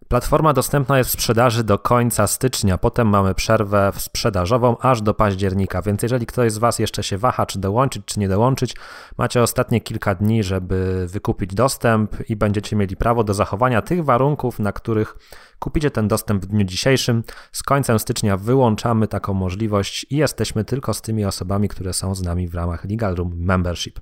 Platforma 0.08 0.52
dostępna 0.52 0.98
jest 0.98 1.10
w 1.10 1.12
sprzedaży 1.12 1.64
do 1.64 1.78
końca 1.78 2.26
stycznia, 2.26 2.78
potem 2.78 3.08
mamy 3.08 3.34
przerwę 3.34 3.92
sprzedażową 3.96 4.78
aż 4.78 5.02
do 5.02 5.14
października, 5.14 5.82
więc 5.82 6.02
jeżeli 6.02 6.26
ktoś 6.26 6.52
z 6.52 6.58
Was 6.58 6.78
jeszcze 6.78 7.02
się 7.02 7.18
waha, 7.18 7.46
czy 7.46 7.58
dołączyć, 7.58 8.04
czy 8.04 8.20
nie 8.20 8.28
dołączyć, 8.28 8.76
macie 9.18 9.42
ostatnie 9.42 9.80
kilka 9.80 10.14
dni, 10.14 10.42
żeby 10.42 11.06
wykupić 11.08 11.54
dostęp 11.54 12.30
i 12.30 12.36
będziecie 12.36 12.76
mieli 12.76 12.96
prawo 12.96 13.24
do 13.24 13.34
zachowania 13.34 13.82
tych 13.82 14.04
warunków, 14.04 14.58
na 14.58 14.72
których 14.72 15.16
kupicie 15.58 15.90
ten 15.90 16.08
dostęp 16.08 16.42
w 16.42 16.46
dniu 16.46 16.64
dzisiejszym. 16.64 17.22
Z 17.52 17.62
końcem 17.62 17.98
stycznia 17.98 18.36
wyłączamy 18.36 19.08
taką 19.08 19.34
możliwość 19.34 20.06
i 20.10 20.16
jesteśmy 20.16 20.64
tylko 20.64 20.94
z 20.94 21.02
tymi 21.02 21.24
osobami, 21.24 21.68
które 21.68 21.92
są 21.92 22.14
z 22.14 22.22
nami 22.22 22.48
w 22.48 22.54
ramach 22.54 22.84
Legal 22.84 23.14
Room 23.14 23.32
Membership. 23.36 24.00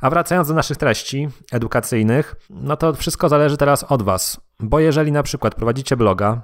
A 0.00 0.10
wracając 0.10 0.48
do 0.48 0.54
naszych 0.54 0.76
treści 0.76 1.28
edukacyjnych, 1.52 2.36
no 2.50 2.76
to 2.76 2.94
wszystko 2.94 3.28
zależy 3.28 3.56
teraz 3.56 3.84
od 3.84 4.02
Was, 4.02 4.40
bo 4.60 4.80
jeżeli 4.80 5.12
na 5.12 5.22
przykład 5.22 5.54
prowadzicie 5.54 5.96
bloga, 5.96 6.42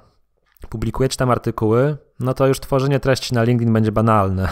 publikujecie 0.69 1.17
tam 1.17 1.31
artykuły, 1.31 1.97
no 2.19 2.33
to 2.33 2.47
już 2.47 2.59
tworzenie 2.59 2.99
treści 2.99 3.33
na 3.33 3.43
LinkedIn 3.43 3.73
będzie 3.73 3.91
banalne, 3.91 4.49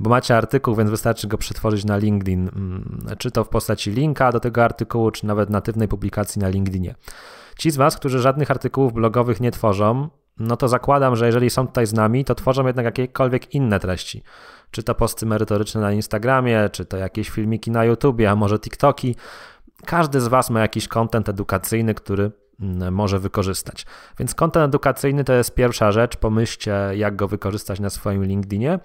bo 0.00 0.10
macie 0.10 0.36
artykuł, 0.36 0.74
więc 0.74 0.90
wystarczy 0.90 1.28
go 1.28 1.38
przetworzyć 1.38 1.84
na 1.84 1.96
LinkedIn, 1.96 2.48
mm, 2.48 3.06
czy 3.18 3.30
to 3.30 3.44
w 3.44 3.48
postaci 3.48 3.90
linka 3.90 4.32
do 4.32 4.40
tego 4.40 4.64
artykułu, 4.64 5.10
czy 5.10 5.26
nawet 5.26 5.50
natywnej 5.50 5.88
publikacji 5.88 6.40
na 6.40 6.48
LinkedInie. 6.48 6.94
Ci 7.58 7.70
z 7.70 7.76
Was, 7.76 7.96
którzy 7.96 8.18
żadnych 8.18 8.50
artykułów 8.50 8.92
blogowych 8.92 9.40
nie 9.40 9.50
tworzą, 9.50 10.08
no 10.40 10.56
to 10.56 10.68
zakładam, 10.68 11.16
że 11.16 11.26
jeżeli 11.26 11.50
są 11.50 11.66
tutaj 11.66 11.86
z 11.86 11.92
nami, 11.92 12.24
to 12.24 12.34
tworzą 12.34 12.66
jednak 12.66 12.84
jakiekolwiek 12.84 13.54
inne 13.54 13.80
treści 13.80 14.22
czy 14.70 14.82
to 14.82 14.94
posty 14.94 15.26
merytoryczne 15.26 15.80
na 15.80 15.92
Instagramie, 15.92 16.68
czy 16.72 16.84
to 16.84 16.96
jakieś 16.96 17.30
filmiki 17.30 17.70
na 17.70 17.84
YouTubie, 17.84 18.30
a 18.30 18.36
może 18.36 18.58
TikToki. 18.58 19.16
Każdy 19.86 20.20
z 20.20 20.28
Was 20.28 20.50
ma 20.50 20.60
jakiś 20.60 20.88
kontent 20.88 21.28
edukacyjny, 21.28 21.94
który 21.94 22.30
mm, 22.60 22.94
może 22.94 23.18
wykorzystać. 23.18 23.86
Więc 24.18 24.34
kontent 24.34 24.64
edukacyjny 24.64 25.24
to 25.24 25.32
jest 25.32 25.54
pierwsza 25.54 25.92
rzecz. 25.92 26.16
Pomyślcie, 26.16 26.74
jak 26.94 27.16
go 27.16 27.28
wykorzystać 27.28 27.80
na 27.80 27.90
swoim 27.90 28.24
LinkedInie. 28.24 28.78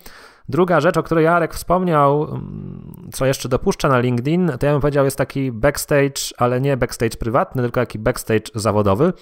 Druga 0.50 0.82
rzecz, 0.82 0.98
o 0.98 1.04
której 1.04 1.26
Jarek 1.26 1.54
wspomniał, 1.54 2.24
mm, 2.24 3.10
co 3.14 3.26
jeszcze 3.26 3.50
dopuszcza 3.50 3.90
na 3.90 4.00
LinkedIn, 4.00 4.52
to 4.60 4.66
ja 4.66 4.72
bym 4.72 4.82
powiedział, 4.82 5.06
jest 5.06 5.18
taki 5.18 5.52
backstage, 5.52 6.22
ale 6.38 6.62
nie 6.62 6.78
backstage 6.78 7.18
prywatny, 7.18 7.62
tylko 7.62 7.80
taki 7.80 8.00
backstage 8.00 8.44
zawodowy. 8.56 9.14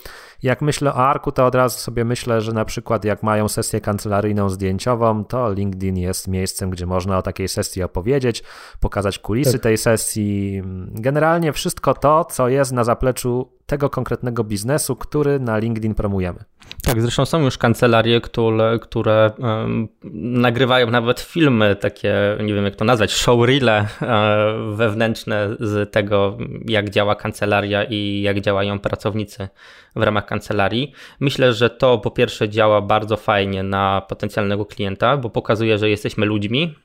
Jak 0.43 0.61
myślę 0.61 0.93
o 0.93 0.95
Arku, 0.95 1.31
to 1.31 1.45
od 1.45 1.55
razu 1.55 1.79
sobie 1.79 2.05
myślę, 2.05 2.41
że 2.41 2.53
na 2.53 2.65
przykład 2.65 3.05
jak 3.05 3.23
mają 3.23 3.47
sesję 3.47 3.81
kancelaryjną 3.81 4.49
zdjęciową, 4.49 5.25
to 5.25 5.53
LinkedIn 5.53 5.97
jest 5.97 6.27
miejscem, 6.27 6.69
gdzie 6.69 6.85
można 6.85 7.17
o 7.17 7.21
takiej 7.21 7.47
sesji 7.47 7.83
opowiedzieć, 7.83 8.43
pokazać 8.79 9.19
kulisy 9.19 9.53
tak. 9.53 9.61
tej 9.61 9.77
sesji. 9.77 10.63
Generalnie 10.87 11.53
wszystko 11.53 11.93
to, 11.93 12.25
co 12.25 12.49
jest 12.49 12.71
na 12.71 12.83
zapleczu 12.83 13.51
tego 13.65 13.89
konkretnego 13.89 14.43
biznesu, 14.43 14.95
który 14.95 15.39
na 15.39 15.57
LinkedIn 15.57 15.95
promujemy. 15.95 16.39
Tak, 16.85 17.01
zresztą 17.01 17.25
są 17.25 17.41
już 17.41 17.57
kancelarie, 17.57 18.21
które, 18.21 18.79
które 18.81 19.31
um, 19.37 19.87
nagrywają 20.13 20.91
nawet 20.91 21.19
filmy, 21.19 21.75
takie, 21.75 22.15
nie 22.39 22.53
wiem 22.53 22.65
jak 22.65 22.75
to 22.75 22.85
nazwać, 22.85 23.13
showreele 23.13 23.87
um, 24.01 24.75
wewnętrzne 24.75 25.49
z 25.59 25.91
tego, 25.91 26.37
jak 26.65 26.89
działa 26.89 27.15
kancelaria 27.15 27.83
i 27.83 28.21
jak 28.21 28.41
działają 28.41 28.79
pracownicy 28.79 29.47
w 29.95 30.01
ramach 30.01 30.25
kancelarii. 30.25 30.93
Myślę, 31.19 31.53
że 31.53 31.69
to 31.69 31.97
po 31.97 32.11
pierwsze 32.11 32.49
działa 32.49 32.81
bardzo 32.81 33.17
fajnie 33.17 33.63
na 33.63 34.01
potencjalnego 34.09 34.65
klienta, 34.65 35.17
bo 35.17 35.29
pokazuje, 35.29 35.77
że 35.77 35.89
jesteśmy 35.89 36.25
ludźmi. 36.25 36.75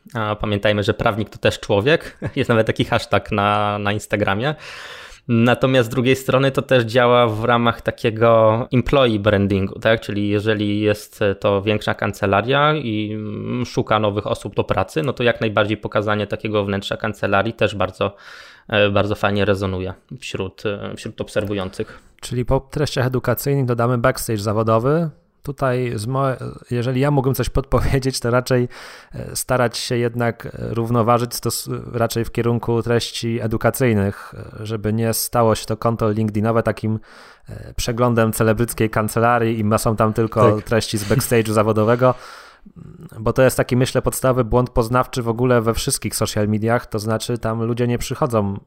Pamiętajmy, 0.40 0.82
że 0.82 0.94
prawnik 0.94 1.30
to 1.30 1.38
też 1.38 1.60
człowiek. 1.60 2.18
Jest 2.36 2.48
nawet 2.48 2.66
taki 2.66 2.84
hashtag 2.84 3.32
na, 3.32 3.78
na 3.78 3.92
Instagramie. 3.92 4.54
Natomiast 5.28 5.86
z 5.88 5.92
drugiej 5.92 6.16
strony 6.16 6.50
to 6.50 6.62
też 6.62 6.84
działa 6.84 7.26
w 7.26 7.44
ramach 7.44 7.80
takiego 7.80 8.68
employee 8.72 9.18
brandingu, 9.18 9.78
tak? 9.78 10.00
Czyli 10.00 10.28
jeżeli 10.28 10.80
jest 10.80 11.20
to 11.40 11.62
większa 11.62 11.94
kancelaria 11.94 12.74
i 12.74 13.18
szuka 13.66 13.98
nowych 13.98 14.26
osób 14.26 14.54
do 14.54 14.64
pracy, 14.64 15.02
no 15.02 15.12
to 15.12 15.22
jak 15.22 15.40
najbardziej 15.40 15.76
pokazanie 15.76 16.26
takiego 16.26 16.64
wnętrza 16.64 16.96
kancelarii 16.96 17.52
też 17.52 17.74
bardzo, 17.74 18.16
e, 18.68 18.90
bardzo 18.90 19.14
fajnie 19.14 19.44
rezonuje 19.44 19.94
wśród, 20.20 20.66
e, 20.66 20.94
wśród 20.96 21.20
obserwujących. 21.20 22.02
Czyli 22.20 22.44
po 22.44 22.60
treściach 22.60 23.06
edukacyjnych 23.06 23.66
dodamy 23.66 23.98
backstage 23.98 24.38
zawodowy, 24.38 25.10
Tutaj, 25.48 25.92
jeżeli 26.70 27.00
ja 27.00 27.10
mógłbym 27.10 27.34
coś 27.34 27.48
podpowiedzieć, 27.48 28.20
to 28.20 28.30
raczej 28.30 28.68
e, 29.14 29.36
starać 29.36 29.78
się 29.78 29.96
jednak 29.96 30.48
równoważyć 30.58 31.40
to 31.40 31.50
raczej 31.92 32.24
w 32.24 32.32
kierunku 32.32 32.82
treści 32.82 33.40
edukacyjnych, 33.40 34.34
e, 34.60 34.66
żeby 34.66 34.92
nie 34.92 35.14
stało 35.14 35.54
się 35.54 35.66
to 35.66 35.76
konto 35.76 36.10
LinkedInowe 36.10 36.62
takim 36.62 37.00
e, 37.48 37.74
przeglądem 37.74 38.32
celebryckiej 38.32 38.90
kancelarii 38.90 39.60
i 39.60 39.78
są 39.78 39.96
tam 39.96 40.12
tylko 40.12 40.56
tak. 40.56 40.64
treści 40.64 40.98
z 40.98 41.04
backstage'u 41.04 41.52
zawodowego, 41.52 42.14
bo 43.20 43.32
to 43.32 43.42
jest 43.42 43.56
taki, 43.56 43.76
myślę, 43.76 44.02
podstawowy 44.02 44.44
błąd 44.44 44.70
poznawczy 44.70 45.22
w 45.22 45.28
ogóle 45.28 45.60
we 45.60 45.74
wszystkich 45.74 46.16
social 46.16 46.48
mediach, 46.48 46.86
to 46.86 46.98
znaczy 46.98 47.38
tam 47.38 47.62
ludzie 47.62 47.86
nie 47.86 47.98
przychodzą 47.98 48.60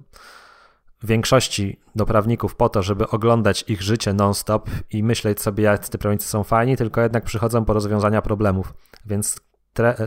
większości 1.03 1.79
do 1.95 2.05
prawników 2.05 2.55
po 2.55 2.69
to, 2.69 2.83
żeby 2.83 3.07
oglądać 3.07 3.65
ich 3.67 3.81
życie 3.81 4.13
non-stop 4.13 4.69
i 4.91 5.03
myśleć 5.03 5.41
sobie, 5.41 5.63
jak 5.63 5.89
te 5.89 5.97
prawnicy 5.97 6.27
są 6.27 6.43
fajni, 6.43 6.77
tylko 6.77 7.01
jednak 7.01 7.23
przychodzą 7.23 7.65
po 7.65 7.73
rozwiązania 7.73 8.21
problemów. 8.21 8.73
Więc 9.05 9.41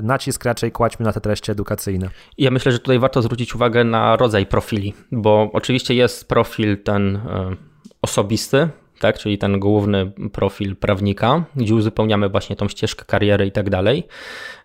nacisk 0.02 0.44
raczej 0.44 0.72
kładźmy 0.72 1.04
na 1.04 1.12
te 1.12 1.20
treści 1.20 1.50
edukacyjne. 1.52 2.10
Ja 2.38 2.50
myślę, 2.50 2.72
że 2.72 2.78
tutaj 2.78 2.98
warto 2.98 3.22
zwrócić 3.22 3.54
uwagę 3.54 3.84
na 3.84 4.16
rodzaj 4.16 4.46
profili, 4.46 4.94
bo 5.12 5.50
oczywiście 5.52 5.94
jest 5.94 6.28
profil 6.28 6.82
ten 6.82 7.16
e, 7.16 7.56
osobisty, 8.02 8.68
tak, 9.04 9.18
czyli 9.18 9.38
ten 9.38 9.60
główny 9.60 10.12
profil 10.32 10.76
prawnika, 10.76 11.44
gdzie 11.56 11.74
uzupełniamy 11.74 12.28
właśnie 12.28 12.56
tą 12.56 12.68
ścieżkę 12.68 13.04
kariery 13.04 13.46
i 13.46 13.52
tak 13.52 13.70
dalej. 13.70 14.06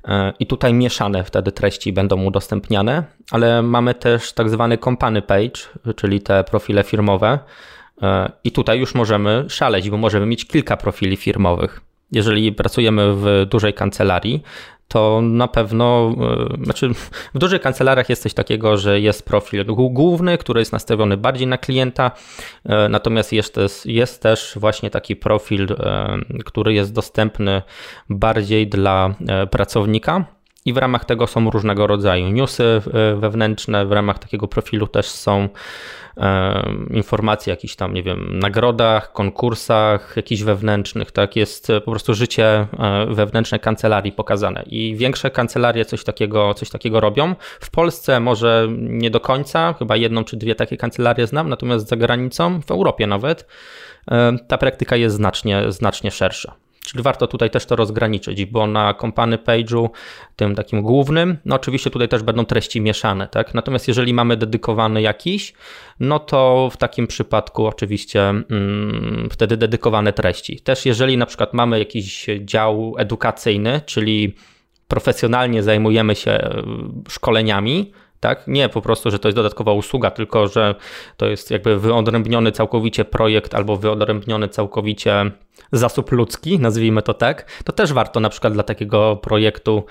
E, 0.06 0.34
I 0.40 0.48
tutaj 0.48 0.74
mieszane 0.74 1.24
wtedy 1.24 1.52
treści 1.52 1.94
będą 1.94 2.24
udostępniane, 2.24 3.04
ale 3.32 3.62
mamy 3.62 3.94
też 3.94 4.34
tak 4.34 4.50
zwany 4.50 4.78
company 4.78 5.22
page, 5.22 5.60
czyli 5.96 6.22
te 6.22 6.44
profile 6.44 6.84
firmowe. 6.84 7.40
E, 8.02 8.32
I 8.44 8.52
tutaj 8.52 8.80
już 8.80 8.96
możemy 8.96 9.46
szaleć, 9.50 9.90
bo 9.90 9.98
możemy 9.98 10.26
mieć 10.26 10.46
kilka 10.46 10.78
profili 10.78 11.18
firmowych. 11.18 11.82
Jeżeli 12.12 12.54
pracujemy 12.54 13.14
w 13.14 13.46
dużej 13.50 13.74
kancelarii, 13.74 14.44
to 14.90 15.22
na 15.22 15.48
pewno, 15.48 16.16
e, 16.60 16.64
znaczy 16.64 16.90
w 17.34 17.38
dużych 17.38 17.62
kancelariach 17.62 18.10
jest 18.10 18.24
coś 18.24 18.34
takiego, 18.34 18.78
że 18.78 19.00
jest 19.00 19.26
profil 19.26 19.66
główny, 19.76 20.38
który 20.38 20.62
jest 20.62 20.72
nastawiony 20.72 21.18
bardziej 21.18 21.48
na 21.48 21.58
klienta, 21.58 22.12
e, 22.66 22.90
natomiast 22.90 23.34
jest 23.34 23.56
jest 23.86 24.22
też 24.22 24.54
właśnie 24.56 24.90
taki 24.90 25.16
profil, 25.16 25.68
e, 25.80 26.18
który 26.46 26.74
jest 26.74 26.94
dostępny 26.94 27.62
bardziej 28.10 28.68
dla 28.68 29.16
pracownika. 29.52 30.39
I 30.70 30.74
w 30.74 30.78
ramach 30.78 31.06
tego 31.06 31.28
są 31.28 31.50
różnego 31.50 31.88
rodzaju 31.88 32.30
newsy 32.30 32.82
wewnętrzne, 33.16 33.86
w 33.86 33.92
ramach 33.92 34.20
takiego 34.20 34.48
profilu 34.48 34.88
też 34.88 35.06
są 35.10 35.50
informacje 36.90 37.54
o 37.54 37.56
jakichś 37.56 37.76
tam, 37.76 37.94
nie 37.94 38.04
wiem, 38.04 38.40
nagrodach, 38.40 39.14
konkursach, 39.14 40.14
jakichś 40.16 40.42
wewnętrznych, 40.42 41.12
tak? 41.12 41.36
Jest 41.36 41.70
e, 41.70 41.82
po 41.82 41.92
prostu 41.92 42.14
życie 42.14 42.68
e, 42.80 43.06
wewnętrzne 43.10 43.60
kancelarii 43.60 44.12
pokazane 44.12 44.64
i 44.68 44.96
większe 44.96 45.32
kancelarie 45.32 45.86
coś 45.86 46.04
takiego, 46.04 46.54
coś 46.54 46.70
takiego 46.70 47.00
robią. 47.00 47.36
W 47.60 47.72
Polsce 47.72 48.20
może 48.20 48.68
nie 48.78 49.12
do 49.12 49.20
końca, 49.20 49.74
chyba 49.74 49.96
jedną 49.96 50.24
czy 50.24 50.38
dwie 50.38 50.56
takie 50.56 50.78
kancelarie 50.78 51.28
znam, 51.28 51.50
natomiast 51.50 51.88
za 51.88 51.96
granicą, 51.96 52.62
w 52.62 52.72
Europie 52.72 53.08
nawet, 53.08 53.48
e, 54.12 54.38
ta 54.48 54.58
praktyka 54.58 54.96
jest 54.96 55.16
znacznie, 55.16 55.72
znacznie 55.72 56.12
szersza. 56.12 56.56
Czyli 56.92 57.04
warto 57.04 57.28
tutaj 57.28 57.50
też 57.50 57.66
to 57.66 57.76
rozgraniczyć, 57.76 58.46
bo 58.46 58.68
na 58.68 58.94
company 58.94 59.38
page'u, 59.38 59.90
tym 60.36 60.56
takim 60.56 60.82
głównym, 60.82 61.38
no 61.46 61.56
oczywiście 61.56 61.90
tutaj 61.90 62.08
też 62.08 62.24
będą 62.24 62.46
treści 62.46 62.82
mieszane, 62.82 63.28
tak? 63.28 63.54
Natomiast 63.54 63.88
jeżeli 63.88 64.14
mamy 64.14 64.38
dedykowany 64.38 65.02
jakiś, 65.02 65.54
no 66.00 66.20
to 66.20 66.70
w 66.72 66.78
takim 66.78 67.08
przypadku 67.08 67.66
oczywiście 67.66 68.30
mm, 68.30 69.30
wtedy 69.32 69.58
dedykowane 69.58 70.14
treści. 70.14 70.60
Też 70.60 70.86
jeżeli 70.86 71.18
na 71.18 71.26
przykład 71.26 71.54
mamy 71.54 71.80
jakiś 71.80 72.28
dział 72.40 72.96
edukacyjny, 72.98 73.82
czyli 73.86 74.36
profesjonalnie 74.88 75.64
zajmujemy 75.64 76.16
się 76.16 76.32
e, 76.32 76.64
szkoleniami, 77.10 77.92
tak? 78.20 78.48
Nie 78.48 78.70
po 78.70 78.82
prostu, 78.82 79.12
że 79.12 79.20
to 79.20 79.28
jest 79.28 79.36
dodatkowa 79.36 79.74
usługa, 79.74 80.12
tylko 80.12 80.48
że 80.48 80.76
to 81.18 81.26
jest 81.26 81.52
jakby 81.52 81.80
wyodrębniony 81.80 82.52
całkowicie 82.52 83.06
projekt 83.06 83.56
albo 83.56 83.76
wyodrębniony 83.76 84.48
całkowicie 84.48 85.32
zasób 85.72 86.12
ludzki, 86.12 86.60
nazwijmy 86.60 87.02
to 87.02 87.14
tak. 87.14 87.64
To 87.64 87.74
też 87.74 87.94
warto 87.94 88.20
na 88.20 88.30
przykład 88.30 88.54
dla 88.54 88.64
takiego 88.64 89.16
projektu 89.16 89.86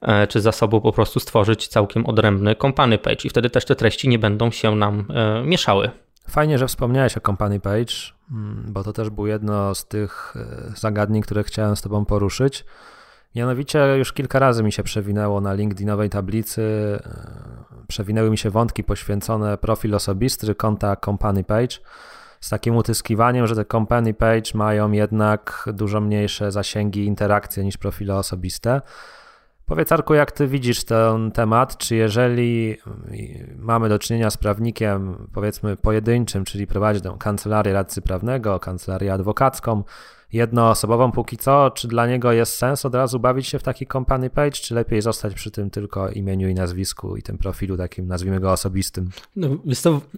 e, 0.00 0.26
czy 0.26 0.40
zasobu 0.40 0.80
po 0.80 0.92
prostu 0.92 1.20
stworzyć 1.20 1.68
całkiem 1.68 2.06
odrębny 2.06 2.56
company 2.56 2.98
page 2.98 3.24
i 3.24 3.28
wtedy 3.28 3.50
też 3.50 3.64
te 3.64 3.76
treści 3.76 4.08
nie 4.08 4.18
będą 4.18 4.50
się 4.50 4.76
nam 4.76 5.04
e, 5.10 5.42
mieszały. 5.42 5.90
Fajnie, 6.30 6.58
że 6.58 6.66
wspomniałeś 6.66 7.16
o 7.16 7.20
company 7.20 7.60
page, 7.60 7.94
mm, 8.30 8.64
bo 8.68 8.84
to 8.84 8.92
też 8.92 9.10
było 9.10 9.26
jedno 9.26 9.74
z 9.74 9.86
tych 9.86 10.34
e, 10.36 10.72
zagadnień, 10.76 11.22
które 11.22 11.42
chciałem 11.44 11.76
z 11.76 11.82
Tobą 11.82 12.04
poruszyć. 12.04 12.64
Mianowicie 13.34 13.96
już 13.98 14.12
kilka 14.12 14.38
razy 14.38 14.62
mi 14.62 14.72
się 14.72 14.82
przewinęło 14.82 15.40
na 15.40 15.54
LinkedInowej 15.54 16.10
tablicy, 16.10 16.62
e, 17.04 17.84
przewinęły 17.88 18.30
mi 18.30 18.38
się 18.38 18.50
wątki 18.50 18.84
poświęcone 18.84 19.58
profil 19.58 19.94
osobisty, 19.94 20.54
konta 20.54 20.96
company 20.96 21.44
page, 21.44 21.76
z 22.40 22.48
takim 22.48 22.76
utyskiwaniem, 22.76 23.46
że 23.46 23.54
te 23.54 23.64
company 23.64 24.14
page 24.14 24.50
mają 24.54 24.92
jednak 24.92 25.68
dużo 25.72 26.00
mniejsze 26.00 26.52
zasięgi 26.52 27.04
interakcje 27.04 27.64
niż 27.64 27.76
profile 27.76 28.16
osobiste. 28.16 28.80
Powiedz 29.66 29.92
Arku, 29.92 30.14
jak 30.14 30.32
ty 30.32 30.46
widzisz 30.46 30.84
ten 30.84 31.30
temat, 31.30 31.76
czy 31.76 31.96
jeżeli 31.96 32.76
mamy 33.58 33.88
do 33.88 33.98
czynienia 33.98 34.30
z 34.30 34.36
prawnikiem 34.36 35.28
powiedzmy 35.32 35.76
pojedynczym, 35.76 36.44
czyli 36.44 36.66
prowadzi 36.66 37.00
tę 37.00 37.16
kancelarię 37.18 37.72
radcy 37.72 38.02
prawnego, 38.02 38.60
kancelarię 38.60 39.12
adwokacką, 39.12 39.82
jednoosobową 40.32 41.12
póki 41.12 41.36
co, 41.36 41.70
czy 41.70 41.88
dla 41.88 42.06
niego 42.06 42.32
jest 42.32 42.56
sens 42.56 42.86
od 42.86 42.94
razu 42.94 43.20
bawić 43.20 43.46
się 43.46 43.58
w 43.58 43.62
taki 43.62 43.86
company 43.86 44.30
page, 44.30 44.50
czy 44.50 44.74
lepiej 44.74 45.02
zostać 45.02 45.34
przy 45.34 45.50
tym 45.50 45.70
tylko 45.70 46.08
imieniu 46.08 46.48
i 46.48 46.54
nazwisku 46.54 47.16
i 47.16 47.22
tym 47.22 47.38
profilu 47.38 47.76
takim, 47.76 48.06
nazwijmy 48.06 48.40
go 48.40 48.52
osobistym? 48.52 49.10
No, 49.36 49.48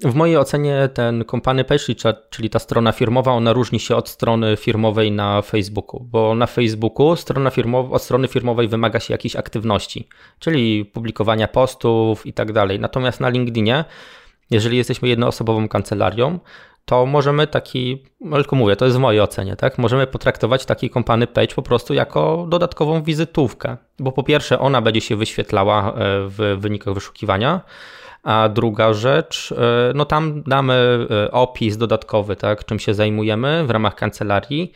w 0.03 0.15
mojej 0.15 0.37
ocenie 0.37 0.89
ten 0.95 1.25
company 1.31 1.65
page, 1.65 1.85
czyli 2.31 2.51
ta 2.51 2.59
strona 2.59 2.93
firmowa, 2.93 3.33
ona 3.33 3.53
różni 3.53 3.81
się 3.81 3.97
od 3.97 4.09
strony 4.09 4.57
firmowej 4.57 5.13
na 5.13 5.43
Facebooku, 5.43 6.01
bo 6.01 6.35
na 6.35 6.47
Facebooku 6.47 7.17
strona 7.17 7.51
firmowa, 7.51 7.95
od 7.95 8.03
strony 8.03 8.29
firmowej 8.29 8.69
wymaga 8.69 9.01
się 9.01 9.15
jakiejś 9.15 9.37
aktywności, 9.37 10.09
czyli 10.39 10.85
publikowania 10.85 11.49
postów 11.49 12.27
i 12.27 12.33
tak 12.33 12.53
dalej. 12.53 12.81
Natomiast 12.81 13.21
na 13.21 13.29
LinkedInie 13.29 13.85
jeżeli 14.51 14.77
jesteśmy 14.77 15.09
jednoosobową 15.09 15.69
kancelarią, 15.69 16.39
to 16.91 17.07
możemy 17.07 17.47
taki, 17.47 18.03
tylko 18.33 18.57
mówię, 18.57 18.77
to 18.77 18.85
jest 18.85 18.97
w 18.97 19.01
mojej 19.01 19.21
ocenie, 19.21 19.57
tak? 19.57 19.79
Możemy 19.79 20.07
potraktować 20.07 20.65
taki 20.65 20.91
kompany 20.91 21.27
page 21.27 21.55
po 21.55 21.63
prostu 21.63 21.95
jako 21.95 22.47
dodatkową 22.49 23.03
wizytówkę, 23.03 23.77
bo 23.99 24.13
po 24.13 24.23
pierwsze 24.23 24.59
ona 24.59 24.83
będzie 24.83 25.01
się 25.01 25.17
wyświetlała 25.17 25.89
e, 25.89 25.93
w 26.29 26.57
wynikach 26.59 26.95
wyszukiwania, 26.95 27.61
a 28.23 28.49
druga 28.49 28.93
rzecz, 28.93 29.53
e, 29.53 29.93
no 29.95 30.05
tam 30.05 30.43
damy 30.43 31.07
e, 31.11 31.31
opis 31.31 31.77
dodatkowy, 31.77 32.37
tak, 32.37 32.65
czym 32.65 32.79
się 32.79 32.95
zajmujemy 32.95 33.65
w 33.67 33.71
ramach 33.71 33.95
kancelarii 33.95 34.73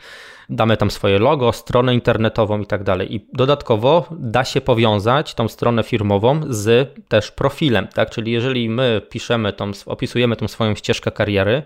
damy 0.49 0.77
tam 0.77 0.91
swoje 0.91 1.19
logo, 1.19 1.53
stronę 1.53 1.93
internetową 1.93 2.59
i 2.59 2.65
tak 2.65 2.83
dalej. 2.83 3.15
I 3.15 3.25
dodatkowo 3.33 4.05
da 4.11 4.43
się 4.43 4.61
powiązać 4.61 5.33
tą 5.33 5.47
stronę 5.47 5.83
firmową 5.83 6.41
z 6.49 6.95
też 7.07 7.31
profilem, 7.31 7.87
tak? 7.87 8.09
Czyli 8.09 8.31
jeżeli 8.31 8.69
my 8.69 9.01
piszemy 9.09 9.53
tą, 9.53 9.71
opisujemy 9.85 10.35
tą 10.35 10.47
swoją 10.47 10.75
ścieżkę 10.75 11.11
kariery, 11.11 11.63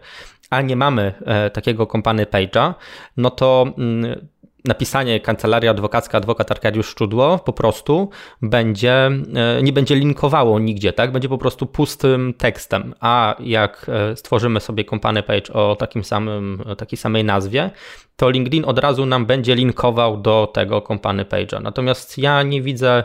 a 0.49 0.61
nie 0.61 0.75
mamy 0.75 1.13
e, 1.25 1.49
takiego 1.49 1.87
company 1.87 2.25
page'a, 2.25 2.73
no 3.17 3.29
to 3.29 3.65
mm, 3.77 4.27
napisanie 4.65 5.19
kancelaria 5.19 5.71
adwokacka, 5.71 6.17
adwokat 6.17 6.51
Arkadiusz 6.51 6.87
Szczudło 6.87 7.39
po 7.39 7.53
prostu 7.53 8.09
będzie, 8.41 9.11
e, 9.35 9.63
nie 9.63 9.73
będzie 9.73 9.95
linkowało 9.95 10.59
nigdzie, 10.59 10.93
tak? 10.93 11.11
Będzie 11.11 11.29
po 11.29 11.37
prostu 11.37 11.65
pustym 11.65 12.33
tekstem, 12.37 12.93
a 12.99 13.35
jak 13.39 13.85
e, 13.89 14.15
stworzymy 14.15 14.59
sobie 14.59 14.85
company 14.85 15.23
page 15.23 15.53
o 15.53 15.75
takim 15.75 16.03
samym, 16.03 16.63
takiej 16.77 16.97
samej 16.97 17.23
nazwie, 17.23 17.69
to 18.15 18.29
LinkedIn 18.29 18.65
od 18.65 18.79
razu 18.79 19.05
nam 19.05 19.25
będzie 19.25 19.55
linkował 19.55 20.17
do 20.17 20.51
tego 20.53 20.81
company 20.81 21.25
page'a. 21.25 21.61
Natomiast 21.61 22.17
ja 22.17 22.43
nie 22.43 22.61
widzę 22.61 23.03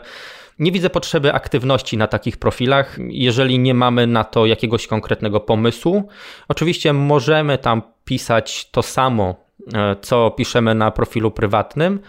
nie 0.58 0.72
widzę 0.72 0.90
potrzeby 0.90 1.32
aktywności 1.32 1.96
na 1.96 2.06
takich 2.06 2.36
profilach, 2.36 2.96
jeżeli 3.08 3.58
nie 3.58 3.74
mamy 3.74 4.06
na 4.06 4.24
to 4.24 4.46
jakiegoś 4.46 4.86
konkretnego 4.86 5.40
pomysłu. 5.40 6.08
Oczywiście 6.48 6.92
możemy 6.92 7.58
tam 7.58 7.82
pisać 8.04 8.70
to 8.70 8.82
samo, 8.82 9.34
e, 9.74 9.96
co 10.00 10.30
piszemy 10.30 10.74
na 10.74 10.90
profilu 10.90 11.30
prywatnym, 11.30 12.00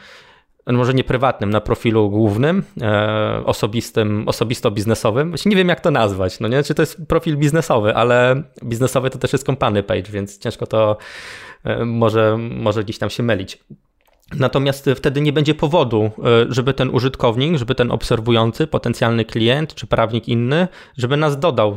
może 0.74 0.93
nie 0.93 1.04
prywatnym, 1.04 1.50
na 1.50 1.62
profilu 1.62 2.10
głównym, 2.10 2.64
e, 2.82 3.41
osobistym, 3.46 4.28
osobisto-biznesowym. 4.28 5.34
Nie 5.46 5.56
wiem, 5.56 5.70
jak 5.70 5.82
to 5.82 5.91
nazwać, 5.91 6.39
no 6.39 6.48
nie? 6.48 6.64
Czy 6.64 6.76
to 6.76 6.82
jest 6.82 7.08
profil 7.08 7.38
biznesowy, 7.38 7.96
ale 7.96 8.43
biznesowy 8.64 9.10
to 9.10 9.18
też 9.18 9.34
jest 9.34 9.46
company 9.46 9.84
page, 9.84 10.12
więc 10.12 10.39
ciężko 10.39 10.68
to 10.68 10.98
e, 11.64 11.86
może, 11.86 12.38
może 12.38 12.84
gdzieś 12.84 12.98
tam 12.98 13.10
się 13.10 13.24
mylić. 13.24 13.60
Natomiast 14.34 14.90
wtedy 14.96 15.22
nie 15.22 15.34
będzie 15.34 15.56
powodu, 15.56 16.04
e, 16.04 16.12
żeby 16.50 16.74
ten 16.74 16.90
użytkownik, 16.90 17.58
żeby 17.58 17.76
ten 17.76 17.92
obserwujący, 17.92 18.68
potencjalny 18.68 19.26
klient 19.26 19.76
czy 19.76 19.88
prawnik 19.88 20.28
inny, 20.28 20.68
żeby 20.98 21.18
nas 21.18 21.40
dodał, 21.40 21.72
e, 21.72 21.76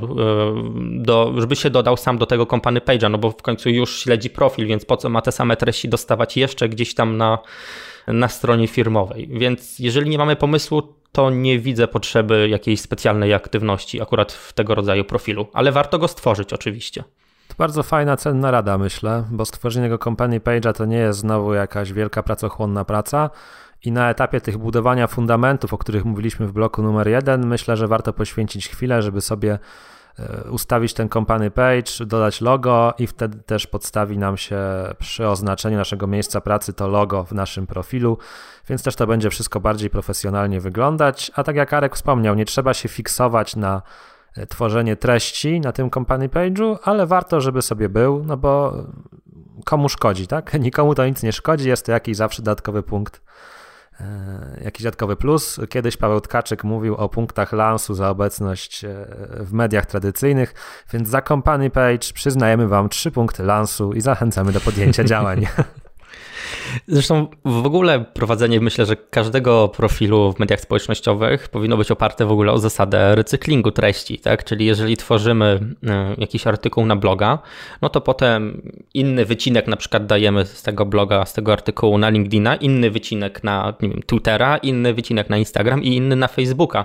do, 1.03 1.35
żeby 1.39 1.57
się 1.57 1.71
dodał 1.71 1.97
sam 1.97 2.19
do 2.19 2.27
tego 2.27 2.47
company 2.47 2.81
page'a, 2.81 3.11
no 3.11 3.19
bo 3.19 3.31
w 3.31 3.43
końcu 3.43 3.71
już 3.71 4.03
śledzi 4.03 4.31
profil, 4.31 4.67
więc 4.67 4.85
po 4.85 4.97
co 4.97 5.09
ma 5.09 5.23
te 5.23 5.33
same 5.33 5.57
treści 5.57 5.89
dostawać 5.89 6.37
jeszcze 6.37 6.69
gdzieś 6.69 6.95
tam 6.95 7.17
na, 7.17 7.39
na 8.07 8.29
stronie 8.29 8.69
firmowej. 8.69 9.29
Więc 9.33 9.79
jeżeli 9.79 10.11
nie 10.11 10.19
mamy 10.19 10.37
pomysłu, 10.37 10.83
to 11.13 11.31
nie 11.31 11.59
widzę 11.59 11.89
potrzeby 11.89 12.49
jakiejś 12.49 12.81
specjalnej 12.81 13.35
aktywności 13.35 14.03
akurat 14.03 14.33
w 14.33 14.53
tego 14.53 14.75
rodzaju 14.75 15.05
profilu, 15.05 15.47
ale 15.53 15.73
warto 15.73 15.99
go 15.99 16.09
stworzyć 16.09 16.53
oczywiście. 16.53 17.05
Bardzo 17.59 17.83
fajna, 17.83 18.17
cenna 18.17 18.51
rada, 18.51 18.79
myślę, 18.79 19.25
bo 19.31 19.45
stworzenie 19.45 19.87
tego 19.87 19.99
company 19.99 20.41
page'a 20.41 20.73
to 20.73 20.85
nie 20.85 20.97
jest 20.97 21.19
znowu 21.19 21.55
jakaś 21.55 21.93
wielka 21.93 22.23
pracochłonna 22.23 22.85
praca. 22.85 23.31
I 23.85 23.93
na 23.93 24.11
etapie 24.11 24.41
tych 24.41 24.59
budowania 24.59 25.07
fundamentów, 25.07 25.75
o 25.75 25.79
których 25.79 26.05
mówiliśmy 26.05 26.47
w 26.47 26.53
bloku 26.53 26.83
numer 26.83 27.09
jeden, 27.09 27.47
myślę, 27.47 27.77
że 27.77 27.89
warto 27.89 28.13
poświęcić 28.13 28.69
chwilę, 28.69 29.03
żeby 29.03 29.21
sobie 29.21 29.59
e, 30.19 30.51
ustawić 30.51 30.95
ten 30.95 31.09
company 31.09 31.51
page, 31.51 32.07
dodać 32.07 32.41
logo 32.41 32.95
i 32.99 33.07
wtedy 33.07 33.39
też 33.39 33.67
podstawi 33.67 34.19
nam 34.19 34.37
się 34.37 34.59
przy 34.99 35.29
oznaczeniu 35.29 35.77
naszego 35.77 36.07
miejsca 36.07 36.41
pracy 36.41 36.73
to 36.73 36.89
logo 36.89 37.25
w 37.25 37.33
naszym 37.33 37.67
profilu, 37.67 38.19
więc 38.69 38.83
też 38.83 38.97
to 38.97 39.07
będzie 39.07 39.31
wszystko 39.31 39.61
bardziej 39.61 39.91
profesjonalnie 39.91 40.61
wyglądać. 40.61 41.31
A 41.35 41.45
tak 41.45 41.57
jak 41.57 41.73
Arek 41.73 41.97
wspomniał, 41.97 42.35
nie 42.35 42.45
trzeba 42.45 42.75
się 42.75 42.89
fiksować 42.89 43.57
na 43.57 43.83
tworzenie 44.47 44.97
treści 44.97 45.61
na 45.61 45.73
tym 45.73 45.91
company 45.91 46.29
page'u, 46.29 46.77
ale 46.83 47.07
warto, 47.07 47.41
żeby 47.41 47.63
sobie 47.63 47.89
był, 47.89 48.25
no 48.25 48.37
bo 48.37 48.75
komu 49.65 49.89
szkodzi, 49.89 50.27
tak? 50.27 50.55
Nikomu 50.61 50.95
to 50.95 51.07
nic 51.07 51.23
nie 51.23 51.33
szkodzi, 51.33 51.69
jest 51.69 51.87
to 51.87 51.93
jakiś 51.93 52.17
zawsze 52.17 52.43
dodatkowy 52.43 52.83
punkt, 52.83 53.23
e, 54.01 54.61
jakiś 54.65 54.83
dodatkowy 54.83 55.17
plus. 55.17 55.61
Kiedyś 55.69 55.97
Paweł 55.97 56.21
Tkaczyk 56.21 56.65
mówił 56.65 56.95
o 56.95 57.09
punktach 57.09 57.53
lansu 57.53 57.95
za 57.95 58.11
obecność 58.11 58.85
e, 58.85 59.07
w 59.41 59.53
mediach 59.53 59.87
tradycyjnych, 59.87 60.55
więc 60.93 61.09
za 61.09 61.23
company 61.23 61.71
page 61.71 62.13
przyznajemy 62.15 62.69
Wam 62.69 62.89
trzy 62.89 63.11
punkty 63.11 63.43
lansu 63.43 63.93
i 63.93 64.01
zachęcamy 64.01 64.53
do 64.53 64.61
podjęcia 64.61 65.05
działań. 65.13 65.47
Zresztą 66.87 67.27
w 67.45 67.67
ogóle 67.67 68.05
prowadzenie, 68.05 68.61
myślę, 68.61 68.87
że 68.87 68.97
każdego 68.97 69.69
profilu 69.69 70.33
w 70.33 70.39
mediach 70.39 70.61
społecznościowych 70.61 71.49
powinno 71.49 71.77
być 71.77 71.91
oparte 71.91 72.27
w 72.27 72.33
ogóle 72.33 72.53
o 72.53 72.59
zasadę 72.59 73.15
recyklingu 73.15 73.71
treści, 73.71 74.19
tak? 74.19 74.45
Czyli 74.45 74.67
jeżeli 74.67 74.97
tworzymy 74.97 75.61
e, 75.87 76.15
jakiś 76.19 76.47
artykuł 76.47 76.87
na 76.87 76.97
bloga, 76.97 77.39
no 77.83 77.89
to 77.89 78.01
potem 78.01 78.63
inny 78.95 79.25
wycinek 79.25 79.67
na 79.67 79.77
przykład 79.77 80.07
dajemy 80.07 80.45
z 80.45 80.63
tego 80.63 80.87
bloga, 80.87 81.25
z 81.25 81.33
tego 81.33 81.53
artykułu 81.53 81.99
na 81.99 82.09
LinkedIna, 82.09 82.57
inny 82.57 82.91
wycinek 82.91 83.45
na 83.45 83.75
wiem, 83.81 84.01
Twittera, 84.07 84.57
inny 84.57 84.95
wycinek 84.95 85.31
na 85.31 85.37
Instagram 85.37 85.83
i 85.83 85.97
inny 85.97 86.17
na 86.17 86.29
Facebooka. 86.29 86.85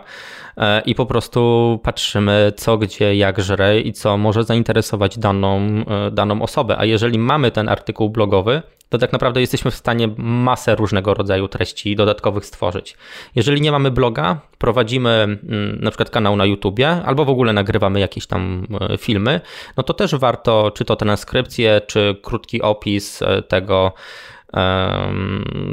E, 0.57 0.81
I 0.81 0.95
po 0.95 1.05
prostu 1.05 1.79
patrzymy 1.83 2.53
co, 2.55 2.77
gdzie, 2.77 3.15
jak 3.15 3.41
żre 3.41 3.79
i 3.79 3.93
co 3.93 4.17
może 4.17 4.43
zainteresować 4.43 5.19
daną, 5.19 5.59
e, 5.59 6.11
daną 6.11 6.41
osobę. 6.41 6.77
A 6.77 6.85
jeżeli 6.85 7.19
mamy 7.19 7.51
ten 7.51 7.69
artykuł 7.69 8.09
blogowy, 8.09 8.61
to 8.89 8.97
tak 8.97 9.11
naprawdę 9.11 9.41
jesteśmy 9.53 9.71
w 9.71 9.75
stanie 9.75 10.09
masę 10.17 10.75
różnego 10.75 11.13
rodzaju 11.13 11.47
treści 11.47 11.95
dodatkowych 11.95 12.45
stworzyć. 12.45 12.97
Jeżeli 13.35 13.61
nie 13.61 13.71
mamy 13.71 13.91
bloga, 13.91 14.39
prowadzimy 14.57 15.09
mm, 15.09 15.79
na 15.81 15.91
przykład 15.91 16.09
kanał 16.09 16.35
na 16.35 16.45
YouTubie 16.45 16.89
albo 16.89 17.25
w 17.25 17.29
ogóle 17.29 17.53
nagrywamy 17.53 17.99
jakieś 17.99 18.27
tam 18.27 18.67
e, 18.81 18.97
filmy, 18.97 19.41
no 19.77 19.83
to 19.83 19.93
też 19.93 20.15
warto 20.15 20.71
czy 20.71 20.85
to 20.85 20.95
transkrypcję, 20.95 21.81
czy 21.87 22.15
krótki 22.21 22.61
opis 22.61 23.21
e, 23.21 23.41
tego, 23.41 23.93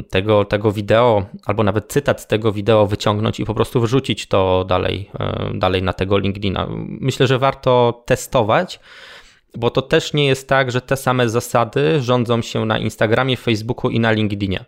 tego, 0.09 0.45
tego 0.45 0.71
wideo, 0.71 1.25
albo 1.45 1.63
nawet 1.63 1.87
cytat 1.87 2.21
z 2.21 2.27
tego 2.27 2.51
wideo 2.51 2.87
wyciągnąć 2.87 3.39
i 3.39 3.45
po 3.45 3.53
prostu 3.53 3.81
wrzucić 3.81 4.27
to 4.27 4.65
dalej, 4.67 5.09
e, 5.19 5.51
dalej 5.53 5.83
na 5.83 5.93
tego 5.93 6.17
LinkedIna. 6.17 6.67
Myślę, 6.87 7.27
że 7.27 7.39
warto 7.39 8.03
testować 8.05 8.79
bo 9.57 9.69
to 9.69 9.81
też 9.81 10.13
nie 10.13 10.27
jest 10.27 10.49
tak, 10.49 10.71
że 10.71 10.81
te 10.81 10.97
same 10.97 11.29
zasady 11.29 12.01
rządzą 12.01 12.41
się 12.41 12.65
na 12.65 12.77
Instagramie, 12.77 13.37
Facebooku 13.37 13.91
i 13.91 13.99
na 13.99 14.11
LinkedInie. 14.11 14.65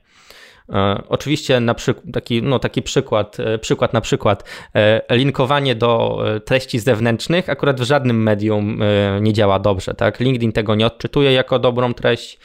E, 0.69 1.03
oczywiście 1.09 1.59
na 1.59 1.75
taki, 2.13 2.43
no, 2.43 2.59
taki 2.59 2.81
przykład, 2.81 3.39
e, 3.39 3.57
przykład 3.57 3.93
na 3.93 4.01
przykład, 4.01 4.43
e, 4.75 5.17
linkowanie 5.17 5.75
do 5.75 6.23
treści 6.45 6.79
zewnętrznych 6.79 7.49
akurat 7.49 7.81
w 7.81 7.83
żadnym 7.83 8.23
medium 8.23 8.79
nie 9.21 9.33
działa 9.33 9.59
dobrze. 9.59 9.93
Tak? 9.93 10.19
LinkedIn 10.19 10.51
tego 10.51 10.75
nie 10.75 10.85
odczytuje 10.85 11.33
jako 11.33 11.59
dobrą 11.59 11.93
treść, 11.93 12.39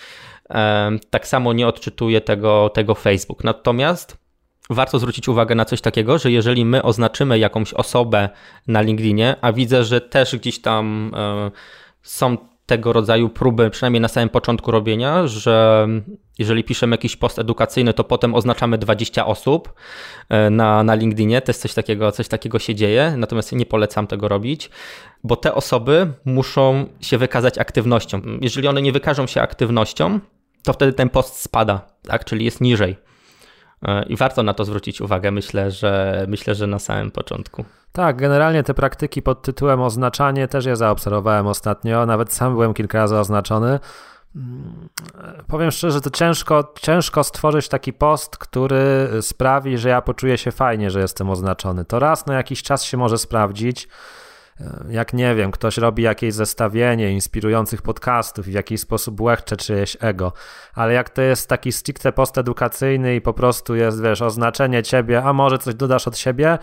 tak 1.10 1.26
samo 1.26 1.52
nie 1.52 1.68
odczytuje 1.68 2.20
tego, 2.20 2.70
tego 2.74 2.94
Facebook. 2.94 3.44
Natomiast 3.44 4.16
warto 4.70 4.98
zwrócić 4.98 5.28
uwagę 5.28 5.54
na 5.54 5.64
coś 5.64 5.80
takiego, 5.80 6.18
że 6.18 6.30
jeżeli 6.30 6.64
my 6.64 6.82
oznaczymy 6.82 7.38
jakąś 7.38 7.74
osobę 7.74 8.28
na 8.66 8.80
LinkedInie, 8.80 9.36
a 9.40 9.52
widzę, 9.52 9.84
że 9.84 10.00
też 10.00 10.36
gdzieś 10.36 10.60
tam 10.60 11.12
są 12.02 12.36
tego 12.68 12.92
rodzaju 12.92 13.28
próby, 13.28 13.70
przynajmniej 13.70 14.00
na 14.00 14.08
samym 14.08 14.28
początku 14.28 14.70
robienia, 14.70 15.26
że 15.26 15.88
jeżeli 16.38 16.64
piszemy 16.64 16.94
jakiś 16.94 17.16
post 17.16 17.38
edukacyjny, 17.38 17.94
to 17.94 18.04
potem 18.04 18.34
oznaczamy 18.34 18.78
20 18.78 19.26
osób 19.26 19.72
e, 20.28 20.50
na, 20.50 20.82
na 20.82 20.94
LinkedInie. 20.94 21.40
To 21.40 21.50
jest 21.50 21.62
coś 21.62 21.74
takiego, 21.74 22.12
coś 22.12 22.28
takiego 22.28 22.58
się 22.58 22.74
dzieje, 22.74 23.14
natomiast 23.16 23.52
nie 23.52 23.66
polecam 23.66 24.06
tego 24.06 24.28
robić, 24.28 24.70
bo 25.24 25.36
te 25.36 25.54
osoby 25.54 26.12
muszą 26.24 26.86
się 27.00 27.18
wykazać 27.18 27.58
aktywnością. 27.58 28.20
Jeżeli 28.40 28.68
one 28.68 28.82
nie 28.82 28.92
wykażą 28.92 29.26
się 29.26 29.42
aktywnością, 29.42 30.20
to 30.62 30.72
wtedy 30.72 30.92
ten 30.92 31.08
post 31.08 31.40
spada, 31.40 31.86
tak? 32.02 32.24
czyli 32.24 32.44
jest 32.44 32.60
niżej. 32.60 32.96
E, 33.82 34.02
I 34.02 34.16
warto 34.16 34.42
na 34.42 34.54
to 34.54 34.64
zwrócić 34.64 35.00
uwagę, 35.00 35.30
myślę, 35.30 35.70
że 35.70 36.24
myślę, 36.28 36.54
że 36.54 36.66
na 36.66 36.78
samym 36.78 37.10
początku. 37.10 37.64
Tak, 37.92 38.16
generalnie 38.16 38.62
te 38.62 38.74
praktyki 38.74 39.22
pod 39.22 39.42
tytułem 39.42 39.80
oznaczanie 39.80 40.48
też 40.48 40.66
je 40.66 40.76
zaobserwowałem 40.76 41.46
ostatnio, 41.46 42.06
nawet 42.06 42.32
sam 42.32 42.52
byłem 42.52 42.74
kilka 42.74 42.98
razy 42.98 43.16
oznaczony. 43.16 43.80
Mm, 44.36 44.88
powiem 45.46 45.70
szczerze, 45.70 46.00
to 46.00 46.10
ciężko, 46.10 46.74
ciężko 46.80 47.24
stworzyć 47.24 47.68
taki 47.68 47.92
post, 47.92 48.36
który 48.36 49.08
sprawi, 49.20 49.78
że 49.78 49.88
ja 49.88 50.02
poczuję 50.02 50.38
się 50.38 50.52
fajnie, 50.52 50.90
że 50.90 51.00
jestem 51.00 51.30
oznaczony. 51.30 51.84
To 51.84 51.98
raz 51.98 52.26
na 52.26 52.34
jakiś 52.34 52.62
czas 52.62 52.84
się 52.84 52.96
może 52.96 53.18
sprawdzić 53.18 53.88
jak 54.88 55.12
nie 55.12 55.34
wiem, 55.34 55.50
ktoś 55.50 55.78
robi 55.78 56.02
jakieś 56.02 56.34
zestawienie 56.34 57.12
inspirujących 57.12 57.82
podcastów 57.82 58.48
i 58.48 58.50
w 58.50 58.54
jakiś 58.54 58.80
sposób 58.80 59.20
łechcze 59.20 59.56
czyjeś 59.56 59.96
ego, 60.00 60.32
ale 60.74 60.92
jak 60.92 61.10
to 61.10 61.22
jest 61.22 61.48
taki 61.48 61.72
stricte 61.72 62.12
post 62.12 62.38
edukacyjny 62.38 63.16
i 63.16 63.20
po 63.20 63.32
prostu 63.32 63.74
jest, 63.74 64.02
wiesz, 64.02 64.22
oznaczenie 64.22 64.82
ciebie, 64.82 65.22
a 65.22 65.32
może 65.32 65.58
coś 65.58 65.74
dodasz 65.74 66.08
od 66.08 66.18
siebie, 66.18 66.58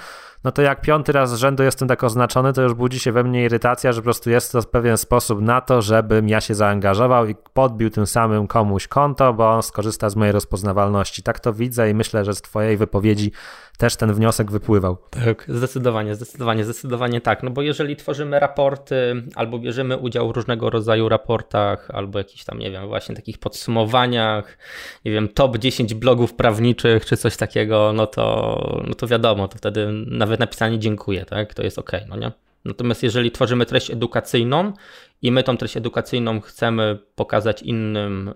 no 0.45 0.51
to 0.51 0.61
jak 0.61 0.81
piąty 0.81 1.11
raz 1.11 1.31
z 1.31 1.35
rzędu 1.35 1.63
jestem 1.63 1.87
tak 1.87 2.03
oznaczony, 2.03 2.53
to 2.53 2.61
już 2.61 2.73
budzi 2.73 2.99
się 2.99 3.11
we 3.11 3.23
mnie 3.23 3.43
irytacja, 3.43 3.91
że 3.91 4.01
po 4.01 4.03
prostu 4.03 4.29
jest 4.29 4.51
to 4.51 4.63
pewien 4.63 4.97
sposób 4.97 5.41
na 5.41 5.61
to, 5.61 5.81
żebym 5.81 6.29
ja 6.29 6.41
się 6.41 6.55
zaangażował 6.55 7.27
i 7.27 7.35
podbił 7.53 7.89
tym 7.89 8.07
samym 8.07 8.47
komuś 8.47 8.87
konto, 8.87 9.33
bo 9.33 9.49
on 9.49 9.63
skorzysta 9.63 10.09
z 10.09 10.15
mojej 10.15 10.31
rozpoznawalności. 10.31 11.23
Tak 11.23 11.39
to 11.39 11.53
widzę 11.53 11.89
i 11.89 11.93
myślę, 11.93 12.25
że 12.25 12.35
z 12.35 12.41
twojej 12.41 12.77
wypowiedzi 12.77 13.31
też 13.77 13.95
ten 13.95 14.13
wniosek 14.13 14.51
wypływał. 14.51 14.97
Tak, 15.09 15.45
zdecydowanie, 15.47 16.15
zdecydowanie, 16.15 16.63
zdecydowanie 16.63 17.21
tak. 17.21 17.43
No 17.43 17.51
bo 17.51 17.61
jeżeli 17.61 17.95
tworzymy 17.95 18.39
raporty 18.39 19.23
albo 19.35 19.59
bierzemy 19.59 19.97
udział 19.97 20.27
w 20.27 20.35
różnego 20.35 20.69
rodzaju 20.69 21.09
raportach, 21.09 21.91
albo 21.91 22.17
jakichś 22.19 22.43
tam, 22.43 22.59
nie 22.59 22.71
wiem, 22.71 22.87
właśnie 22.87 23.15
takich 23.15 23.37
podsumowaniach, 23.37 24.57
nie 25.05 25.11
wiem, 25.11 25.27
top 25.27 25.57
10 25.57 25.93
blogów 25.93 26.33
prawniczych 26.33 27.05
czy 27.05 27.17
coś 27.17 27.37
takiego, 27.37 27.93
no 27.93 28.07
to, 28.07 28.83
no 28.87 28.93
to 28.93 29.07
wiadomo, 29.07 29.47
to 29.47 29.57
wtedy 29.57 29.87
nawet 30.07 30.39
napisanie 30.39 30.79
dziękuję, 30.79 31.25
tak, 31.25 31.53
to 31.53 31.63
jest 31.63 31.79
ok, 31.79 31.91
no 32.09 32.17
nie? 32.17 32.31
Natomiast 32.65 33.03
jeżeli 33.03 33.31
tworzymy 33.31 33.65
treść 33.65 33.91
edukacyjną 33.91 34.73
i 35.21 35.31
my 35.31 35.43
tą 35.43 35.57
treść 35.57 35.77
edukacyjną 35.77 36.41
chcemy 36.41 36.99
pokazać 37.15 37.61
innym, 37.61 38.33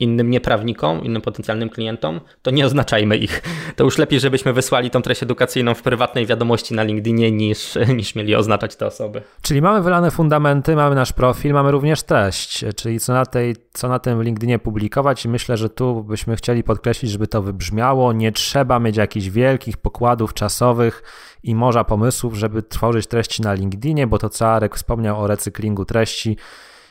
innym 0.00 0.30
nieprawnikom, 0.30 1.04
innym 1.04 1.22
potencjalnym 1.22 1.70
klientom, 1.70 2.20
to 2.42 2.50
nie 2.50 2.66
oznaczajmy 2.66 3.16
ich. 3.16 3.42
To 3.76 3.84
już 3.84 3.98
lepiej, 3.98 4.20
żebyśmy 4.20 4.52
wysłali 4.52 4.90
tą 4.90 5.02
treść 5.02 5.22
edukacyjną 5.22 5.74
w 5.74 5.82
prywatnej 5.82 6.26
wiadomości 6.26 6.74
na 6.74 6.82
LinkedInie, 6.82 7.32
niż, 7.32 7.78
niż 7.96 8.14
mieli 8.14 8.34
oznaczać 8.34 8.76
te 8.76 8.86
osoby. 8.86 9.22
Czyli 9.42 9.62
mamy 9.62 9.82
wylane 9.82 10.10
fundamenty, 10.10 10.76
mamy 10.76 10.94
nasz 10.94 11.12
profil, 11.12 11.52
mamy 11.52 11.70
również 11.70 12.02
treść, 12.02 12.64
czyli 12.76 13.00
co 13.00 13.12
na, 13.12 13.26
tej, 13.26 13.56
co 13.72 13.88
na 13.88 13.98
tym 13.98 14.22
LinkedInie 14.22 14.58
publikować 14.58 15.24
i 15.24 15.28
myślę, 15.28 15.56
że 15.56 15.68
tu 15.68 16.04
byśmy 16.04 16.36
chcieli 16.36 16.62
podkreślić, 16.62 17.10
żeby 17.10 17.26
to 17.26 17.42
wybrzmiało. 17.42 18.12
Nie 18.12 18.32
trzeba 18.32 18.78
mieć 18.78 18.96
jakichś 18.96 19.26
wielkich 19.26 19.76
pokładów 19.76 20.34
czasowych 20.34 21.02
i 21.42 21.54
morza 21.54 21.84
pomysłów, 21.84 22.34
żeby 22.34 22.62
tworzyć 22.62 23.06
treści 23.06 23.42
na 23.42 23.54
LinkedInie, 23.54 24.06
bo 24.06 24.18
to 24.18 24.28
co 24.28 24.48
Arek 24.48 24.76
wspomniał 24.76 25.20
o 25.20 25.26
recyklingu 25.26 25.73
treści 25.84 26.36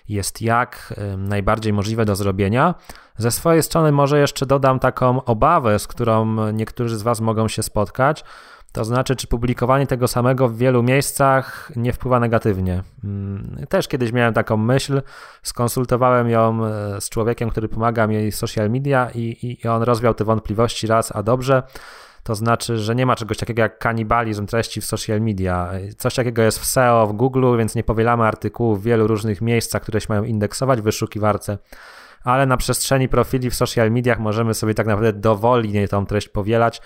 jest 0.10 0.42
jak 0.42 0.94
najbardziej 1.18 1.74
możliwe 1.74 2.06
do 2.06 2.16
zrobienia. 2.16 2.76
Ze 3.18 3.32
swojej 3.32 3.64
strony 3.64 3.92
może 3.92 4.20
jeszcze 4.20 4.46
dodam 4.46 4.80
taką 4.80 5.24
obawę, 5.24 5.80
z 5.80 5.88
którą 5.88 6.52
niektórzy 6.52 6.98
z 6.98 7.02
Was 7.02 7.22
mogą 7.22 7.48
się 7.48 7.64
spotkać. 7.64 8.24
To 8.74 8.86
znaczy, 8.86 9.16
czy 9.16 9.28
publikowanie 9.28 9.88
tego 9.88 10.08
samego 10.08 10.48
w 10.48 10.58
wielu 10.58 10.84
miejscach 10.84 11.72
nie 11.76 11.94
wpływa 11.94 12.20
negatywnie. 12.20 12.84
Mm, 13.04 13.66
też 13.70 13.88
kiedyś 13.88 14.12
miałem 14.12 14.34
taką 14.34 14.58
myśl, 14.58 15.02
skonsultowałem 15.44 16.30
ją 16.30 16.66
e, 16.66 17.02
z 17.02 17.10
człowiekiem, 17.10 17.50
który 17.50 17.68
pomaga 17.68 18.08
mi 18.08 18.32
social 18.32 18.70
media 18.70 19.10
i, 19.16 19.58
i 19.64 19.68
on 19.68 19.84
rozwiał 19.84 20.14
te 20.14 20.24
wątpliwości 20.24 20.88
raz, 20.88 21.16
a 21.16 21.24
dobrze. 21.24 21.64
To 22.24 22.36
znaczy, 22.36 22.78
że 22.78 22.96
nie 22.96 23.06
ma 23.06 23.16
czegoś 23.16 23.38
takiego 23.38 23.62
jak 23.62 23.80
kanibalizm 23.80 24.46
treści 24.46 24.82
w 24.82 24.86
social 24.86 25.22
media. 25.22 25.72
Coś 25.98 26.16
takiego 26.16 26.42
jest 26.42 26.60
w 26.60 26.66
SEO, 26.66 27.08
w 27.08 27.14
Google, 27.14 27.58
więc 27.58 27.76
nie 27.76 27.84
powielamy 27.84 28.24
artykułów 28.24 28.82
w 28.82 28.84
wielu 28.84 29.08
różnych 29.08 29.42
miejscach, 29.42 29.82
które 29.82 30.02
się 30.02 30.08
mają 30.10 30.24
indeksować 30.24 30.82
w 30.82 30.84
wyszukiwarce 30.84 31.58
ale 32.24 32.46
na 32.46 32.58
przestrzeni 32.58 33.10
profili 33.10 33.50
w 33.50 33.56
social 33.56 33.92
mediach 33.92 34.20
możemy 34.20 34.54
sobie 34.54 34.74
tak 34.74 34.88
naprawdę 34.88 35.14
dowolnie 35.14 35.88
tą 35.88 36.06
treść 36.06 36.30
powielać 36.30 36.82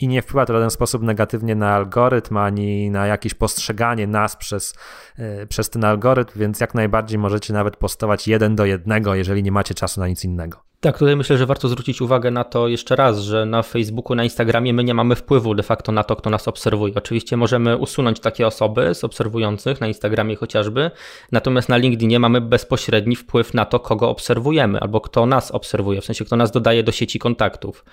i 0.00 0.08
nie 0.08 0.22
wpływa 0.22 0.46
to 0.46 0.52
w 0.52 0.56
żaden 0.56 0.70
sposób 0.70 1.02
negatywnie 1.02 1.54
na 1.54 1.74
algorytm 1.74 2.36
ani 2.36 2.90
na 2.90 3.06
jakieś 3.06 3.34
postrzeganie 3.34 4.06
nas 4.06 4.36
przez, 4.36 4.74
yy, 5.18 5.46
przez 5.46 5.70
ten 5.70 5.84
algorytm, 5.84 6.38
więc 6.38 6.60
jak 6.60 6.74
najbardziej 6.74 7.18
możecie 7.18 7.52
nawet 7.52 7.76
postować 7.76 8.28
jeden 8.28 8.56
do 8.56 8.64
jednego, 8.64 9.14
jeżeli 9.14 9.42
nie 9.42 9.52
macie 9.52 9.74
czasu 9.74 10.00
na 10.00 10.08
nic 10.08 10.24
innego. 10.24 10.67
Tak, 10.80 10.98
tutaj 10.98 11.16
myślę, 11.16 11.38
że 11.38 11.46
warto 11.46 11.68
zwrócić 11.68 12.00
uwagę 12.00 12.30
na 12.30 12.44
to 12.44 12.68
jeszcze 12.68 12.96
raz, 12.96 13.18
że 13.18 13.46
na 13.46 13.62
Facebooku, 13.62 14.14
na 14.14 14.24
Instagramie 14.24 14.72
my 14.72 14.84
nie 14.84 14.94
mamy 14.94 15.16
wpływu 15.16 15.54
de 15.54 15.62
facto 15.62 15.92
na 15.92 16.04
to, 16.04 16.16
kto 16.16 16.30
nas 16.30 16.48
obserwuje. 16.48 16.94
Oczywiście 16.96 17.36
możemy 17.36 17.76
usunąć 17.76 18.20
takie 18.20 18.46
osoby 18.46 18.94
z 18.94 19.04
obserwujących 19.04 19.80
na 19.80 19.86
Instagramie 19.86 20.36
chociażby, 20.36 20.90
natomiast 21.32 21.68
na 21.68 21.76
LinkedInie 21.76 22.18
mamy 22.18 22.40
bezpośredni 22.40 23.16
wpływ 23.16 23.54
na 23.54 23.64
to, 23.64 23.80
kogo 23.80 24.08
obserwujemy 24.10 24.80
albo 24.80 25.00
kto 25.00 25.26
nas 25.26 25.50
obserwuje, 25.50 26.00
w 26.00 26.04
sensie 26.04 26.24
kto 26.24 26.36
nas 26.36 26.50
dodaje 26.50 26.82
do 26.82 26.92
sieci 26.92 27.18
kontaktów. 27.18 27.84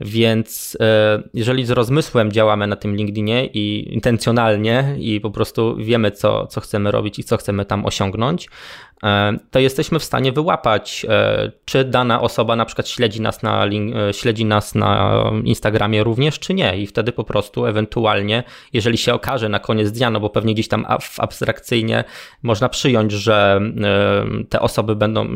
Więc 0.00 0.76
e, 0.80 1.22
jeżeli 1.34 1.66
z 1.66 1.70
rozmysłem 1.70 2.32
działamy 2.32 2.66
na 2.66 2.76
tym 2.76 2.96
LinkedInie 2.96 3.46
i 3.46 3.94
intencjonalnie 3.94 4.96
i 4.98 5.20
po 5.20 5.30
prostu 5.30 5.76
wiemy, 5.76 6.10
co, 6.10 6.46
co 6.46 6.60
chcemy 6.60 6.90
robić 6.90 7.18
i 7.18 7.24
co 7.24 7.36
chcemy 7.36 7.64
tam 7.64 7.86
osiągnąć, 7.86 8.48
to 9.50 9.58
jesteśmy 9.58 9.98
w 9.98 10.04
stanie 10.04 10.32
wyłapać, 10.32 11.06
e, 11.08 11.52
czy 11.64 11.84
dana 11.84 12.20
osoba 12.20 12.56
na 12.56 12.64
przykład 12.64 12.88
śledzi 12.88 13.20
nas 13.20 13.42
na, 13.42 13.66
śledzi 14.12 14.44
nas 14.44 14.74
na 14.74 15.22
Instagramie 15.44 16.04
również, 16.04 16.38
czy 16.38 16.54
nie. 16.54 16.78
I 16.78 16.86
wtedy 16.86 17.12
po 17.12 17.24
prostu 17.24 17.66
ewentualnie, 17.66 18.42
jeżeli 18.72 18.98
się 18.98 19.14
okaże 19.14 19.48
na 19.48 19.58
koniec 19.58 19.92
dnia, 19.92 20.10
no 20.10 20.20
bo 20.20 20.30
pewnie 20.30 20.54
gdzieś 20.54 20.68
tam 20.68 20.86
abstrakcyjnie 21.18 22.04
można 22.42 22.68
przyjąć, 22.68 23.12
że 23.12 23.60
te 24.48 24.60
osoby 24.60 24.96
będą, 24.96 25.26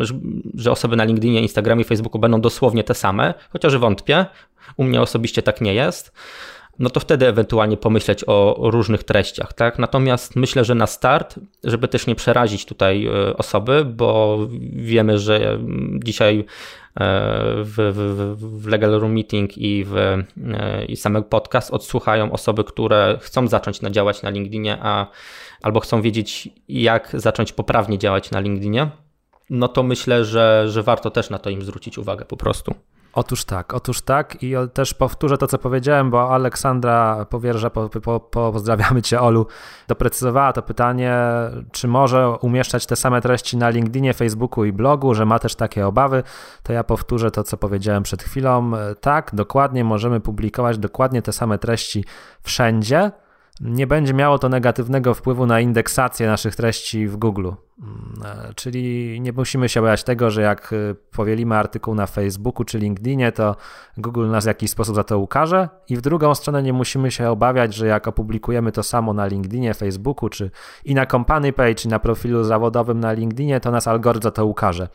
że 0.54 0.70
osoby 0.70 0.96
na 0.96 1.04
LinkedInie, 1.04 1.40
Instagramie, 1.40 1.84
Facebooku 1.84 2.20
będą 2.20 2.40
dosłownie 2.40 2.84
te 2.84 2.94
same, 2.94 3.34
chociaż 3.50 3.76
wątpię. 3.76 4.26
U 4.76 4.84
mnie 4.84 5.00
osobiście 5.00 5.42
tak 5.42 5.60
nie 5.60 5.74
jest 5.74 6.12
no 6.78 6.90
to 6.90 7.00
wtedy 7.00 7.26
ewentualnie 7.26 7.76
pomyśleć 7.76 8.24
o 8.26 8.56
różnych 8.58 9.04
treściach, 9.04 9.52
tak? 9.52 9.78
Natomiast 9.78 10.36
myślę, 10.36 10.64
że 10.64 10.74
na 10.74 10.86
start, 10.86 11.38
żeby 11.64 11.88
też 11.88 12.06
nie 12.06 12.14
przerazić 12.14 12.66
tutaj 12.66 13.06
e, 13.06 13.36
osoby, 13.36 13.84
bo 13.84 14.38
wiemy, 14.72 15.18
że 15.18 15.58
dzisiaj 16.04 16.38
e, 16.38 16.44
w, 17.64 17.74
w, 17.76 18.62
w 18.62 18.66
Legal 18.66 18.90
Room 18.90 19.12
Meeting 19.12 19.58
i 19.58 19.84
w 19.84 19.96
e, 19.96 20.24
i 20.88 20.96
samy 20.96 21.22
podcast 21.22 21.70
odsłuchają 21.70 22.32
osoby, 22.32 22.64
które 22.64 23.18
chcą 23.22 23.48
zacząć 23.48 23.78
działać 23.78 24.22
na 24.22 24.30
LinkedInie, 24.30 24.78
a 24.82 25.06
albo 25.62 25.80
chcą 25.80 26.02
wiedzieć, 26.02 26.48
jak 26.68 27.10
zacząć 27.14 27.52
poprawnie 27.52 27.98
działać 27.98 28.30
na 28.30 28.40
LinkedInie, 28.40 28.90
no 29.50 29.68
to 29.68 29.82
myślę, 29.82 30.24
że, 30.24 30.64
że 30.68 30.82
warto 30.82 31.10
też 31.10 31.30
na 31.30 31.38
to 31.38 31.50
im 31.50 31.62
zwrócić 31.62 31.98
uwagę 31.98 32.24
po 32.24 32.36
prostu. 32.36 32.74
Otóż 33.12 33.44
tak, 33.44 33.74
otóż 33.74 34.02
tak 34.02 34.42
i 34.42 34.54
też 34.72 34.94
powtórzę 34.94 35.38
to, 35.38 35.46
co 35.46 35.58
powiedziałem, 35.58 36.10
bo 36.10 36.34
Aleksandra 36.34 37.26
Powierża, 37.30 37.70
po, 37.70 37.88
po, 37.88 38.20
pozdrawiamy 38.52 39.02
Cię 39.02 39.20
Olu, 39.20 39.46
doprecyzowała 39.88 40.52
to 40.52 40.62
pytanie, 40.62 41.14
czy 41.72 41.88
może 41.88 42.30
umieszczać 42.30 42.86
te 42.86 42.96
same 42.96 43.20
treści 43.20 43.56
na 43.56 43.68
LinkedInie, 43.68 44.14
Facebooku 44.14 44.64
i 44.64 44.72
blogu, 44.72 45.14
że 45.14 45.26
ma 45.26 45.38
też 45.38 45.54
takie 45.54 45.86
obawy, 45.86 46.22
to 46.62 46.72
ja 46.72 46.84
powtórzę 46.84 47.30
to, 47.30 47.44
co 47.44 47.56
powiedziałem 47.56 48.02
przed 48.02 48.22
chwilą. 48.22 48.70
Tak, 49.00 49.30
dokładnie 49.34 49.84
możemy 49.84 50.20
publikować 50.20 50.78
dokładnie 50.78 51.22
te 51.22 51.32
same 51.32 51.58
treści 51.58 52.04
wszędzie, 52.42 53.10
nie 53.60 53.86
będzie 53.86 54.14
miało 54.14 54.38
to 54.38 54.48
negatywnego 54.48 55.14
wpływu 55.14 55.46
na 55.46 55.60
indeksację 55.60 56.26
naszych 56.26 56.56
treści 56.56 57.06
w 57.06 57.16
Google. 57.16 57.50
Mm, 57.82 58.12
e, 58.24 58.54
czyli 58.54 59.20
nie 59.20 59.32
musimy 59.32 59.68
się 59.68 59.80
obawiać 59.80 60.04
tego, 60.04 60.30
że 60.30 60.42
jak 60.42 60.72
e, 60.72 60.94
powielimy 60.94 61.56
artykuł 61.56 61.94
na 61.94 62.06
Facebooku 62.06 62.64
czy 62.64 62.78
LinkedInie, 62.78 63.32
to 63.32 63.56
Google 63.96 64.30
nas 64.30 64.44
w 64.44 64.46
jakiś 64.46 64.70
sposób 64.70 64.94
za 64.94 65.04
to 65.04 65.18
ukaże. 65.18 65.68
I 65.88 65.96
w 65.96 66.00
drugą 66.00 66.34
stronę 66.34 66.62
nie 66.62 66.72
musimy 66.72 67.10
się 67.10 67.30
obawiać, 67.30 67.74
że 67.74 67.86
jak 67.86 68.08
opublikujemy 68.08 68.72
to 68.72 68.82
samo 68.82 69.12
na 69.12 69.26
LinkedInie, 69.26 69.74
Facebooku 69.74 70.28
czy 70.28 70.50
i 70.84 70.94
na 70.94 71.06
company 71.06 71.52
page, 71.52 71.74
czy 71.74 71.88
na 71.88 71.98
profilu 71.98 72.44
zawodowym 72.44 73.00
na 73.00 73.12
LinkedInie, 73.12 73.60
to 73.60 73.70
nas 73.70 73.88
algorytm 73.88 74.22
za 74.22 74.30
to 74.30 74.46
ukaże. 74.46 74.88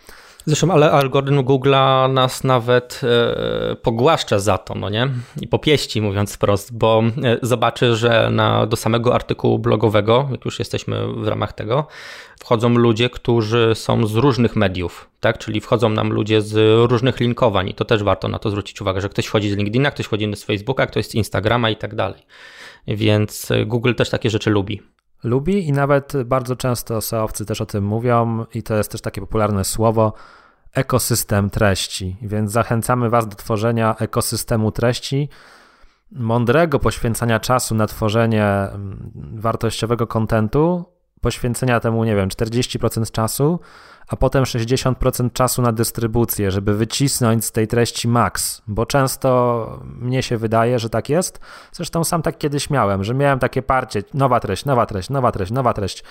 Zresztą, 0.46 0.72
ale 0.72 0.91
algorytm 0.91 1.39
Google'a 1.39 2.14
nas 2.14 2.44
nawet 2.44 3.02
e, 3.04 3.76
pogłaszcza 3.76 4.39
za 4.39 4.58
to, 4.58 4.76
no 4.76 4.89
nie? 4.89 5.10
I 5.41 5.48
popieści, 5.48 6.02
mówiąc 6.02 6.34
wprost, 6.34 6.78
bo 6.78 7.04
e, 7.24 7.38
zobaczy, 7.41 7.96
że 7.96 8.30
na, 8.32 8.66
do 8.66 8.76
samego 8.76 9.16
artykułu 9.16 9.60
blogowego, 9.60 10.28
jak 10.32 10.46
już 10.46 10.60
jesteśmy 10.60 11.08
w 11.14 11.28
ramach 11.28 11.54
tego, 11.54 11.88
wchodzą 12.39 12.70
ludzie, 12.70 13.10
którzy 13.10 13.72
są 13.76 14.08
z 14.08 14.16
różnych 14.16 14.56
mediów, 14.56 15.10
tak? 15.20 15.38
Czyli 15.38 15.62
wchodzą 15.62 15.89
nam 15.89 16.14
ludzie 16.14 16.41
z 16.41 16.56
różnych 16.89 17.20
linkowań 17.20 17.70
i 17.70 17.74
to 17.74 17.86
też 17.86 18.04
warto 18.04 18.28
na 18.28 18.39
to 18.39 18.50
zwrócić 18.50 18.82
uwagę, 18.82 19.02
że 19.02 19.10
ktoś 19.10 19.26
wchodzi 19.26 19.50
z 19.50 19.58
LinkedIna, 19.58 19.91
ktoś 19.91 20.06
wchodzi 20.06 20.36
z 20.36 20.44
Facebooka, 20.44 20.86
ktoś 20.86 21.06
z 21.06 21.16
Instagrama 21.16 21.70
i 21.70 21.76
tak 21.76 21.96
dalej. 21.96 22.22
Więc 22.88 23.50
Google 23.66 23.94
też 23.94 24.10
takie 24.10 24.30
rzeczy 24.30 24.50
lubi 24.50 24.82
lubi 25.24 25.67
i 25.67 25.71
nawet 25.71 26.13
bardzo 26.26 26.55
często 26.55 27.01
SEOwcy 27.01 27.45
też 27.45 27.61
o 27.61 27.65
tym 27.65 27.84
mówią 27.84 28.45
i 28.53 28.63
to 28.63 28.76
jest 28.76 28.91
też 28.91 29.01
takie 29.01 29.21
popularne 29.21 29.63
słowo 29.63 30.13
ekosystem 30.74 31.49
treści, 31.49 32.17
więc 32.21 32.51
zachęcamy 32.51 33.09
Was 33.09 33.28
do 33.28 33.36
tworzenia 33.36 33.95
ekosystemu 33.99 34.71
treści, 34.71 35.30
mądrego 36.11 36.80
poświęcania 36.80 37.39
czasu 37.39 37.76
na 37.76 37.88
tworzenie 37.88 38.45
mm, 38.45 39.11
wartościowego 39.36 40.07
kontentu, 40.07 40.86
poświęcenia 41.21 41.80
temu, 41.80 42.03
nie 42.03 42.15
wiem, 42.15 42.30
40% 42.30 43.11
czasu, 43.11 43.59
a 44.14 44.16
potem 44.16 44.43
60% 44.43 45.34
czasu 45.34 45.61
na 45.61 45.72
dystrybucję, 45.72 46.51
żeby 46.51 46.74
wycisnąć 46.74 47.45
z 47.45 47.51
tej 47.51 47.68
treści 47.68 48.07
maks, 48.07 48.61
bo 48.68 48.86
często 48.86 49.80
mnie 49.99 50.24
się 50.24 50.38
wydaje, 50.38 50.80
że 50.80 50.89
tak 50.89 51.09
jest. 51.09 51.39
Zresztą 51.72 52.03
sam 52.03 52.22
tak 52.22 52.38
kiedyś 52.38 52.70
miałem, 52.70 53.03
że 53.03 53.14
miałem 53.14 53.39
takie 53.39 53.61
parcie, 53.61 54.03
nowa 54.14 54.39
treść, 54.39 54.66
nowa 54.66 54.86
treść, 54.86 55.09
nowa 55.09 55.32
treść, 55.32 55.51
nowa 55.51 55.74
treść. 55.74 56.03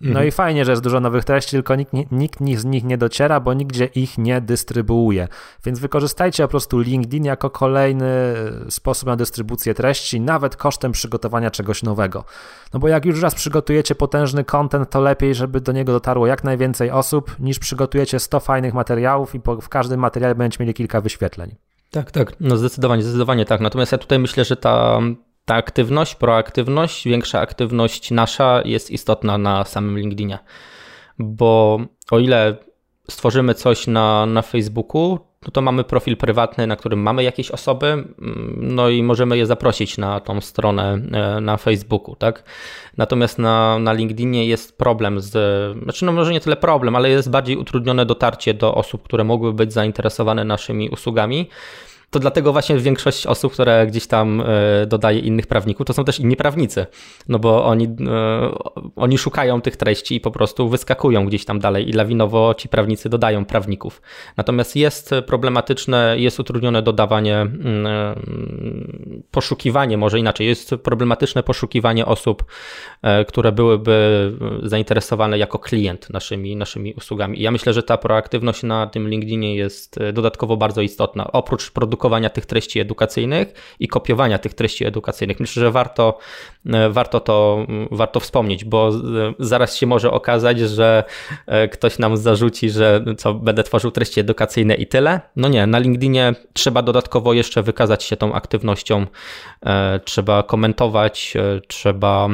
No 0.00 0.08
mhm. 0.08 0.28
i 0.28 0.30
fajnie, 0.30 0.64
że 0.64 0.72
jest 0.72 0.82
dużo 0.82 1.00
nowych 1.00 1.24
treści, 1.24 1.50
tylko 1.50 1.74
nikt, 1.74 1.92
nikt 2.40 2.40
z 2.60 2.64
nich 2.64 2.84
nie 2.84 2.98
dociera, 2.98 3.40
bo 3.40 3.54
nigdzie 3.54 3.84
ich 3.84 4.18
nie 4.18 4.40
dystrybuuje. 4.40 5.28
Więc 5.64 5.78
wykorzystajcie 5.78 6.42
po 6.42 6.48
prostu 6.48 6.78
LinkedIn 6.78 7.24
jako 7.24 7.50
kolejny 7.50 8.34
sposób 8.68 9.06
na 9.06 9.16
dystrybucję 9.16 9.74
treści, 9.74 10.20
nawet 10.20 10.56
kosztem 10.56 10.92
przygotowania 10.92 11.50
czegoś 11.50 11.82
nowego. 11.82 12.24
No 12.74 12.80
bo 12.80 12.88
jak 12.88 13.04
już 13.04 13.22
raz 13.22 13.34
przygotujecie 13.34 13.94
potężny 13.94 14.44
content, 14.44 14.90
to 14.90 15.00
lepiej, 15.00 15.34
żeby 15.34 15.60
do 15.60 15.72
niego 15.72 15.92
dotarło 15.92 16.26
jak 16.26 16.44
najwięcej 16.44 16.90
osób, 16.90 17.37
niż 17.40 17.58
przygotujecie 17.58 18.20
100 18.20 18.40
fajnych 18.40 18.74
materiałów 18.74 19.34
i 19.34 19.40
po, 19.40 19.60
w 19.60 19.68
każdym 19.68 20.00
materiale 20.00 20.34
będziecie 20.34 20.64
mieli 20.64 20.74
kilka 20.74 21.00
wyświetleń. 21.00 21.54
Tak, 21.90 22.10
tak, 22.10 22.40
no 22.40 22.56
zdecydowanie, 22.56 23.02
zdecydowanie 23.02 23.44
tak. 23.44 23.60
Natomiast 23.60 23.92
ja 23.92 23.98
tutaj 23.98 24.18
myślę, 24.18 24.44
że 24.44 24.56
ta, 24.56 25.00
ta 25.44 25.54
aktywność, 25.54 26.14
proaktywność, 26.14 27.04
większa 27.04 27.40
aktywność 27.40 28.10
nasza 28.10 28.62
jest 28.64 28.90
istotna 28.90 29.38
na 29.38 29.64
samym 29.64 29.98
LinkedInie. 29.98 30.38
Bo 31.18 31.80
o 32.10 32.18
ile 32.18 32.56
stworzymy 33.10 33.54
coś 33.54 33.86
na, 33.86 34.26
na 34.26 34.42
Facebooku, 34.42 35.18
to 35.52 35.60
mamy 35.60 35.84
profil 35.84 36.16
prywatny, 36.16 36.66
na 36.66 36.76
którym 36.76 37.00
mamy 37.00 37.22
jakieś 37.22 37.50
osoby, 37.50 37.86
mm, 37.86 38.58
no 38.60 38.88
i 38.88 39.02
możemy 39.02 39.36
je 39.38 39.46
zaprosić 39.46 39.98
na 39.98 40.20
tą 40.20 40.40
stronę 40.40 40.98
e, 41.12 41.40
na 41.40 41.56
Facebooku, 41.56 42.16
tak? 42.16 42.44
Natomiast 42.96 43.38
na, 43.38 43.78
na 43.78 43.92
LinkedInie 43.92 44.46
jest 44.46 44.78
problem 44.78 45.20
z, 45.20 45.32
znaczy 45.82 46.04
no 46.04 46.12
może 46.12 46.32
nie 46.32 46.40
tyle 46.40 46.56
problem, 46.56 46.96
ale 46.96 47.10
jest 47.10 47.30
bardziej 47.30 47.56
utrudnione 47.56 48.06
dotarcie 48.06 48.54
do 48.54 48.74
osób, 48.74 49.02
które 49.02 49.24
mogłyby 49.24 49.56
być 49.56 49.72
zainteresowane 49.72 50.44
naszymi 50.44 50.88
usługami 50.88 51.48
to 52.10 52.18
dlatego 52.18 52.52
właśnie 52.52 52.78
większość 52.78 53.26
osób, 53.26 53.52
które 53.52 53.86
gdzieś 53.86 54.06
tam 54.06 54.40
e, 54.40 54.86
dodaje 54.86 55.18
innych 55.18 55.46
prawników, 55.46 55.86
to 55.86 55.92
są 55.92 56.04
też 56.04 56.20
inni 56.20 56.36
prawnicy, 56.36 56.86
no 57.28 57.38
bo 57.38 57.64
oni, 57.64 57.84
e, 57.84 57.88
oni 58.96 59.18
szukają 59.18 59.60
tych 59.60 59.76
treści 59.76 60.14
i 60.14 60.20
po 60.20 60.30
prostu 60.30 60.68
wyskakują 60.68 61.26
gdzieś 61.26 61.44
tam 61.44 61.58
dalej 61.58 61.88
i 61.88 61.92
lawinowo 61.92 62.54
ci 62.54 62.68
prawnicy 62.68 63.08
dodają 63.08 63.44
prawników. 63.44 64.02
Natomiast 64.36 64.76
jest 64.76 65.10
problematyczne, 65.26 66.14
jest 66.18 66.40
utrudnione 66.40 66.82
dodawanie, 66.82 67.40
mm, 67.40 67.86
e, 67.86 68.14
poszukiwanie, 69.30 69.96
może 69.98 70.18
inaczej, 70.18 70.46
jest 70.46 70.74
problematyczne 70.82 71.42
poszukiwanie 71.42 72.06
osób, 72.06 72.44
które 73.28 73.52
byłyby 73.52 74.32
zainteresowane 74.62 75.38
jako 75.38 75.58
klient 75.58 76.10
naszymi, 76.10 76.56
naszymi 76.56 76.94
usługami. 76.94 77.38
I 77.38 77.42
ja 77.42 77.50
myślę, 77.50 77.72
że 77.72 77.82
ta 77.82 77.96
proaktywność 77.96 78.62
na 78.62 78.86
tym 78.86 79.08
LinkedInie 79.08 79.56
jest 79.56 79.98
dodatkowo 80.12 80.56
bardzo 80.56 80.82
istotna. 80.82 81.32
Oprócz 81.32 81.70
produkcji 81.70 81.97
produkowania 81.98 82.30
tych 82.30 82.46
treści 82.46 82.80
edukacyjnych 82.80 83.76
i 83.80 83.88
kopiowania 83.88 84.38
tych 84.38 84.54
treści 84.54 84.84
edukacyjnych. 84.86 85.40
Myślę, 85.40 85.60
że 85.60 85.70
warto, 85.70 86.18
e, 86.66 86.90
warto 86.90 87.20
to 87.20 87.66
warto 87.90 88.20
wspomnieć, 88.20 88.64
bo 88.64 88.90
zaraz 89.38 89.76
się 89.76 89.86
może 89.86 90.10
okazać, 90.10 90.58
że 90.58 91.04
e, 91.46 91.68
ktoś 91.68 91.98
nam 91.98 92.16
zarzuci, 92.16 92.70
że 92.70 93.04
co 93.18 93.34
będę 93.34 93.62
tworzył 93.62 93.90
treści 93.90 94.20
edukacyjne 94.20 94.74
i 94.74 94.86
tyle. 94.86 95.20
No 95.36 95.48
nie, 95.48 95.66
na 95.66 95.78
LinkedInie 95.78 96.34
trzeba 96.52 96.82
dodatkowo 96.82 97.32
jeszcze 97.32 97.62
wykazać 97.62 98.04
się 98.04 98.16
tą 98.16 98.34
aktywnością, 98.34 99.06
e, 99.66 100.00
trzeba 100.04 100.42
komentować, 100.42 101.34
trzeba 101.68 102.28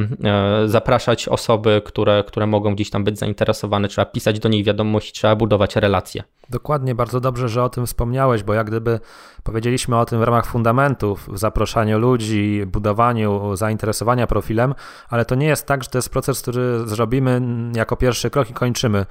zapraszać 0.66 1.28
osoby, 1.28 1.82
które, 1.84 2.24
które 2.26 2.46
mogą 2.46 2.74
gdzieś 2.74 2.90
tam 2.90 3.04
być 3.04 3.18
zainteresowane, 3.18 3.88
trzeba 3.88 4.06
pisać 4.06 4.38
do 4.38 4.48
nich 4.48 4.64
wiadomości, 4.64 5.12
trzeba 5.12 5.36
budować 5.36 5.76
relacje. 5.76 6.22
Dokładnie, 6.50 6.94
bardzo 6.94 7.20
dobrze, 7.20 7.48
że 7.48 7.64
o 7.64 7.68
tym 7.68 7.86
wspomniałeś, 7.86 8.42
bo 8.42 8.54
jak 8.54 8.66
gdyby 8.66 9.00
powiedzieliśmy 9.42 9.98
o 9.98 10.04
tym 10.04 10.20
w 10.20 10.22
ramach 10.22 10.46
fundamentów, 10.46 11.28
w 11.28 11.38
zaproszaniu 11.38 11.98
ludzi, 11.98 12.62
budowaniu 12.66 13.56
zainteresowania 13.56 14.26
profilem, 14.26 14.74
ale 15.08 15.24
to 15.24 15.34
nie 15.34 15.46
jest 15.46 15.66
tak, 15.66 15.84
że 15.84 15.90
to 15.90 15.98
jest 15.98 16.08
proces, 16.08 16.42
który 16.42 16.88
zrobimy 16.88 17.42
jako 17.74 17.96
pierwszy 17.96 18.30
krok 18.30 18.50
i 18.50 18.54
kończymy. 18.54 19.06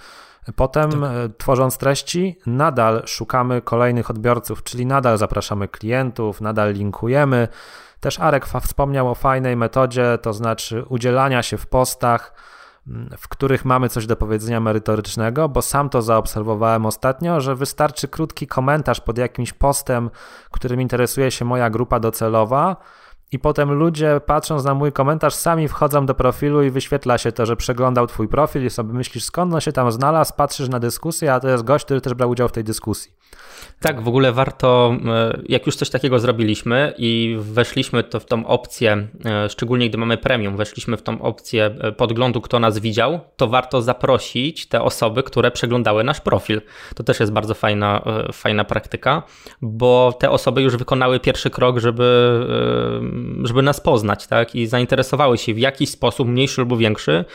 Potem, 0.56 0.92
tak. 0.92 1.00
E, 1.02 1.30
tworząc 1.38 1.78
treści, 1.78 2.40
nadal 2.46 3.04
szukamy 3.06 3.62
kolejnych 3.62 4.10
odbiorców, 4.10 4.64
czyli 4.64 4.86
nadal 4.86 5.18
zapraszamy 5.18 5.68
klientów, 5.68 6.42
nadal 6.42 6.74
linkujemy. 6.74 7.48
Też 8.00 8.20
Arek 8.20 8.46
wspomniał 8.46 9.12
o 9.12 9.16
fajnej 9.16 9.58
metodzie, 9.58 10.18
to 10.22 10.34
znaczy 10.34 10.84
udzielania 10.90 11.44
się 11.44 11.58
w 11.58 11.68
postach 11.68 12.34
w 13.18 13.28
których 13.28 13.66
mamy 13.66 13.90
coś 13.90 14.06
do 14.08 14.16
powiedzenia 14.16 14.60
merytorycznego, 14.60 15.50
bo 15.50 15.62
sam 15.62 15.90
to 15.90 16.02
zaobserwowałem 16.02 16.86
ostatnio, 16.86 17.42
że 17.42 17.56
wystarczy 17.56 18.08
krótki 18.08 18.48
komentarz 18.48 19.02
pod 19.02 19.18
jakimś 19.18 19.54
postem, 19.54 20.10
którym 20.52 20.82
interesuje 20.82 21.32
się 21.32 21.46
moja 21.46 21.70
grupa 21.70 22.00
docelowa. 22.00 22.76
i 23.32 23.40
potem 23.40 23.72
ludzie 23.72 24.22
patrząc 24.26 24.64
na 24.64 24.74
mój 24.74 24.92
komentarz 24.92 25.34
sami 25.34 25.68
wchodzą 25.68 26.06
do 26.06 26.16
profilu 26.16 26.64
i 26.64 26.70
wyświetla 26.70 27.18
się 27.18 27.32
to, 27.32 27.46
że 27.46 27.56
przeglądał 27.56 28.08
twój 28.08 28.28
profil 28.28 28.66
i 28.66 28.70
sobie 28.70 28.94
myślisz 28.94 29.24
skąd 29.24 29.54
on 29.54 29.62
się 29.62 29.72
tam 29.72 29.92
znalazł, 29.92 30.34
patrzysz 30.38 30.70
na 30.70 30.80
dyskusję, 30.80 31.34
a 31.34 31.40
to 31.40 31.50
jest 31.50 31.64
gość, 31.64 31.86
który 31.86 32.02
też 32.02 32.14
brał 32.14 32.30
udział 32.30 32.48
w 32.48 32.52
tej 32.52 32.64
dyskusji. 32.64 33.12
Tak, 33.84 34.02
w 34.02 34.08
ogóle 34.08 34.32
warto, 34.32 34.96
e, 35.06 35.42
jak 35.50 35.66
już 35.66 35.76
coś 35.76 35.90
takiego 35.90 36.20
zrobiliśmy 36.20 36.94
i 36.98 37.38
weszliśmy 37.40 38.04
to 38.04 38.20
w 38.20 38.26
tą 38.26 38.48
opcję, 38.48 39.08
e, 39.26 39.50
szczególnie 39.50 39.90
gdy 39.90 39.98
mamy 39.98 40.18
premium, 40.18 40.58
weszliśmy 40.58 40.98
w 40.98 41.02
tą 41.02 41.22
opcję 41.22 41.76
e, 41.80 41.92
podglądu, 41.92 42.42
kto 42.42 42.60
nas 42.60 42.80
widział, 42.80 43.20
to 43.36 43.48
warto 43.48 43.82
zaprosić 43.82 44.68
te 44.68 44.82
osoby, 44.82 45.24
które 45.24 45.52
przeglądały 45.52 46.04
nasz 46.04 46.22
profil. 46.22 46.62
To 46.96 47.04
też 47.04 47.20
jest 47.20 47.32
bardzo 47.32 47.54
fajna, 47.54 48.04
fajna 48.34 48.64
praktyka, 48.64 49.24
bo 49.62 50.18
te 50.20 50.30
osoby 50.30 50.62
już 50.62 50.78
wykonały 50.78 51.20
pierwszy 51.20 51.50
krok, 51.50 51.80
żeby, 51.80 52.40
żeby 53.44 53.62
nas 53.62 53.82
poznać, 53.82 54.28
tak? 54.28 54.56
I 54.56 54.68
zainteresowały 54.68 55.38
się 55.38 55.54
w 55.54 55.60
jakiś 55.60 55.90
sposób, 55.90 56.28
mniejszy 56.28 56.62
lub 56.62 56.78
większy, 56.78 57.26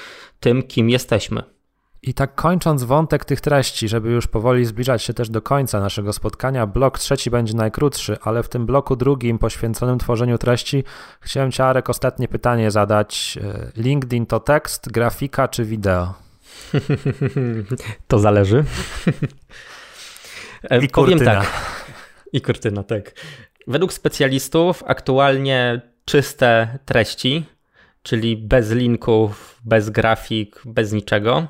tym, 0.41 0.63
kim 0.63 0.91
jesteśmy. 0.91 1.58
I 2.03 2.15
tak 2.15 2.35
kończąc 2.35 2.83
wątek 2.85 3.25
tych 3.25 3.41
treści, 3.41 3.89
żeby 3.89 4.11
już 4.11 4.27
powoli 4.27 4.65
zbliżać 4.65 5.03
się 5.03 5.15
też 5.15 5.31
do 5.31 5.43
końca 5.43 5.81
naszego 5.81 6.13
spotkania, 6.13 6.67
blok 6.67 6.99
trzeci 6.99 7.31
będzie 7.31 7.55
najkrótszy, 7.55 8.17
ale 8.23 8.43
w 8.43 8.49
tym 8.49 8.67
bloku 8.67 8.97
drugim 8.97 9.39
poświęconym 9.39 9.99
tworzeniu 9.99 10.39
treści 10.39 10.85
chciałem 11.21 11.53
Ci, 11.53 11.63
Arek, 11.63 11.91
ostatnie 11.91 12.29
pytanie 12.29 12.71
zadać. 12.71 13.39
E, 13.43 13.71
LinkedIn 13.83 14.27
to 14.27 14.41
tekst, 14.41 14.93
grafika 14.93 15.49
czy 15.49 15.65
wideo? 15.65 16.15
To 18.09 18.19
zależy. 18.19 18.65
E, 20.71 20.79
I 20.85 20.89
Powiem 20.89 21.19
kurtyna. 21.19 21.41
tak. 21.41 21.51
I 22.33 22.41
kurtyna, 22.41 22.83
tak. 22.83 23.13
Według 23.67 23.93
specjalistów 23.93 24.83
aktualnie 24.87 25.81
czyste 26.05 26.79
treści, 26.85 27.45
czyli 28.03 28.37
bez 28.37 28.71
linków, 28.71 29.61
bez 29.65 29.91
grafik, 29.91 30.63
bez 30.65 30.93
niczego 30.93 31.49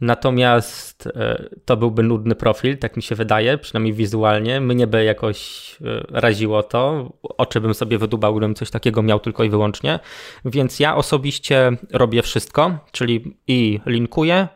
Natomiast 0.00 1.06
e, 1.06 1.48
to 1.64 1.76
byłby 1.76 2.02
nudny 2.02 2.34
profil, 2.34 2.78
tak 2.78 2.96
mi 2.96 3.02
się 3.02 3.14
wydaje, 3.14 3.58
przynajmniej 3.58 3.94
wizualnie. 3.94 4.60
Mnie 4.60 4.86
by 4.86 5.04
jakoś 5.04 5.70
e, 5.80 6.20
raziło 6.20 6.62
to. 6.62 7.12
Oczy 7.22 7.60
bym 7.60 7.74
sobie 7.74 7.98
wydubał, 7.98 8.34
gdybym 8.34 8.54
coś 8.54 8.70
takiego 8.70 9.02
miał 9.02 9.20
tylko 9.20 9.44
i 9.44 9.50
wyłącznie. 9.50 9.98
Więc 10.44 10.80
ja 10.80 10.96
osobiście 10.96 11.72
robię 11.92 12.22
wszystko, 12.22 12.78
czyli 12.92 13.36
i 13.46 13.80
linkuję, 13.86 14.48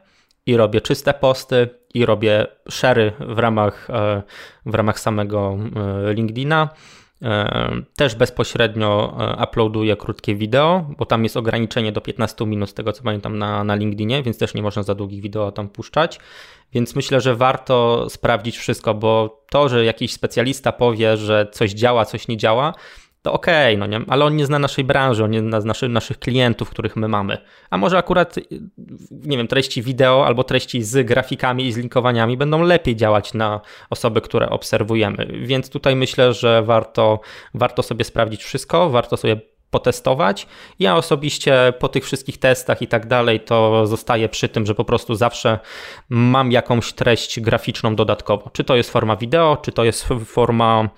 i 0.47 0.57
robię 0.57 0.81
czyste 0.81 1.15
posty, 1.15 1.69
i 1.95 2.07
robię 2.07 2.47
share 2.71 3.13
w 3.21 3.39
ramach, 3.39 3.91
e, 3.91 4.23
w 4.67 4.75
ramach 4.75 5.01
samego 5.01 5.59
LinkedIna 6.15 6.69
też 7.97 8.15
bezpośrednio 8.15 9.17
e, 9.19 9.45
uploaduję 9.45 9.97
krótkie 9.97 10.35
wideo, 10.35 10.87
bo 10.99 11.07
tam 11.07 11.25
jest 11.25 11.37
ograniczenie 11.37 11.93
do 11.93 12.01
15 12.01 12.47
minut, 12.47 12.71
z 12.71 12.75
tego 12.75 12.93
co 12.93 13.03
pamiętam 13.03 13.39
na, 13.39 13.65
na 13.65 13.75
LinkedInie, 13.75 14.23
więc 14.23 14.39
też 14.39 14.55
nie 14.55 14.63
można 14.63 14.83
za 14.83 14.95
długich 14.95 15.23
wideo 15.23 15.53
tam 15.53 15.69
puszczać. 15.69 16.21
Więc 16.73 16.97
myślę, 16.97 17.21
że 17.21 17.35
warto 17.37 18.07
sprawdzić 18.11 18.59
wszystko, 18.59 18.95
bo 18.95 19.43
to, 19.51 19.69
że 19.69 19.85
jakiś 19.85 20.13
specjalista 20.13 20.73
powie, 20.73 21.17
że 21.17 21.47
coś 21.53 21.73
działa, 21.73 22.05
coś 22.05 22.29
nie 22.29 22.37
działa, 22.37 22.75
to 23.25 23.33
okej, 23.33 23.77
okay, 23.77 23.89
no 23.89 23.99
nie? 23.99 24.05
ale 24.09 24.25
on 24.25 24.37
nie 24.37 24.47
zna 24.47 24.59
naszej 24.59 24.85
branży, 24.85 25.25
on 25.25 25.31
nie 25.31 25.41
zna 25.41 25.61
naszych, 25.61 25.91
naszych 25.91 26.19
klientów, 26.19 26.71
których 26.71 26.97
my 26.97 27.09
mamy. 27.09 27.39
A 27.71 27.79
może 27.79 27.99
akurat, 27.99 28.37
nie 29.11 29.37
wiem, 29.37 29.49
treści 29.49 29.83
wideo 29.83 30.27
albo 30.27 30.45
treści 30.45 30.83
z 30.83 31.07
grafikami 31.07 31.67
i 31.67 31.73
z 31.73 31.77
linkowaniami 31.77 32.37
będą 32.37 32.63
lepiej 32.63 32.97
działać 32.97 33.35
na 33.35 33.61
osoby, 33.91 34.21
które 34.21 34.51
obserwujemy. 34.51 35.27
Więc 35.43 35.71
tutaj 35.71 35.97
myślę, 35.97 36.33
że 36.33 36.63
warto, 36.63 37.21
warto 37.55 37.83
sobie 37.83 38.05
sprawdzić 38.05 38.45
wszystko, 38.45 38.91
warto 38.91 39.17
sobie 39.17 39.41
potestować. 39.71 40.47
Ja 40.79 40.97
osobiście 40.97 41.73
po 41.79 41.89
tych 41.89 42.05
wszystkich 42.05 42.39
testach 42.39 42.83
i 42.83 42.87
tak 42.87 43.07
dalej, 43.07 43.41
to 43.41 43.87
zostaję 43.87 44.29
przy 44.29 44.49
tym, 44.49 44.67
że 44.67 44.75
po 44.75 44.85
prostu 44.85 45.15
zawsze 45.15 45.59
mam 46.09 46.53
jakąś 46.53 46.93
treść 46.93 47.41
graficzną 47.41 47.97
dodatkowo. 47.97 48.51
Czy 48.53 48.65
to 48.65 48.77
jest 48.77 48.91
forma 48.91 49.17
wideo, 49.17 49.57
czy 49.57 49.73
to 49.73 49.85
jest 49.85 50.09
forma 50.25 50.89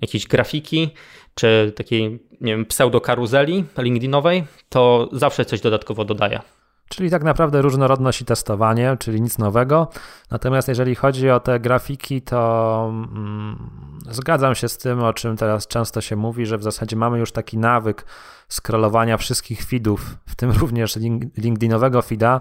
jakiejś 0.00 0.26
grafiki 0.26 0.90
czy 1.36 1.72
takiej, 1.76 2.22
nie 2.40 2.52
wiem, 2.52 2.66
pseudo-karuzeli 2.66 3.64
LinkedInowej, 3.78 4.44
to 4.68 5.08
zawsze 5.12 5.44
coś 5.44 5.60
dodatkowo 5.60 6.04
dodaję. 6.04 6.40
Czyli 6.88 7.10
tak 7.10 7.24
naprawdę 7.24 7.62
różnorodność 7.62 8.20
i 8.20 8.24
testowanie, 8.24 8.96
czyli 8.98 9.20
nic 9.20 9.38
nowego. 9.38 9.88
Natomiast 10.30 10.68
jeżeli 10.68 10.94
chodzi 10.94 11.30
o 11.30 11.40
te 11.40 11.60
grafiki, 11.60 12.22
to 12.22 12.92
mm, 12.92 13.70
zgadzam 14.10 14.54
się 14.54 14.68
z 14.68 14.78
tym, 14.78 15.02
o 15.02 15.12
czym 15.12 15.36
teraz 15.36 15.66
często 15.66 16.00
się 16.00 16.16
mówi, 16.16 16.46
że 16.46 16.58
w 16.58 16.62
zasadzie 16.62 16.96
mamy 16.96 17.18
już 17.18 17.32
taki 17.32 17.58
nawyk 17.58 18.04
scrollowania 18.48 19.16
wszystkich 19.16 19.64
feedów, 19.64 20.16
w 20.26 20.34
tym 20.34 20.50
również 20.60 20.96
LinkedInowego 21.36 22.02
feeda, 22.02 22.40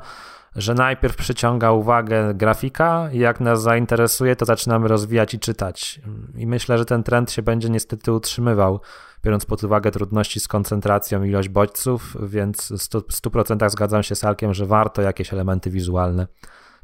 że 0.56 0.74
najpierw 0.74 1.16
przyciąga 1.16 1.72
uwagę 1.72 2.34
grafika 2.34 3.10
jak 3.12 3.40
nas 3.40 3.62
zainteresuje, 3.62 4.36
to 4.36 4.46
zaczynamy 4.46 4.88
rozwijać 4.88 5.34
i 5.34 5.40
czytać. 5.40 6.02
I 6.38 6.48
myślę, 6.48 6.78
że 6.78 6.86
ten 6.86 7.04
trend 7.04 7.32
się 7.32 7.42
będzie 7.42 7.70
niestety 7.70 8.12
utrzymywał, 8.12 8.80
biorąc 9.24 9.46
pod 9.46 9.64
uwagę 9.64 9.92
trudności 9.92 10.40
z 10.40 10.48
koncentracją 10.48 11.24
i 11.24 11.30
ilość 11.30 11.50
bodźców, 11.50 12.18
więc 12.24 12.72
w 12.72 13.14
100% 13.22 13.70
zgadzam 13.70 14.04
się 14.04 14.16
z 14.16 14.24
Alkiem, 14.24 14.54
że 14.54 14.66
warto 14.66 15.02
jakieś 15.02 15.34
elementy 15.34 15.70
wizualne 15.70 16.28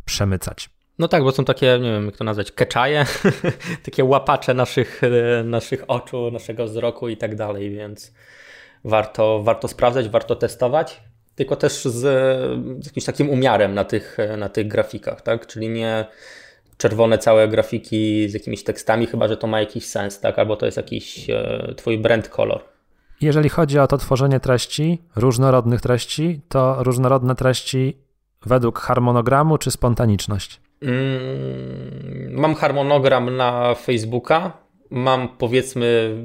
przemycać. 0.05 0.69
No 0.99 1.07
tak, 1.07 1.23
bo 1.23 1.31
są 1.31 1.45
takie, 1.45 1.79
nie 1.81 1.91
wiem 1.91 2.05
jak 2.05 2.17
to 2.17 2.23
nazwać, 2.23 2.51
keczaje, 2.51 3.05
takie 3.85 4.03
łapacze 4.03 4.53
naszych, 4.53 5.01
naszych 5.43 5.83
oczu, 5.87 6.31
naszego 6.31 6.65
wzroku 6.65 7.09
i 7.09 7.17
tak 7.17 7.35
dalej, 7.35 7.71
więc 7.71 8.13
warto, 8.83 9.43
warto 9.43 9.67
sprawdzać, 9.67 10.09
warto 10.09 10.35
testować 10.35 11.01
tylko 11.41 11.55
też 11.55 11.85
z, 11.85 11.99
z 12.83 12.85
jakimś 12.85 13.05
takim 13.05 13.29
umiarem 13.29 13.73
na 13.73 13.83
tych, 13.83 14.17
na 14.37 14.49
tych 14.49 14.67
grafikach, 14.67 15.21
tak? 15.21 15.47
Czyli 15.47 15.69
nie 15.69 16.05
czerwone 16.77 17.17
całe 17.17 17.47
grafiki 17.47 18.29
z 18.29 18.33
jakimiś 18.33 18.63
tekstami, 18.63 19.07
chyba 19.07 19.27
że 19.27 19.37
to 19.37 19.47
ma 19.47 19.59
jakiś 19.59 19.85
sens, 19.85 20.19
tak? 20.19 20.39
Albo 20.39 20.55
to 20.55 20.65
jest 20.65 20.77
jakiś 20.77 21.29
e, 21.29 21.73
twój 21.77 21.97
brand 21.97 22.29
color. 22.29 22.63
Jeżeli 23.21 23.49
chodzi 23.49 23.79
o 23.79 23.87
to 23.87 23.97
tworzenie 23.97 24.39
treści, 24.39 25.01
różnorodnych 25.15 25.81
treści, 25.81 26.41
to 26.49 26.83
różnorodne 26.83 27.35
treści 27.35 27.97
według 28.45 28.79
harmonogramu 28.79 29.57
czy 29.57 29.71
spontaniczność? 29.71 30.61
Mm, 30.81 32.39
mam 32.39 32.55
harmonogram 32.55 33.37
na 33.37 33.75
Facebooka, 33.75 34.57
mam 34.91 35.27
powiedzmy 35.37 36.15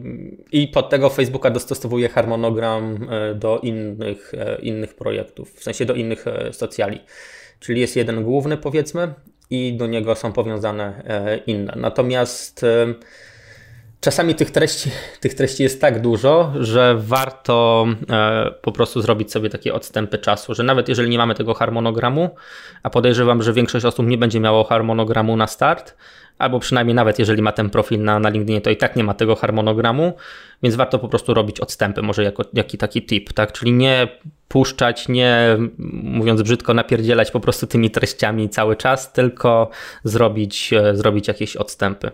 i 0.52 0.68
pod 0.68 0.90
tego 0.90 1.10
Facebooka 1.10 1.50
dostosowuję 1.50 2.08
harmonogram 2.08 3.08
e, 3.10 3.34
do 3.34 3.58
innych, 3.58 4.32
e, 4.34 4.58
innych 4.58 4.94
projektów, 4.94 5.54
w 5.54 5.62
sensie 5.62 5.84
do 5.84 5.94
innych 5.94 6.26
e, 6.26 6.52
socjali. 6.52 7.00
Czyli 7.60 7.80
jest 7.80 7.96
jeden 7.96 8.24
główny 8.24 8.56
powiedzmy 8.56 9.14
i 9.50 9.76
do 9.76 9.86
niego 9.86 10.14
są 10.14 10.32
powiązane 10.32 11.02
inne. 11.46 11.72
Natomiast 11.76 12.64
czasami 14.00 14.34
tych 14.34 14.50
treści, 14.50 14.90
tych 15.20 15.34
treści 15.34 15.62
jest 15.62 15.80
tak 15.80 16.00
dużo, 16.00 16.52
że 16.60 16.96
warto 16.98 17.86
po 18.62 18.72
prostu 18.72 19.00
zrobić 19.00 19.32
sobie 19.32 19.50
takie 19.50 19.74
odstępy 19.74 20.18
czasu, 20.18 20.54
że 20.54 20.62
nawet 20.62 20.88
jeżeli 20.88 21.10
nie 21.10 21.18
mamy 21.18 21.34
tego 21.34 21.54
harmonogramu, 21.54 22.30
a 22.82 22.90
podejrzewam, 22.90 23.42
że 23.42 23.52
większość 23.52 23.84
osób 23.84 24.06
nie 24.06 24.18
będzie 24.18 24.40
miało 24.40 24.64
harmonogramu 24.64 25.36
na 25.36 25.46
start, 25.46 25.96
albo 26.38 26.60
przynajmniej 26.60 26.94
nawet 26.94 27.18
jeżeli 27.18 27.42
ma 27.42 27.52
ten 27.52 27.70
profil 27.70 28.02
na, 28.02 28.18
na 28.18 28.28
LinkedInie, 28.28 28.60
to 28.60 28.70
i 28.70 28.76
tak 28.76 28.96
nie 28.96 29.04
ma 29.04 29.14
tego 29.14 29.36
harmonogramu, 29.36 30.12
więc 30.62 30.76
warto 30.76 30.98
po 30.98 31.08
prostu 31.08 31.34
robić 31.34 31.60
odstępy, 31.60 32.02
może 32.02 32.22
jako 32.22 32.42
jaki 32.52 32.78
taki 32.78 33.02
tip, 33.02 33.32
tak? 33.32 33.52
Czyli 33.52 33.72
nie 33.72 34.08
puszczać, 34.48 35.08
nie 35.08 35.56
mówiąc 36.02 36.42
brzydko, 36.42 36.74
napierdzielać 36.74 37.30
po 37.30 37.40
prostu 37.40 37.66
tymi 37.66 37.90
treściami 37.90 38.48
cały 38.48 38.76
czas, 38.76 39.12
tylko 39.12 39.70
zrobić, 40.04 40.72
e, 40.72 40.96
zrobić 40.96 41.28
jakieś 41.28 41.56
odstępy. 41.56 42.10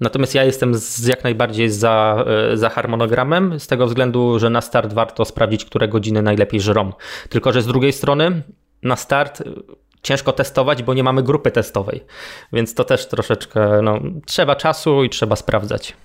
Natomiast 0.00 0.34
ja 0.34 0.44
jestem 0.44 0.74
z, 0.74 1.06
jak 1.06 1.24
najbardziej 1.24 1.70
za, 1.70 2.24
e, 2.52 2.56
za 2.56 2.68
harmonogramem, 2.68 3.60
z 3.60 3.66
tego 3.66 3.86
względu, 3.86 4.38
że 4.38 4.50
na 4.50 4.60
start 4.60 4.92
warto 4.92 5.24
sprawdzić, 5.24 5.64
które 5.64 5.88
godziny 5.88 6.22
najlepiej 6.22 6.60
żrą. 6.60 6.92
Tylko, 7.28 7.52
że 7.52 7.62
z 7.62 7.66
drugiej 7.66 7.92
strony 7.92 8.42
na 8.82 8.96
start 8.96 9.42
ciężko 10.02 10.32
testować, 10.32 10.82
bo 10.82 10.94
nie 10.94 11.04
mamy 11.04 11.22
grupy 11.22 11.50
testowej. 11.50 12.04
Więc 12.52 12.74
to 12.74 12.84
też 12.84 13.08
troszeczkę 13.08 13.82
no, 13.82 13.98
trzeba 14.26 14.56
czasu 14.56 15.04
i 15.04 15.10
trzeba 15.10 15.36
sprawdzać. 15.36 15.96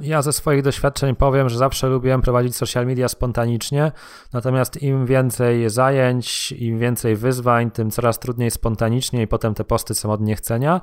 Ja 0.00 0.22
ze 0.22 0.32
swoich 0.32 0.62
doświadczeń 0.62 1.16
powiem, 1.16 1.48
że 1.48 1.58
zawsze 1.58 1.88
lubiłem 1.88 2.22
prowadzić 2.22 2.56
social 2.56 2.86
media 2.86 3.08
spontanicznie, 3.08 3.92
natomiast 4.32 4.82
im 4.82 5.06
więcej 5.06 5.70
zajęć, 5.70 6.52
im 6.52 6.78
więcej 6.78 7.16
wyzwań, 7.16 7.70
tym 7.70 7.90
coraz 7.90 8.18
trudniej 8.18 8.50
spontanicznie 8.50 9.22
i 9.22 9.26
potem 9.26 9.54
te 9.54 9.64
posty 9.64 9.94
są 9.94 10.12
od 10.12 10.20
niechcenia. 10.20 10.80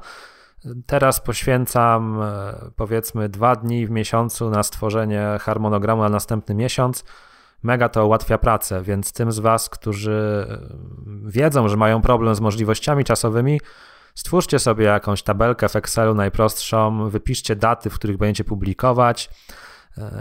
Teraz 0.86 1.20
poświęcam 1.20 2.22
e, 2.22 2.54
powiedzmy 2.76 3.30
dwa 3.30 3.56
dni 3.56 3.88
w 3.88 3.92
miesiącu 3.92 4.50
na 4.50 4.64
stworzenie 4.64 5.38
harmonogramu 5.42 6.02
na 6.02 6.10
następny 6.10 6.56
miesiąc 6.56 7.04
mega 7.64 7.90
to 7.90 8.06
ułatwia 8.06 8.38
pracę, 8.38 8.82
więc 8.82 9.14
tym 9.14 9.32
z 9.32 9.40
Was, 9.40 9.70
którzy 9.70 10.48
e, 10.50 10.58
wiedzą, 11.26 11.68
że 11.68 11.78
mają 11.78 12.02
problem 12.02 12.36
z 12.36 12.40
możliwościami 12.40 13.04
czasowymi, 13.04 13.62
stwórzcie 14.16 14.60
sobie 14.60 14.86
jakąś 14.86 15.24
tabelkę 15.24 15.70
w 15.70 15.76
Excelu 15.76 16.16
najprostszą, 16.16 17.10
wypiszcie 17.10 17.56
daty, 17.56 17.90
w 17.90 17.94
których 17.94 18.18
będziecie 18.18 18.44
publikować, 18.44 19.30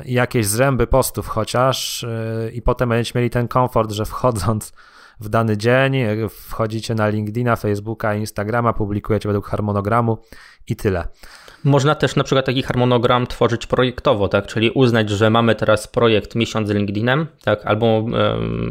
jakieś 0.05 0.47
zręby 0.47 0.87
postów 0.87 1.29
chociaż 1.29 2.07
i 2.53 2.63
potem 2.63 2.89
będziecie 2.89 3.19
mieli 3.19 3.31
ten 3.31 3.49
komfort, 3.49 3.91
że 3.91 4.05
wchodząc 4.05 4.73
w 5.21 5.29
dany 5.29 5.57
dzień, 5.57 5.95
wchodzicie 6.31 6.95
na 6.95 7.09
LinkedIna, 7.09 7.57
Facebooka, 7.57 8.15
Instagrama, 8.15 8.73
publikujecie 8.73 9.29
według 9.29 9.47
harmonogramu 9.47 10.19
i 10.67 10.77
tyle. 10.77 11.09
Można 11.65 11.95
też 11.95 12.17
na 12.17 12.25
przykład 12.25 12.47
taki 12.47 12.63
harmonogram 12.63 13.27
tworzyć 13.27 13.67
projektowo, 13.67 14.29
tak? 14.29 14.47
czyli 14.47 14.71
uznać, 14.71 15.11
że 15.11 15.31
mamy 15.31 15.55
teraz 15.55 15.89
projekt 15.89 16.35
miesiąc 16.35 16.69
z 16.69 16.71
LinkedInem, 16.71 17.27
tak? 17.45 17.67
albo 17.67 18.05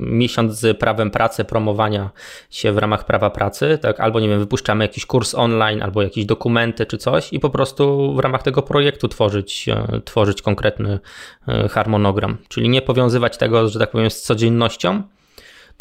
miesiąc 0.01 0.53
z 0.53 0.77
prawem 0.77 1.11
pracy, 1.11 1.43
promowania 1.43 2.09
się 2.49 2.71
w 2.71 2.77
ramach 2.77 3.05
prawa 3.05 3.29
pracy, 3.29 3.79
tak? 3.81 3.99
albo 3.99 4.19
nie 4.19 4.29
wiem, 4.29 4.39
wypuszczamy 4.39 4.83
jakiś 4.83 5.05
kurs 5.05 5.35
online, 5.35 5.81
albo 5.81 6.01
jakieś 6.01 6.25
dokumenty 6.25 6.85
czy 6.85 6.97
coś 6.97 7.33
i 7.33 7.39
po 7.39 7.49
prostu 7.49 8.13
w 8.15 8.19
ramach 8.19 8.43
tego 8.43 8.61
projektu 8.61 9.07
tworzyć, 9.07 9.69
e, 9.69 10.01
tworzyć 10.05 10.41
konkretny 10.41 10.99
e, 11.47 11.69
harmonogram, 11.69 12.37
czyli 12.47 12.69
nie 12.69 12.81
powiązywać 12.81 13.37
tego, 13.37 13.67
że 13.67 13.79
tak 13.79 13.91
powiem, 13.91 14.09
z 14.09 14.21
codziennością, 14.21 15.03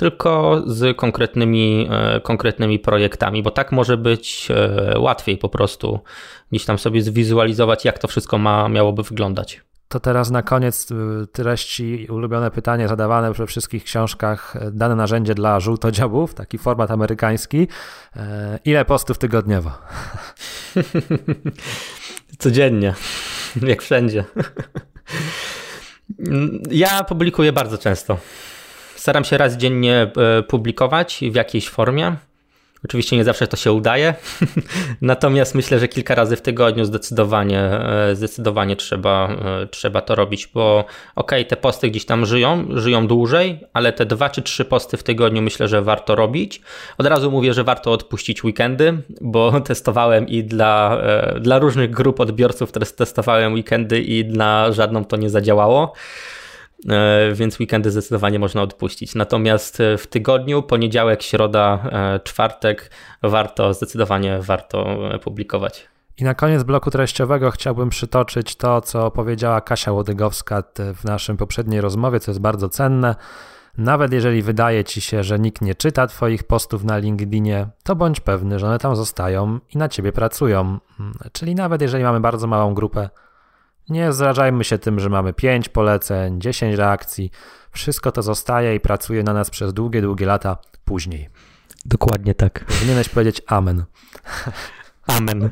tylko 0.01 0.62
z 0.66 0.96
konkretnymi, 0.96 1.88
e, 1.90 2.20
konkretnymi 2.20 2.78
projektami, 2.78 3.42
bo 3.42 3.51
tak 3.51 3.72
może 3.72 3.96
być 3.96 4.48
e, 4.51 4.98
łatwiej 4.98 5.38
po 5.38 5.48
prostu 5.48 6.01
niż 6.53 6.64
tam 6.64 6.78
sobie 6.78 7.03
zwizualizować, 7.03 7.84
jak 7.84 7.98
to 7.98 8.09
wszystko 8.09 8.38
ma, 8.38 8.68
miałoby 8.68 9.03
wyglądać. 9.03 9.61
To 9.88 10.01
teraz 10.01 10.30
na 10.30 10.42
koniec 10.42 10.88
e, 10.92 11.26
treści 11.26 12.07
ulubione 12.11 12.51
pytanie 12.51 12.88
zadawane 12.88 13.32
we 13.32 13.46
wszystkich 13.46 13.84
książkach. 13.84 14.55
Dane 14.72 14.94
narzędzie 14.96 15.34
dla 15.34 15.61
żółtodziobów, 15.61 16.34
taki 16.34 16.59
format 16.59 16.90
amerykański. 16.90 17.68
Ile 18.64 18.84
postów 18.84 19.18
tygodniowo? 19.18 19.70
Codziennie, 22.38 22.94
jak 23.70 23.82
wszędzie. 23.82 24.24
Ja 26.70 27.05
publikuję 27.05 27.53
bardzo 27.53 27.78
często. 27.78 28.18
Staram 29.01 29.24
się 29.24 29.38
raz 29.38 29.57
dziennie 29.57 30.11
e, 30.38 30.42
publikować 30.42 31.20
w 31.30 31.34
jakiejś 31.34 31.68
formie. 31.68 32.16
Oczywiście 32.84 33.16
nie 33.16 33.24
zawsze 33.24 33.46
to 33.46 33.57
się 33.57 33.72
udaje, 33.72 34.14
natomiast 35.01 35.55
myślę, 35.55 35.78
że 35.78 35.88
kilka 35.88 36.14
razy 36.14 36.36
w 36.36 36.42
tygodniu 36.42 36.84
zdecydowanie, 36.84 37.61
e, 37.61 38.16
zdecydowanie 38.16 38.76
trzeba, 38.76 39.28
e, 39.62 39.66
trzeba 39.66 40.01
to 40.01 40.14
robić, 40.14 40.46
bo 40.46 40.84
ok, 41.16 41.32
te 41.48 41.57
posty 41.57 41.90
gdzieś 41.90 42.05
tam 42.05 42.26
żyją, 42.26 42.66
żyją 42.70 43.07
dłużej, 43.07 43.61
ale 43.72 43.92
te 43.92 44.07
dwa 44.07 44.30
czy 44.30 44.42
trzy 44.42 44.64
posty 44.64 44.96
w 44.96 45.03
tygodniu 45.03 45.42
myślę, 45.42 45.68
że 45.68 45.82
warto 45.82 46.14
robić. 46.14 46.62
Od 46.98 47.07
razu 47.07 47.30
mówię, 47.30 47.55
że 47.55 47.64
warto 47.64 47.92
odpuścić 47.92 48.44
weekendy, 48.44 48.98
bo 49.20 49.53
testowałem 49.70 50.28
i 50.28 50.44
dla, 50.44 51.03
dla 51.40 51.59
różnych 51.59 51.90
grup 51.90 52.20
odbiorców 52.20 52.72
testowałem 52.72 53.53
weekendy 53.53 54.01
i 54.01 54.24
dla 54.24 54.72
żadną 54.72 55.05
to 55.05 55.16
nie 55.16 55.30
zadziałało. 55.30 55.94
E, 56.89 57.33
więc 57.35 57.61
weekendy 57.61 57.91
zdecydowanie 57.91 58.39
można 58.39 58.62
odpuścić. 58.62 59.14
Natomiast 59.14 59.81
e, 59.81 59.99
w 59.99 60.07
tygodniu, 60.07 60.62
poniedziałek, 60.62 61.22
środa, 61.22 61.78
e, 61.93 62.20
czwartek 62.20 62.91
warto, 63.22 63.74
zdecydowanie 63.74 64.39
warto 64.43 64.99
publikować. 65.22 65.89
I 66.18 66.24
na 66.24 66.35
koniec 66.35 66.62
bloku 66.62 66.91
treściowego 66.91 67.51
chciałbym 67.51 67.89
przytoczyć 67.89 68.57
to, 68.57 68.81
co 68.81 69.11
powiedziała 69.11 69.61
Kasia 69.61 69.93
Łodygowska 69.93 70.62
w 70.95 71.05
naszym 71.05 71.37
poprzedniej 71.37 71.81
rozmowie, 71.81 72.20
co 72.20 72.31
jest 72.31 72.41
bardzo 72.41 72.68
cenne. 72.68 73.14
Nawet 73.78 74.12
jeżeli 74.12 74.43
wydaje 74.43 74.85
ci 74.85 75.01
się, 75.01 75.24
że 75.24 75.39
nikt 75.39 75.62
nie 75.62 75.74
czyta 75.74 76.07
Twoich 76.07 76.45
postów 76.45 76.85
na 76.85 76.99
LinkedInie, 76.99 77.66
to 77.85 77.97
bądź 77.97 78.20
pewny, 78.20 78.59
że 78.59 78.66
one 78.66 78.78
tam 78.78 78.97
zostają 78.97 79.59
i 79.74 79.78
na 79.78 79.89
Ciebie 79.89 80.12
pracują. 80.12 80.61
Mm, 81.01 81.12
czyli 81.33 81.55
nawet 81.55 81.83
jeżeli 81.83 82.05
mamy 82.05 82.20
bardzo 82.20 82.47
małą 82.47 82.74
grupę 82.74 83.11
nie 83.91 84.12
zrażajmy 84.12 84.64
się 84.64 84.78
tym, 84.78 85.01
że 85.01 85.09
mamy 85.09 85.32
5 85.32 85.68
poleceń, 85.68 86.41
10 86.41 86.76
reakcji. 86.76 87.30
Wszystko 87.70 88.12
to 88.12 88.22
zostaje 88.22 88.74
i 88.74 88.80
pracuje 88.80 89.22
na 89.22 89.32
nas 89.32 89.51
przez 89.51 89.72
długie, 89.72 90.03
długie 90.03 90.26
lata 90.26 90.59
później. 90.84 91.28
Dokładnie 91.84 92.34
tak. 92.34 92.64
Powinieneś 92.64 93.09
powiedzieć 93.09 93.43
amen. 93.47 93.84
Amen. 95.18 95.51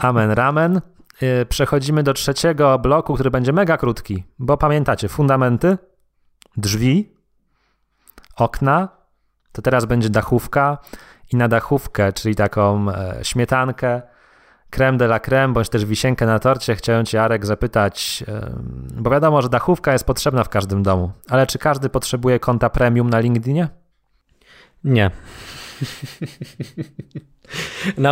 Amen, 0.00 0.30
ramen. 0.30 0.80
Y, 1.22 1.46
przechodzimy 1.46 2.02
do 2.02 2.12
trzeciego 2.12 2.78
bloku, 2.78 3.14
który 3.14 3.30
będzie 3.30 3.52
mega 3.52 3.76
krótki, 3.76 4.24
bo 4.38 4.56
pamiętacie, 4.56 5.08
fundamenty, 5.08 5.78
drzwi, 6.56 7.12
okna, 8.36 8.88
to 9.52 9.62
teraz 9.62 9.84
będzie 9.84 10.10
dachówka 10.10 10.78
i 11.32 11.36
na 11.36 11.48
dachówkę, 11.48 12.12
czyli 12.12 12.34
taką 12.34 12.90
e, 12.90 13.18
śmietankę, 13.22 14.02
creme 14.74 14.98
de 14.98 15.04
la 15.04 15.20
creme, 15.20 15.54
bądź 15.54 15.68
też 15.68 15.84
wisienkę 15.84 16.26
na 16.26 16.38
torcie, 16.38 16.74
chciałem 16.74 17.06
Cię, 17.06 17.22
Arek, 17.22 17.46
zapytać, 17.46 18.24
bo 18.96 19.10
wiadomo, 19.10 19.42
że 19.42 19.48
dachówka 19.48 19.92
jest 19.92 20.06
potrzebna 20.06 20.44
w 20.44 20.48
każdym 20.48 20.82
domu, 20.82 21.12
ale 21.28 21.46
czy 21.46 21.58
każdy 21.58 21.88
potrzebuje 21.88 22.38
konta 22.38 22.70
premium 22.70 23.10
na 23.10 23.20
LinkedInie? 23.20 23.68
Nie. 24.84 25.10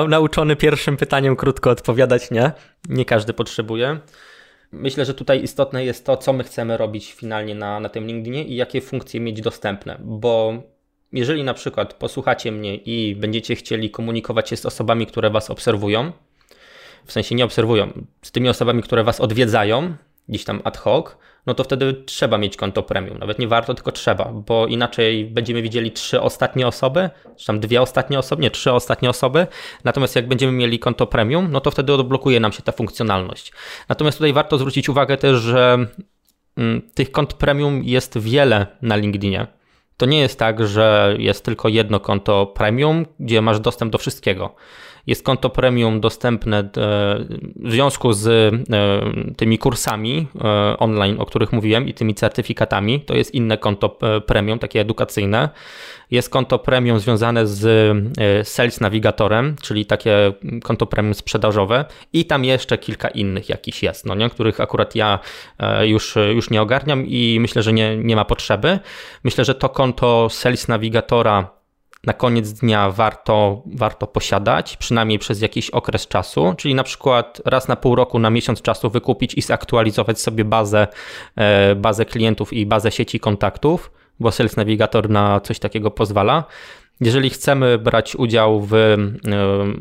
Nauczony 0.08 0.56
pierwszym 0.56 0.96
pytaniem 0.96 1.36
krótko 1.36 1.70
odpowiadać 1.70 2.30
nie. 2.30 2.52
Nie 2.88 3.04
każdy 3.04 3.32
potrzebuje. 3.32 3.98
Myślę, 4.72 5.04
że 5.04 5.14
tutaj 5.14 5.42
istotne 5.42 5.84
jest 5.84 6.06
to, 6.06 6.16
co 6.16 6.32
my 6.32 6.44
chcemy 6.44 6.76
robić 6.76 7.12
finalnie 7.12 7.54
na, 7.54 7.80
na 7.80 7.88
tym 7.88 8.06
LinkedInie 8.06 8.44
i 8.44 8.56
jakie 8.56 8.80
funkcje 8.80 9.20
mieć 9.20 9.40
dostępne, 9.40 9.98
bo 10.00 10.62
jeżeli 11.12 11.44
na 11.44 11.54
przykład 11.54 11.94
posłuchacie 11.94 12.52
mnie 12.52 12.76
i 12.76 13.16
będziecie 13.16 13.54
chcieli 13.54 13.90
komunikować 13.90 14.48
się 14.48 14.56
z 14.56 14.66
osobami, 14.66 15.06
które 15.06 15.30
Was 15.30 15.50
obserwują, 15.50 16.12
w 17.04 17.12
sensie 17.12 17.34
nie 17.34 17.44
obserwują, 17.44 17.92
z 18.22 18.32
tymi 18.32 18.48
osobami, 18.48 18.82
które 18.82 19.04
was 19.04 19.20
odwiedzają, 19.20 19.94
gdzieś 20.28 20.44
tam 20.44 20.60
ad 20.64 20.76
hoc, 20.76 21.16
no 21.46 21.54
to 21.54 21.64
wtedy 21.64 21.94
trzeba 22.06 22.38
mieć 22.38 22.56
konto 22.56 22.82
premium. 22.82 23.18
Nawet 23.18 23.38
nie 23.38 23.48
warto, 23.48 23.74
tylko 23.74 23.92
trzeba, 23.92 24.24
bo 24.24 24.66
inaczej 24.66 25.24
będziemy 25.24 25.62
widzieli 25.62 25.92
trzy 25.92 26.20
ostatnie 26.20 26.66
osoby, 26.66 27.10
czy 27.36 27.46
tam 27.46 27.60
dwie 27.60 27.82
ostatnie 27.82 28.18
osoby, 28.18 28.42
nie, 28.42 28.50
trzy 28.50 28.72
ostatnie 28.72 29.10
osoby. 29.10 29.46
Natomiast 29.84 30.16
jak 30.16 30.28
będziemy 30.28 30.52
mieli 30.52 30.78
konto 30.78 31.06
premium, 31.06 31.48
no 31.50 31.60
to 31.60 31.70
wtedy 31.70 31.92
odblokuje 31.92 32.40
nam 32.40 32.52
się 32.52 32.62
ta 32.62 32.72
funkcjonalność. 32.72 33.52
Natomiast 33.88 34.18
tutaj 34.18 34.32
warto 34.32 34.58
zwrócić 34.58 34.88
uwagę 34.88 35.16
też, 35.16 35.40
że 35.40 35.86
mm, 36.56 36.82
tych 36.94 37.12
kont 37.12 37.34
premium 37.34 37.84
jest 37.84 38.18
wiele 38.18 38.66
na 38.82 38.96
LinkedInie. 38.96 39.46
To 39.96 40.06
nie 40.06 40.20
jest 40.20 40.38
tak, 40.38 40.66
że 40.66 41.16
jest 41.18 41.44
tylko 41.44 41.68
jedno 41.68 42.00
konto 42.00 42.46
premium, 42.46 43.06
gdzie 43.20 43.42
masz 43.42 43.60
dostęp 43.60 43.92
do 43.92 43.98
wszystkiego 43.98 44.54
jest 45.06 45.24
konto 45.24 45.50
premium 45.50 46.00
dostępne 46.00 46.58
e, 46.58 46.64
w 47.56 47.70
związku 47.70 48.12
z 48.12 48.26
e, 48.26 48.52
tymi 49.36 49.58
kursami 49.58 50.26
e, 50.44 50.78
online, 50.78 51.16
o 51.20 51.26
których 51.26 51.52
mówiłem 51.52 51.88
i 51.88 51.94
tymi 51.94 52.14
certyfikatami. 52.14 53.00
To 53.00 53.14
jest 53.14 53.34
inne 53.34 53.58
konto 53.58 53.98
premium, 54.26 54.58
takie 54.58 54.80
edukacyjne. 54.80 55.48
Jest 56.10 56.30
konto 56.30 56.58
premium 56.58 56.98
związane 57.00 57.46
z 57.46 57.62
Sales 58.48 58.80
Navigatorem, 58.80 59.56
czyli 59.62 59.86
takie 59.86 60.32
konto 60.62 60.86
premium 60.86 61.14
sprzedażowe 61.14 61.84
i 62.12 62.24
tam 62.24 62.44
jeszcze 62.44 62.78
kilka 62.78 63.08
innych 63.08 63.48
jakichś 63.48 63.82
jest, 63.82 64.06
no 64.06 64.14
nie? 64.14 64.30
których 64.30 64.60
akurat 64.60 64.94
ja 64.94 65.18
już, 65.82 66.16
już 66.34 66.50
nie 66.50 66.62
ogarniam 66.62 67.06
i 67.06 67.38
myślę, 67.40 67.62
że 67.62 67.72
nie, 67.72 67.96
nie 67.96 68.16
ma 68.16 68.24
potrzeby. 68.24 68.78
Myślę, 69.24 69.44
że 69.44 69.54
to 69.54 69.68
konto 69.68 70.28
Sales 70.30 70.68
Navigatora 70.68 71.61
na 72.06 72.12
koniec 72.12 72.52
dnia 72.52 72.90
warto, 72.90 73.62
warto 73.66 74.06
posiadać, 74.06 74.76
przynajmniej 74.76 75.18
przez 75.18 75.40
jakiś 75.40 75.70
okres 75.70 76.08
czasu, 76.08 76.54
czyli 76.56 76.74
na 76.74 76.84
przykład 76.84 77.42
raz 77.44 77.68
na 77.68 77.76
pół 77.76 77.94
roku, 77.94 78.18
na 78.18 78.30
miesiąc 78.30 78.62
czasu 78.62 78.90
wykupić 78.90 79.34
i 79.34 79.42
zaktualizować 79.42 80.20
sobie 80.20 80.44
bazę, 80.44 80.86
e, 81.36 81.74
bazę 81.74 82.04
klientów 82.04 82.52
i 82.52 82.66
bazę 82.66 82.90
sieci 82.90 83.20
kontaktów, 83.20 83.90
bo 84.20 84.32
Sales 84.32 84.56
Navigator 84.56 85.10
na 85.10 85.40
coś 85.40 85.58
takiego 85.58 85.90
pozwala. 85.90 86.44
Jeżeli 87.00 87.30
chcemy 87.30 87.78
brać 87.78 88.16
udział 88.16 88.60
w 88.60 88.74
e, 88.74 88.96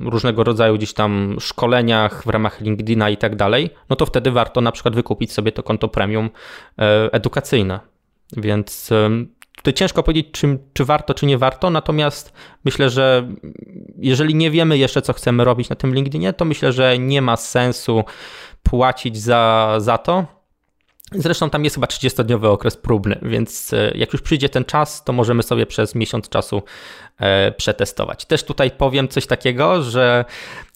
różnego 0.09 0.43
rodzaju 0.43 0.77
gdzieś 0.77 0.93
tam 0.93 1.37
szkoleniach 1.39 2.23
w 2.23 2.29
ramach 2.29 2.61
LinkedIna 2.61 3.09
i 3.09 3.17
tak 3.17 3.35
dalej, 3.35 3.69
no 3.89 3.95
to 3.95 4.05
wtedy 4.05 4.31
warto 4.31 4.61
na 4.61 4.71
przykład 4.71 4.95
wykupić 4.95 5.31
sobie 5.31 5.51
to 5.51 5.63
konto 5.63 5.87
premium 5.87 6.29
e, 6.79 7.13
edukacyjne. 7.13 7.79
Więc 8.37 8.89
Tutaj 9.57 9.73
ciężko 9.73 10.03
powiedzieć, 10.03 10.27
czy, 10.31 10.59
czy 10.73 10.85
warto, 10.85 11.13
czy 11.13 11.25
nie 11.25 11.37
warto, 11.37 11.69
natomiast 11.69 12.33
myślę, 12.65 12.89
że 12.89 13.27
jeżeli 13.97 14.35
nie 14.35 14.51
wiemy 14.51 14.77
jeszcze, 14.77 15.01
co 15.01 15.13
chcemy 15.13 15.43
robić 15.43 15.69
na 15.69 15.75
tym 15.75 15.95
LinkedInie, 15.95 16.33
to 16.33 16.45
myślę, 16.45 16.71
że 16.71 16.99
nie 16.99 17.21
ma 17.21 17.37
sensu 17.37 18.03
płacić 18.63 19.17
za, 19.17 19.75
za 19.77 19.97
to. 19.97 20.25
Zresztą 21.11 21.49
tam 21.49 21.63
jest 21.63 21.75
chyba 21.75 21.87
30-dniowy 21.87 22.47
okres 22.47 22.77
próbny, 22.77 23.19
więc 23.21 23.73
e, 23.73 23.91
jak 23.95 24.13
już 24.13 24.21
przyjdzie 24.21 24.49
ten 24.49 24.65
czas, 24.65 25.03
to 25.03 25.13
możemy 25.13 25.43
sobie 25.43 25.65
przez 25.65 25.95
miesiąc 25.95 26.29
czasu 26.29 26.63
e, 27.17 27.51
przetestować. 27.51 28.25
Też 28.25 28.43
tutaj 28.43 28.71
powiem 28.71 29.07
coś 29.07 29.27
takiego, 29.27 29.83
że 29.83 30.25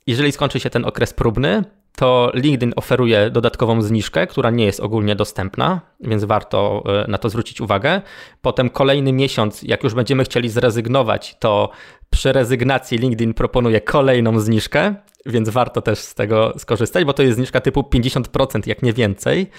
jeżeli 0.08 0.32
skończy 0.32 0.60
się 0.60 0.70
ten 0.70 0.86
okres 0.86 1.14
próbny, 1.14 1.64
to 1.96 2.32
LinkedIn 2.34 2.74
oferuje 2.76 3.30
dodatkową 3.30 3.82
zniżkę, 3.82 4.28
która 4.28 4.50
nie 4.50 4.66
jest 4.66 4.80
ogólnie 4.80 5.16
dostępna, 5.16 5.82
więc 6.00 6.24
warto 6.24 6.84
e, 6.86 7.08
na 7.08 7.18
to 7.18 7.30
zwrócić 7.30 7.62
uwagę. 7.62 8.02
Potem 8.42 8.70
kolejny 8.70 9.14
miesiąc, 9.14 9.64
jak 9.64 9.84
już 9.84 9.94
będziemy 9.94 10.24
chcieli 10.24 10.50
zrezygnować, 10.50 11.36
to 11.40 11.70
przy 12.10 12.32
rezygnacji 12.32 12.98
LinkedIn 12.98 13.34
proponuje 13.34 13.82
kolejną 13.82 14.40
zniżkę, 14.40 14.96
więc 15.26 15.50
warto 15.50 15.82
też 15.82 16.00
z 16.00 16.16
tego 16.16 16.54
skorzystać, 16.58 17.06
bo 17.06 17.14
to 17.14 17.24
jest 17.24 17.36
zniżka 17.36 17.62
typu 17.62 17.82
50%, 17.82 18.68
jak 18.68 18.84
nie 18.84 18.94
więcej. 18.94 19.50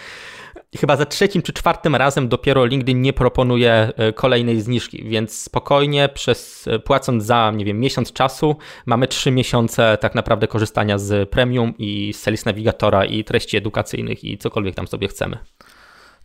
Chyba 0.76 0.96
za 0.96 1.06
trzecim 1.06 1.42
czy 1.42 1.52
czwartym 1.52 1.96
razem 1.96 2.28
dopiero 2.28 2.64
LinkedIn 2.64 3.02
nie 3.02 3.12
proponuje 3.12 3.92
e, 3.96 4.12
kolejnej 4.12 4.60
zniżki, 4.60 5.04
więc 5.04 5.42
spokojnie 5.42 6.08
przez 6.08 6.68
e, 6.68 6.78
płacąc 6.78 7.24
za, 7.24 7.52
nie 7.56 7.64
wiem, 7.64 7.80
miesiąc 7.80 8.12
czasu 8.12 8.56
mamy 8.86 9.08
trzy 9.08 9.30
miesiące 9.30 9.98
tak 10.00 10.14
naprawdę 10.14 10.46
korzystania 10.46 10.98
z 10.98 11.30
premium 11.30 11.74
i 11.78 12.12
z 12.12 12.20
Sales 12.22 12.44
Navigatora 12.44 13.04
i 13.04 13.24
treści 13.24 13.56
edukacyjnych 13.56 14.24
i 14.24 14.38
cokolwiek 14.38 14.74
tam 14.74 14.86
sobie 14.86 15.08
chcemy. 15.08 15.38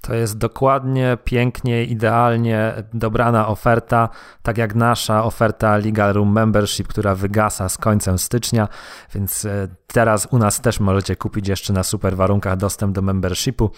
To 0.01 0.13
jest 0.13 0.37
dokładnie, 0.37 1.17
pięknie, 1.23 1.83
idealnie 1.83 2.73
dobrana 2.93 3.47
oferta, 3.47 4.09
tak 4.43 4.57
jak 4.57 4.75
nasza 4.75 5.23
oferta 5.23 5.77
Legal 5.77 6.13
Room 6.13 6.31
Membership, 6.31 6.87
która 6.87 7.15
wygasa 7.15 7.69
z 7.69 7.77
końcem 7.77 8.19
stycznia, 8.19 8.67
więc 9.15 9.45
e, 9.45 9.67
teraz 9.87 10.27
u 10.31 10.37
nas 10.37 10.61
też 10.61 10.79
możecie 10.79 11.15
kupić 11.15 11.47
jeszcze 11.47 11.73
na 11.73 11.83
super 11.83 12.15
warunkach 12.15 12.57
dostęp 12.57 12.95
do 12.95 13.01
membershipu, 13.01 13.71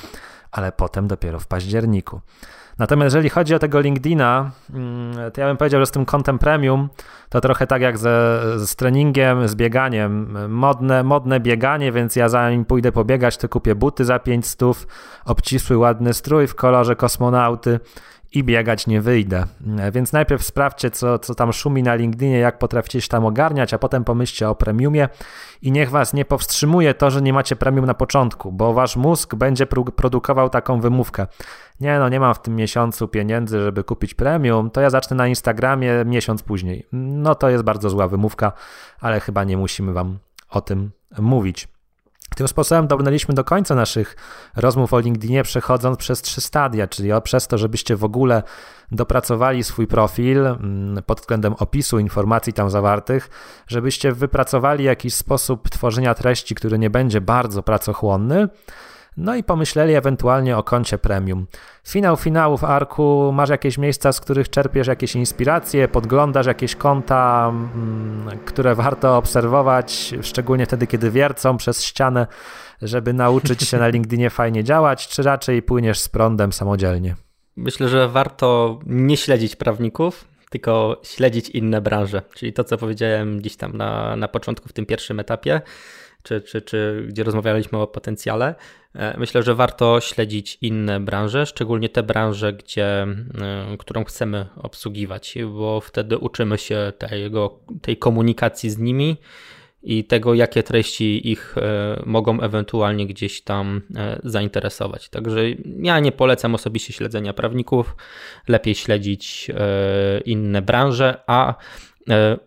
ale 0.54 0.72
potem 0.72 1.08
dopiero 1.08 1.40
w 1.40 1.48
październiku. 1.48 2.22
Natomiast 2.80 3.06
jeżeli 3.06 3.30
chodzi 3.30 3.56
o 3.56 3.60
tego 3.60 3.80
LinkedIna, 3.80 4.52
mm, 4.74 5.32
to 5.32 5.42
ja 5.42 5.48
bym 5.48 5.58
powiedział, 5.58 5.80
że 5.82 5.86
z 5.86 5.92
tym 5.92 6.06
kontem 6.06 6.40
premium 6.40 6.90
to 7.30 7.42
trochę 7.42 7.68
tak 7.68 7.82
jak 7.82 7.98
ze, 7.98 8.42
z 8.58 8.76
treningiem, 8.76 9.48
z 9.48 9.56
bieganiem. 9.56 10.38
Modne, 10.50 11.04
modne 11.04 11.40
bieganie, 11.40 11.92
więc 11.92 12.16
ja 12.16 12.30
zanim 12.30 12.66
pójdę 12.66 12.92
pobiegać, 12.92 13.38
to 13.38 13.50
kupię 13.50 13.76
buty 13.76 14.06
za 14.06 14.20
500, 14.20 14.88
obcisły, 15.26 15.78
ładny 15.78 16.14
strój 16.14 16.48
w 16.48 16.56
kolorze 16.56 16.96
kosmonauty 16.96 17.80
i 18.34 18.44
biegać 18.44 18.88
nie 18.88 19.02
wyjdę. 19.02 19.46
Więc 19.92 20.14
najpierw 20.14 20.44
sprawdźcie, 20.44 20.92
co, 20.92 21.20
co 21.20 21.36
tam 21.36 21.54
szumi 21.54 21.84
na 21.84 21.96
LinkedInie, 21.96 22.40
jak 22.40 22.60
potraficie 22.60 23.02
się 23.02 23.08
tam 23.08 23.26
ogarniać, 23.26 23.74
a 23.74 23.78
potem 23.78 24.04
pomyślcie 24.04 24.50
o 24.50 24.56
premiumie 24.56 25.10
i 25.62 25.72
niech 25.72 25.90
was 25.90 26.14
nie 26.14 26.26
powstrzymuje 26.26 26.94
to, 26.94 27.12
że 27.12 27.22
nie 27.22 27.34
macie 27.34 27.56
premium 27.56 27.86
na 27.86 27.94
początku, 27.94 28.52
bo 28.52 28.74
wasz 28.74 28.96
mózg 28.96 29.36
będzie 29.36 29.66
produkował 29.96 30.50
taką 30.50 30.82
wymówkę. 30.82 31.28
Nie 31.80 32.00
no, 32.00 32.10
nie 32.10 32.20
mam 32.20 32.34
w 32.34 32.42
tym 32.42 32.56
miesiącu 32.56 33.08
pieniędzy, 33.08 33.60
żeby 33.60 33.84
kupić 33.84 34.14
premium, 34.14 34.70
to 34.70 34.82
ja 34.82 34.90
zacznę 34.90 35.18
na 35.18 35.28
Instagramie 35.28 36.06
miesiąc 36.06 36.44
później. 36.44 36.88
No 36.92 37.36
to 37.36 37.50
jest 37.50 37.64
bardzo 37.64 37.90
zła 37.90 38.08
wymówka, 38.08 38.52
ale 39.02 39.20
chyba 39.20 39.44
nie 39.44 39.58
musimy 39.58 39.94
wam 39.94 40.20
o 40.50 40.62
tym 40.62 40.92
mówić. 41.20 41.73
Tym 42.36 42.48
sposobem 42.48 42.88
dobrnęliśmy 42.88 43.34
do 43.34 43.44
końca 43.44 43.76
naszych 43.76 44.16
rozmów 44.56 44.94
o 44.94 45.00
LinkedInie, 45.00 45.44
przechodząc 45.44 45.98
przez 45.98 46.22
trzy 46.22 46.42
stadia, 46.42 46.88
czyli 46.88 47.10
przez 47.24 47.48
to, 47.48 47.58
żebyście 47.58 47.96
w 47.96 48.04
ogóle 48.04 48.44
dopracowali 48.92 49.64
swój 49.64 49.88
profil 49.88 50.46
mm, 50.48 51.04
pod 51.04 51.20
względem 51.20 51.54
opisu 51.54 52.00
informacji 52.00 52.54
tam 52.54 52.70
zawartych, 52.70 53.30
żebyście 53.68 54.12
wypracowali 54.12 54.84
jakiś 54.84 55.16
sposób 55.16 55.70
tworzenia 55.70 56.14
treści, 56.14 56.56
który 56.56 56.80
nie 56.80 56.90
będzie 56.90 57.22
bardzo 57.22 57.64
pracochłonny, 57.64 58.48
no 59.18 59.36
i 59.36 59.44
pomyśleli 59.44 59.94
ewentualnie 59.94 60.58
o 60.58 60.64
koncie 60.64 60.98
premium. 60.98 61.48
Finał 61.88 62.18
finałów 62.18 62.64
Arku, 62.64 63.32
masz 63.34 63.50
jakieś 63.50 63.78
miejsca, 63.78 64.12
z 64.12 64.22
których 64.22 64.50
czerpiesz 64.50 64.88
jakieś 64.88 65.16
inspiracje, 65.16 65.88
podglądasz 65.88 66.46
jakieś 66.46 66.76
konta, 66.76 67.52
mm, 67.54 68.40
które 68.46 68.76
warto 68.76 69.18
obserwować, 69.18 70.14
szczególnie 70.22 70.66
wtedy, 70.66 70.88
kiedy 70.88 71.12
wiercą 71.12 71.58
przez 71.58 71.84
ścianę, 71.84 72.28
żeby 72.82 73.14
nauczyć 73.14 73.64
się 73.64 73.78
na 73.78 73.88
LinkedInie 73.88 74.30
fajnie 74.40 74.64
działać, 74.64 75.08
czy 75.08 75.24
raczej 75.24 75.62
płyniesz 75.62 76.00
z 76.00 76.10
prądem 76.10 76.54
samodzielnie? 76.54 77.16
Myślę, 77.56 77.90
że 77.90 78.10
warto 78.10 78.80
nie 78.86 79.18
śledzić 79.18 79.56
prawników, 79.56 80.26
tylko 80.50 81.02
śledzić 81.04 81.50
inne 81.50 81.82
branże, 81.82 82.22
czyli 82.36 82.54
to, 82.54 82.64
co 82.64 82.78
powiedziałem 82.78 83.38
gdzieś 83.38 83.56
tam 83.56 83.78
na, 83.78 84.16
na 84.16 84.28
początku, 84.28 84.70
w 84.70 84.74
tym 84.74 84.86
pierwszym 84.86 85.20
etapie 85.20 85.62
czy, 86.24 86.42
czy, 86.42 86.62
czy 86.62 87.06
gdzie 87.08 87.24
rozmawialiśmy 87.24 87.78
o 87.78 87.88
potencjale. 87.88 88.56
E, 88.96 89.18
myślę, 89.18 89.44
że 89.44 89.56
warto 89.56 90.02
śledzić 90.02 90.58
inne 90.62 91.00
branże, 91.00 91.46
szczególnie 91.46 91.90
te 91.90 92.04
branże, 92.04 92.54
gdzie, 92.54 92.86
e, 92.86 93.78
którą 93.80 94.04
chcemy 94.04 94.46
obsługiwać, 94.56 95.36
bo 95.54 95.82
wtedy 95.82 96.18
uczymy 96.18 96.58
się 96.58 96.94
tego, 96.98 97.60
tej 97.82 97.98
komunikacji 97.98 98.70
z 98.70 98.78
nimi 98.78 99.18
i 99.84 100.04
tego, 100.04 100.34
jakie 100.34 100.64
treści 100.64 101.32
ich 101.32 101.56
e, 101.58 102.02
mogą 102.06 102.42
ewentualnie 102.42 103.08
gdzieś 103.08 103.42
tam 103.42 103.82
zainteresować. 104.24 105.10
Także 105.10 105.42
ja 105.80 106.00
nie 106.00 106.12
polecam 106.12 106.56
osobiście 106.56 106.94
śledzenia 106.94 107.34
prawników, 107.34 107.96
lepiej 108.48 108.76
śledzić 108.76 109.52
inne 110.26 110.62
branże, 110.62 111.24
a 111.28 111.56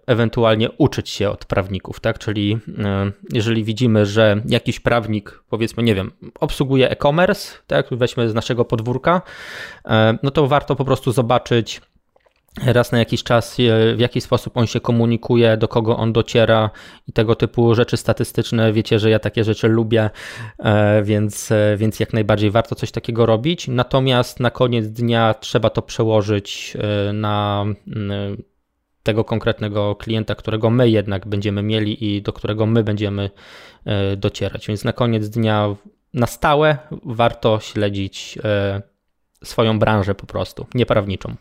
ewentualnie 0.07 0.71
uczyć 0.71 1.11
się 1.11 1.31
od 1.31 1.45
prawników, 1.45 2.01
tak? 2.01 2.19
Czyli 2.19 2.59
e, 2.79 3.13
jeżeli 3.33 3.65
widzimy, 3.65 4.07
że 4.07 4.41
jakiś 4.49 4.81
prawnik, 4.81 5.43
powiedzmy, 5.51 5.83
nie 5.83 5.95
wiem, 5.95 6.13
obsługuje 6.41 6.91
e-commerce, 6.91 7.59
tak? 7.67 7.87
Weźmy 7.91 8.29
z 8.29 8.35
naszego 8.35 8.65
podwórka, 8.65 9.23
e, 9.85 10.19
no 10.23 10.31
to 10.31 10.47
warto 10.47 10.77
po 10.77 10.85
prostu 10.85 11.13
zobaczyć 11.13 11.81
raz 12.67 12.93
na 12.93 12.99
jakiś 12.99 13.23
czas, 13.23 13.57
w 13.97 14.01
jaki 14.01 14.21
sposób 14.21 14.57
on 14.57 14.67
się 14.67 14.81
komunikuje, 14.81 15.57
do 15.57 15.69
kogo 15.69 15.97
on 15.97 16.13
dociera 16.13 16.71
i 17.09 17.13
tego 17.13 17.35
typu 17.35 17.75
rzeczy 17.75 17.97
statystyczne. 17.97 18.73
Wiecie, 18.73 18.99
że 18.99 19.11
ja 19.11 19.19
takie 19.19 19.45
rzeczy 19.45 19.69
lubię, 19.69 20.11
więc, 21.03 21.53
więc 21.77 22.01
jak 22.01 22.13
najbardziej 22.13 22.51
warto 22.51 22.75
coś 22.75 22.91
takiego 22.91 23.27
robić. 23.27 23.69
Natomiast 23.69 24.41
na 24.41 24.51
koniec 24.51 24.89
dnia 24.89 25.35
trzeba 25.35 25.71
to 25.71 25.83
przełożyć 25.83 26.77
na 27.13 27.65
tego 29.07 29.25
konkretnego 29.25 29.97
klienta, 29.97 30.35
którego 30.35 30.71
my 30.71 30.91
jednak 30.91 31.27
będziemy 31.27 31.63
mieli 31.63 32.17
i 32.17 32.23
do 32.23 32.33
którego 32.33 32.67
my 32.67 32.85
będziemy 32.85 33.31
e, 33.85 34.17
docierać. 34.17 34.67
Więc 34.67 34.85
na 34.85 34.93
koniec 34.93 35.29
dnia 35.29 35.75
na 36.15 36.27
stałe 36.27 36.79
warto 37.05 37.61
śledzić 37.61 38.39
e, 38.45 38.83
swoją 39.45 39.79
branżę 39.79 40.15
po 40.15 40.27
prostu, 40.27 40.67
nieprawniczą. 40.75 41.35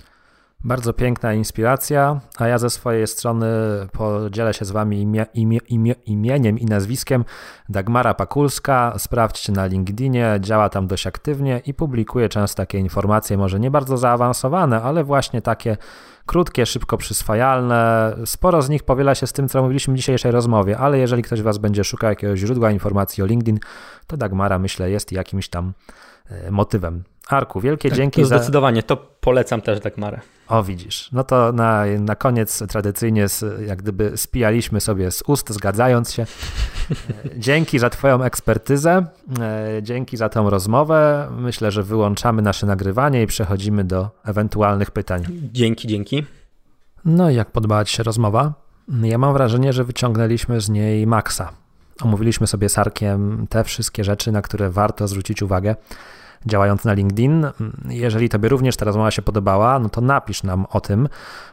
Bardzo 0.63 0.93
piękna 0.93 1.34
inspiracja, 1.34 2.20
a 2.38 2.47
ja 2.47 2.57
ze 2.57 2.70
swojej 2.70 3.07
strony 3.07 3.47
podzielę 3.91 4.53
się 4.53 4.66
z 4.66 4.72
Wami 4.72 5.01
imie, 5.01 5.26
imie, 5.34 5.57
imie, 5.57 5.95
imieniem 6.05 6.59
i 6.59 6.66
nazwiskiem 6.66 7.26
Dagmara 7.70 8.13
Pakulska. 8.13 8.93
Sprawdźcie 8.97 9.51
na 9.51 9.66
LinkedInie, 9.66 10.38
działa 10.39 10.70
tam 10.70 10.88
dość 10.88 11.07
aktywnie 11.07 11.61
i 11.66 11.74
publikuje 11.74 12.30
często 12.30 12.57
takie 12.57 12.78
informacje, 12.78 13.38
może 13.38 13.59
nie 13.59 13.72
bardzo 13.72 13.97
zaawansowane, 13.97 14.82
ale 14.82 15.03
właśnie 15.03 15.41
takie 15.41 15.78
krótkie, 16.26 16.65
szybko 16.65 16.97
przyswajalne. 16.97 18.15
Sporo 18.26 18.61
z 18.61 18.69
nich 18.69 18.84
powiela 18.84 19.15
się 19.15 19.28
z 19.28 19.34
tym, 19.34 19.49
co 19.49 19.61
mówiliśmy 19.61 19.93
w 19.93 19.97
dzisiejszej 19.97 20.32
rozmowie, 20.32 20.78
ale 20.78 20.99
jeżeli 20.99 21.23
ktoś 21.23 21.41
Was 21.41 21.57
będzie 21.57 21.84
szukał 21.84 22.09
jakiegoś 22.09 22.39
źródła 22.39 22.71
informacji 22.71 23.23
o 23.23 23.26
LinkedIn, 23.26 23.59
to 24.07 24.17
Dagmara 24.17 24.59
myślę 24.59 24.89
jest 24.89 25.11
jakimś 25.11 25.49
tam 25.49 25.73
e, 26.30 26.51
motywem. 26.51 27.03
Arku, 27.30 27.61
wielkie 27.61 27.89
tak, 27.89 27.97
dzięki 27.97 28.21
zdecydowanie, 28.21 28.39
za... 28.39 28.43
Zdecydowanie, 28.43 28.84
to 28.84 28.97
polecam 28.97 29.61
też 29.61 29.80
Dagmarę. 29.80 30.21
O, 30.47 30.63
widzisz. 30.63 31.09
No 31.11 31.23
to 31.23 31.51
na, 31.51 31.86
na 31.99 32.15
koniec 32.15 32.63
tradycyjnie 32.69 33.30
z, 33.30 33.61
jak 33.67 33.82
gdyby 33.82 34.11
spijaliśmy 34.15 34.82
sobie 34.82 35.11
z 35.11 35.23
ust, 35.28 35.49
zgadzając 35.49 36.13
się. 36.13 36.26
Dzięki 37.38 37.80
za 37.80 37.89
Twoją 37.89 38.23
ekspertyzę, 38.23 39.05
e, 39.39 39.84
dzięki 39.84 40.17
za 40.17 40.30
tą 40.30 40.49
rozmowę. 40.49 41.30
Myślę, 41.38 41.71
że 41.71 41.84
wyłączamy 41.84 42.41
nasze 42.41 42.67
nagrywanie 42.67 43.23
i 43.23 43.28
przechodzimy 43.28 43.84
do 43.84 44.09
ewentualnych 44.26 44.91
pytań. 44.91 45.23
Dzięki, 45.51 45.88
dzięki. 45.88 46.23
No 47.05 47.30
i 47.30 47.36
jak 47.36 47.51
podobała 47.51 47.86
Ci 47.86 47.95
się 47.95 48.03
rozmowa? 48.03 48.53
Ja 49.03 49.17
mam 49.17 49.34
wrażenie, 49.34 49.73
że 49.73 49.84
wyciągnęliśmy 49.84 50.61
z 50.61 50.69
niej 50.69 51.07
maksa. 51.07 51.51
Omówiliśmy 52.01 52.47
sobie 52.47 52.69
z 52.69 52.78
Arkiem 52.78 53.47
te 53.49 53.63
wszystkie 53.63 54.03
rzeczy, 54.03 54.32
na 54.32 54.41
które 54.41 54.69
warto 54.69 55.07
zwrócić 55.07 55.41
uwagę 55.41 55.76
działając 56.46 56.86
na 56.86 56.93
LinkedIn. 56.93 57.48
Jeżeli 57.89 58.30
Tobie 58.30 58.50
również 58.50 58.78
ta 58.78 58.86
rozmowa 58.86 59.12
się 59.12 59.22
podobała, 59.22 59.80
no 59.80 59.89
to 59.89 60.02
napisz 60.02 60.43
nam 60.43 60.66
o 60.70 60.82
tym, 60.82 61.10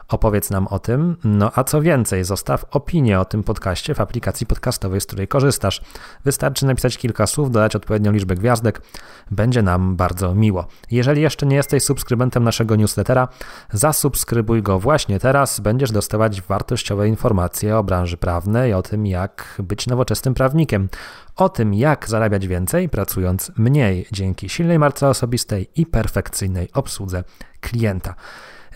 opowiedz 0.09 0.51
nam 0.51 0.67
o 0.67 0.79
tym. 0.79 1.17
No 1.25 1.53
a 1.55 1.65
co 1.65 1.83
więcej, 1.83 2.25
zostaw 2.25 2.65
opinię 2.71 3.21
o 3.21 3.25
tym 3.25 3.43
podcaście 3.43 3.95
w 3.95 4.01
aplikacji 4.01 4.47
podcastowej, 4.47 5.01
z 5.01 5.07
której 5.07 5.29
korzystasz. 5.29 5.81
Wystarczy 6.25 6.67
napisać 6.67 6.99
kilka 6.99 7.27
słów, 7.27 7.51
dodać 7.51 7.77
odpowiednią 7.77 8.13
liczbę 8.13 8.35
gwiazdek. 8.35 8.83
Będzie 9.31 9.63
nam 9.63 9.97
bardzo 9.97 10.35
miło. 10.35 10.67
Jeżeli 10.91 11.23
jeszcze 11.23 11.47
nie 11.47 11.57
jesteś 11.57 11.83
subskrybentem 11.83 12.45
naszego 12.45 12.77
newslettera, 12.77 13.29
zasubskrybuj 13.73 14.63
go 14.63 14.79
właśnie 14.79 15.19
teraz. 15.19 15.61
Będziesz 15.61 15.93
dostawać 15.93 16.43
wartościowe 16.43 17.09
informacje 17.09 17.79
o 17.79 17.85
branży 17.85 18.17
prawnej, 18.17 18.75
o 18.75 18.83
tym, 18.83 19.07
jak 19.07 19.63
być 19.63 19.87
nowoczesnym 19.87 20.35
prawnikiem, 20.35 20.89
o 21.37 21.49
tym, 21.49 21.75
jak 21.75 22.09
zarabiać 22.09 22.47
więcej, 22.47 22.89
pracując 22.89 23.53
mniej 23.57 24.07
dzięki 24.13 24.49
silnej 24.49 24.79
marce 24.79 25.09
osobistej 25.09 25.69
i 25.77 25.87
perfekcyjnej 25.87 26.69
obsłudze 26.73 27.25
klienta. 27.61 28.15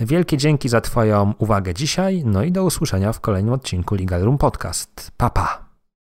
Wielkie 0.01 0.37
dzięki 0.37 0.69
za 0.69 0.81
Twoją 0.81 1.35
uwagę 1.39 1.75
dzisiaj, 1.75 2.23
no 2.25 2.43
i 2.43 2.53
do 2.53 2.65
usłyszenia 2.65 3.13
w 3.13 3.21
kolejnym 3.21 3.55
odcinku 3.55 3.95
Legal 3.95 4.23
Room 4.23 4.39
Podcast. 4.39 5.11
Pa, 5.17 5.31
pa. 5.31 5.66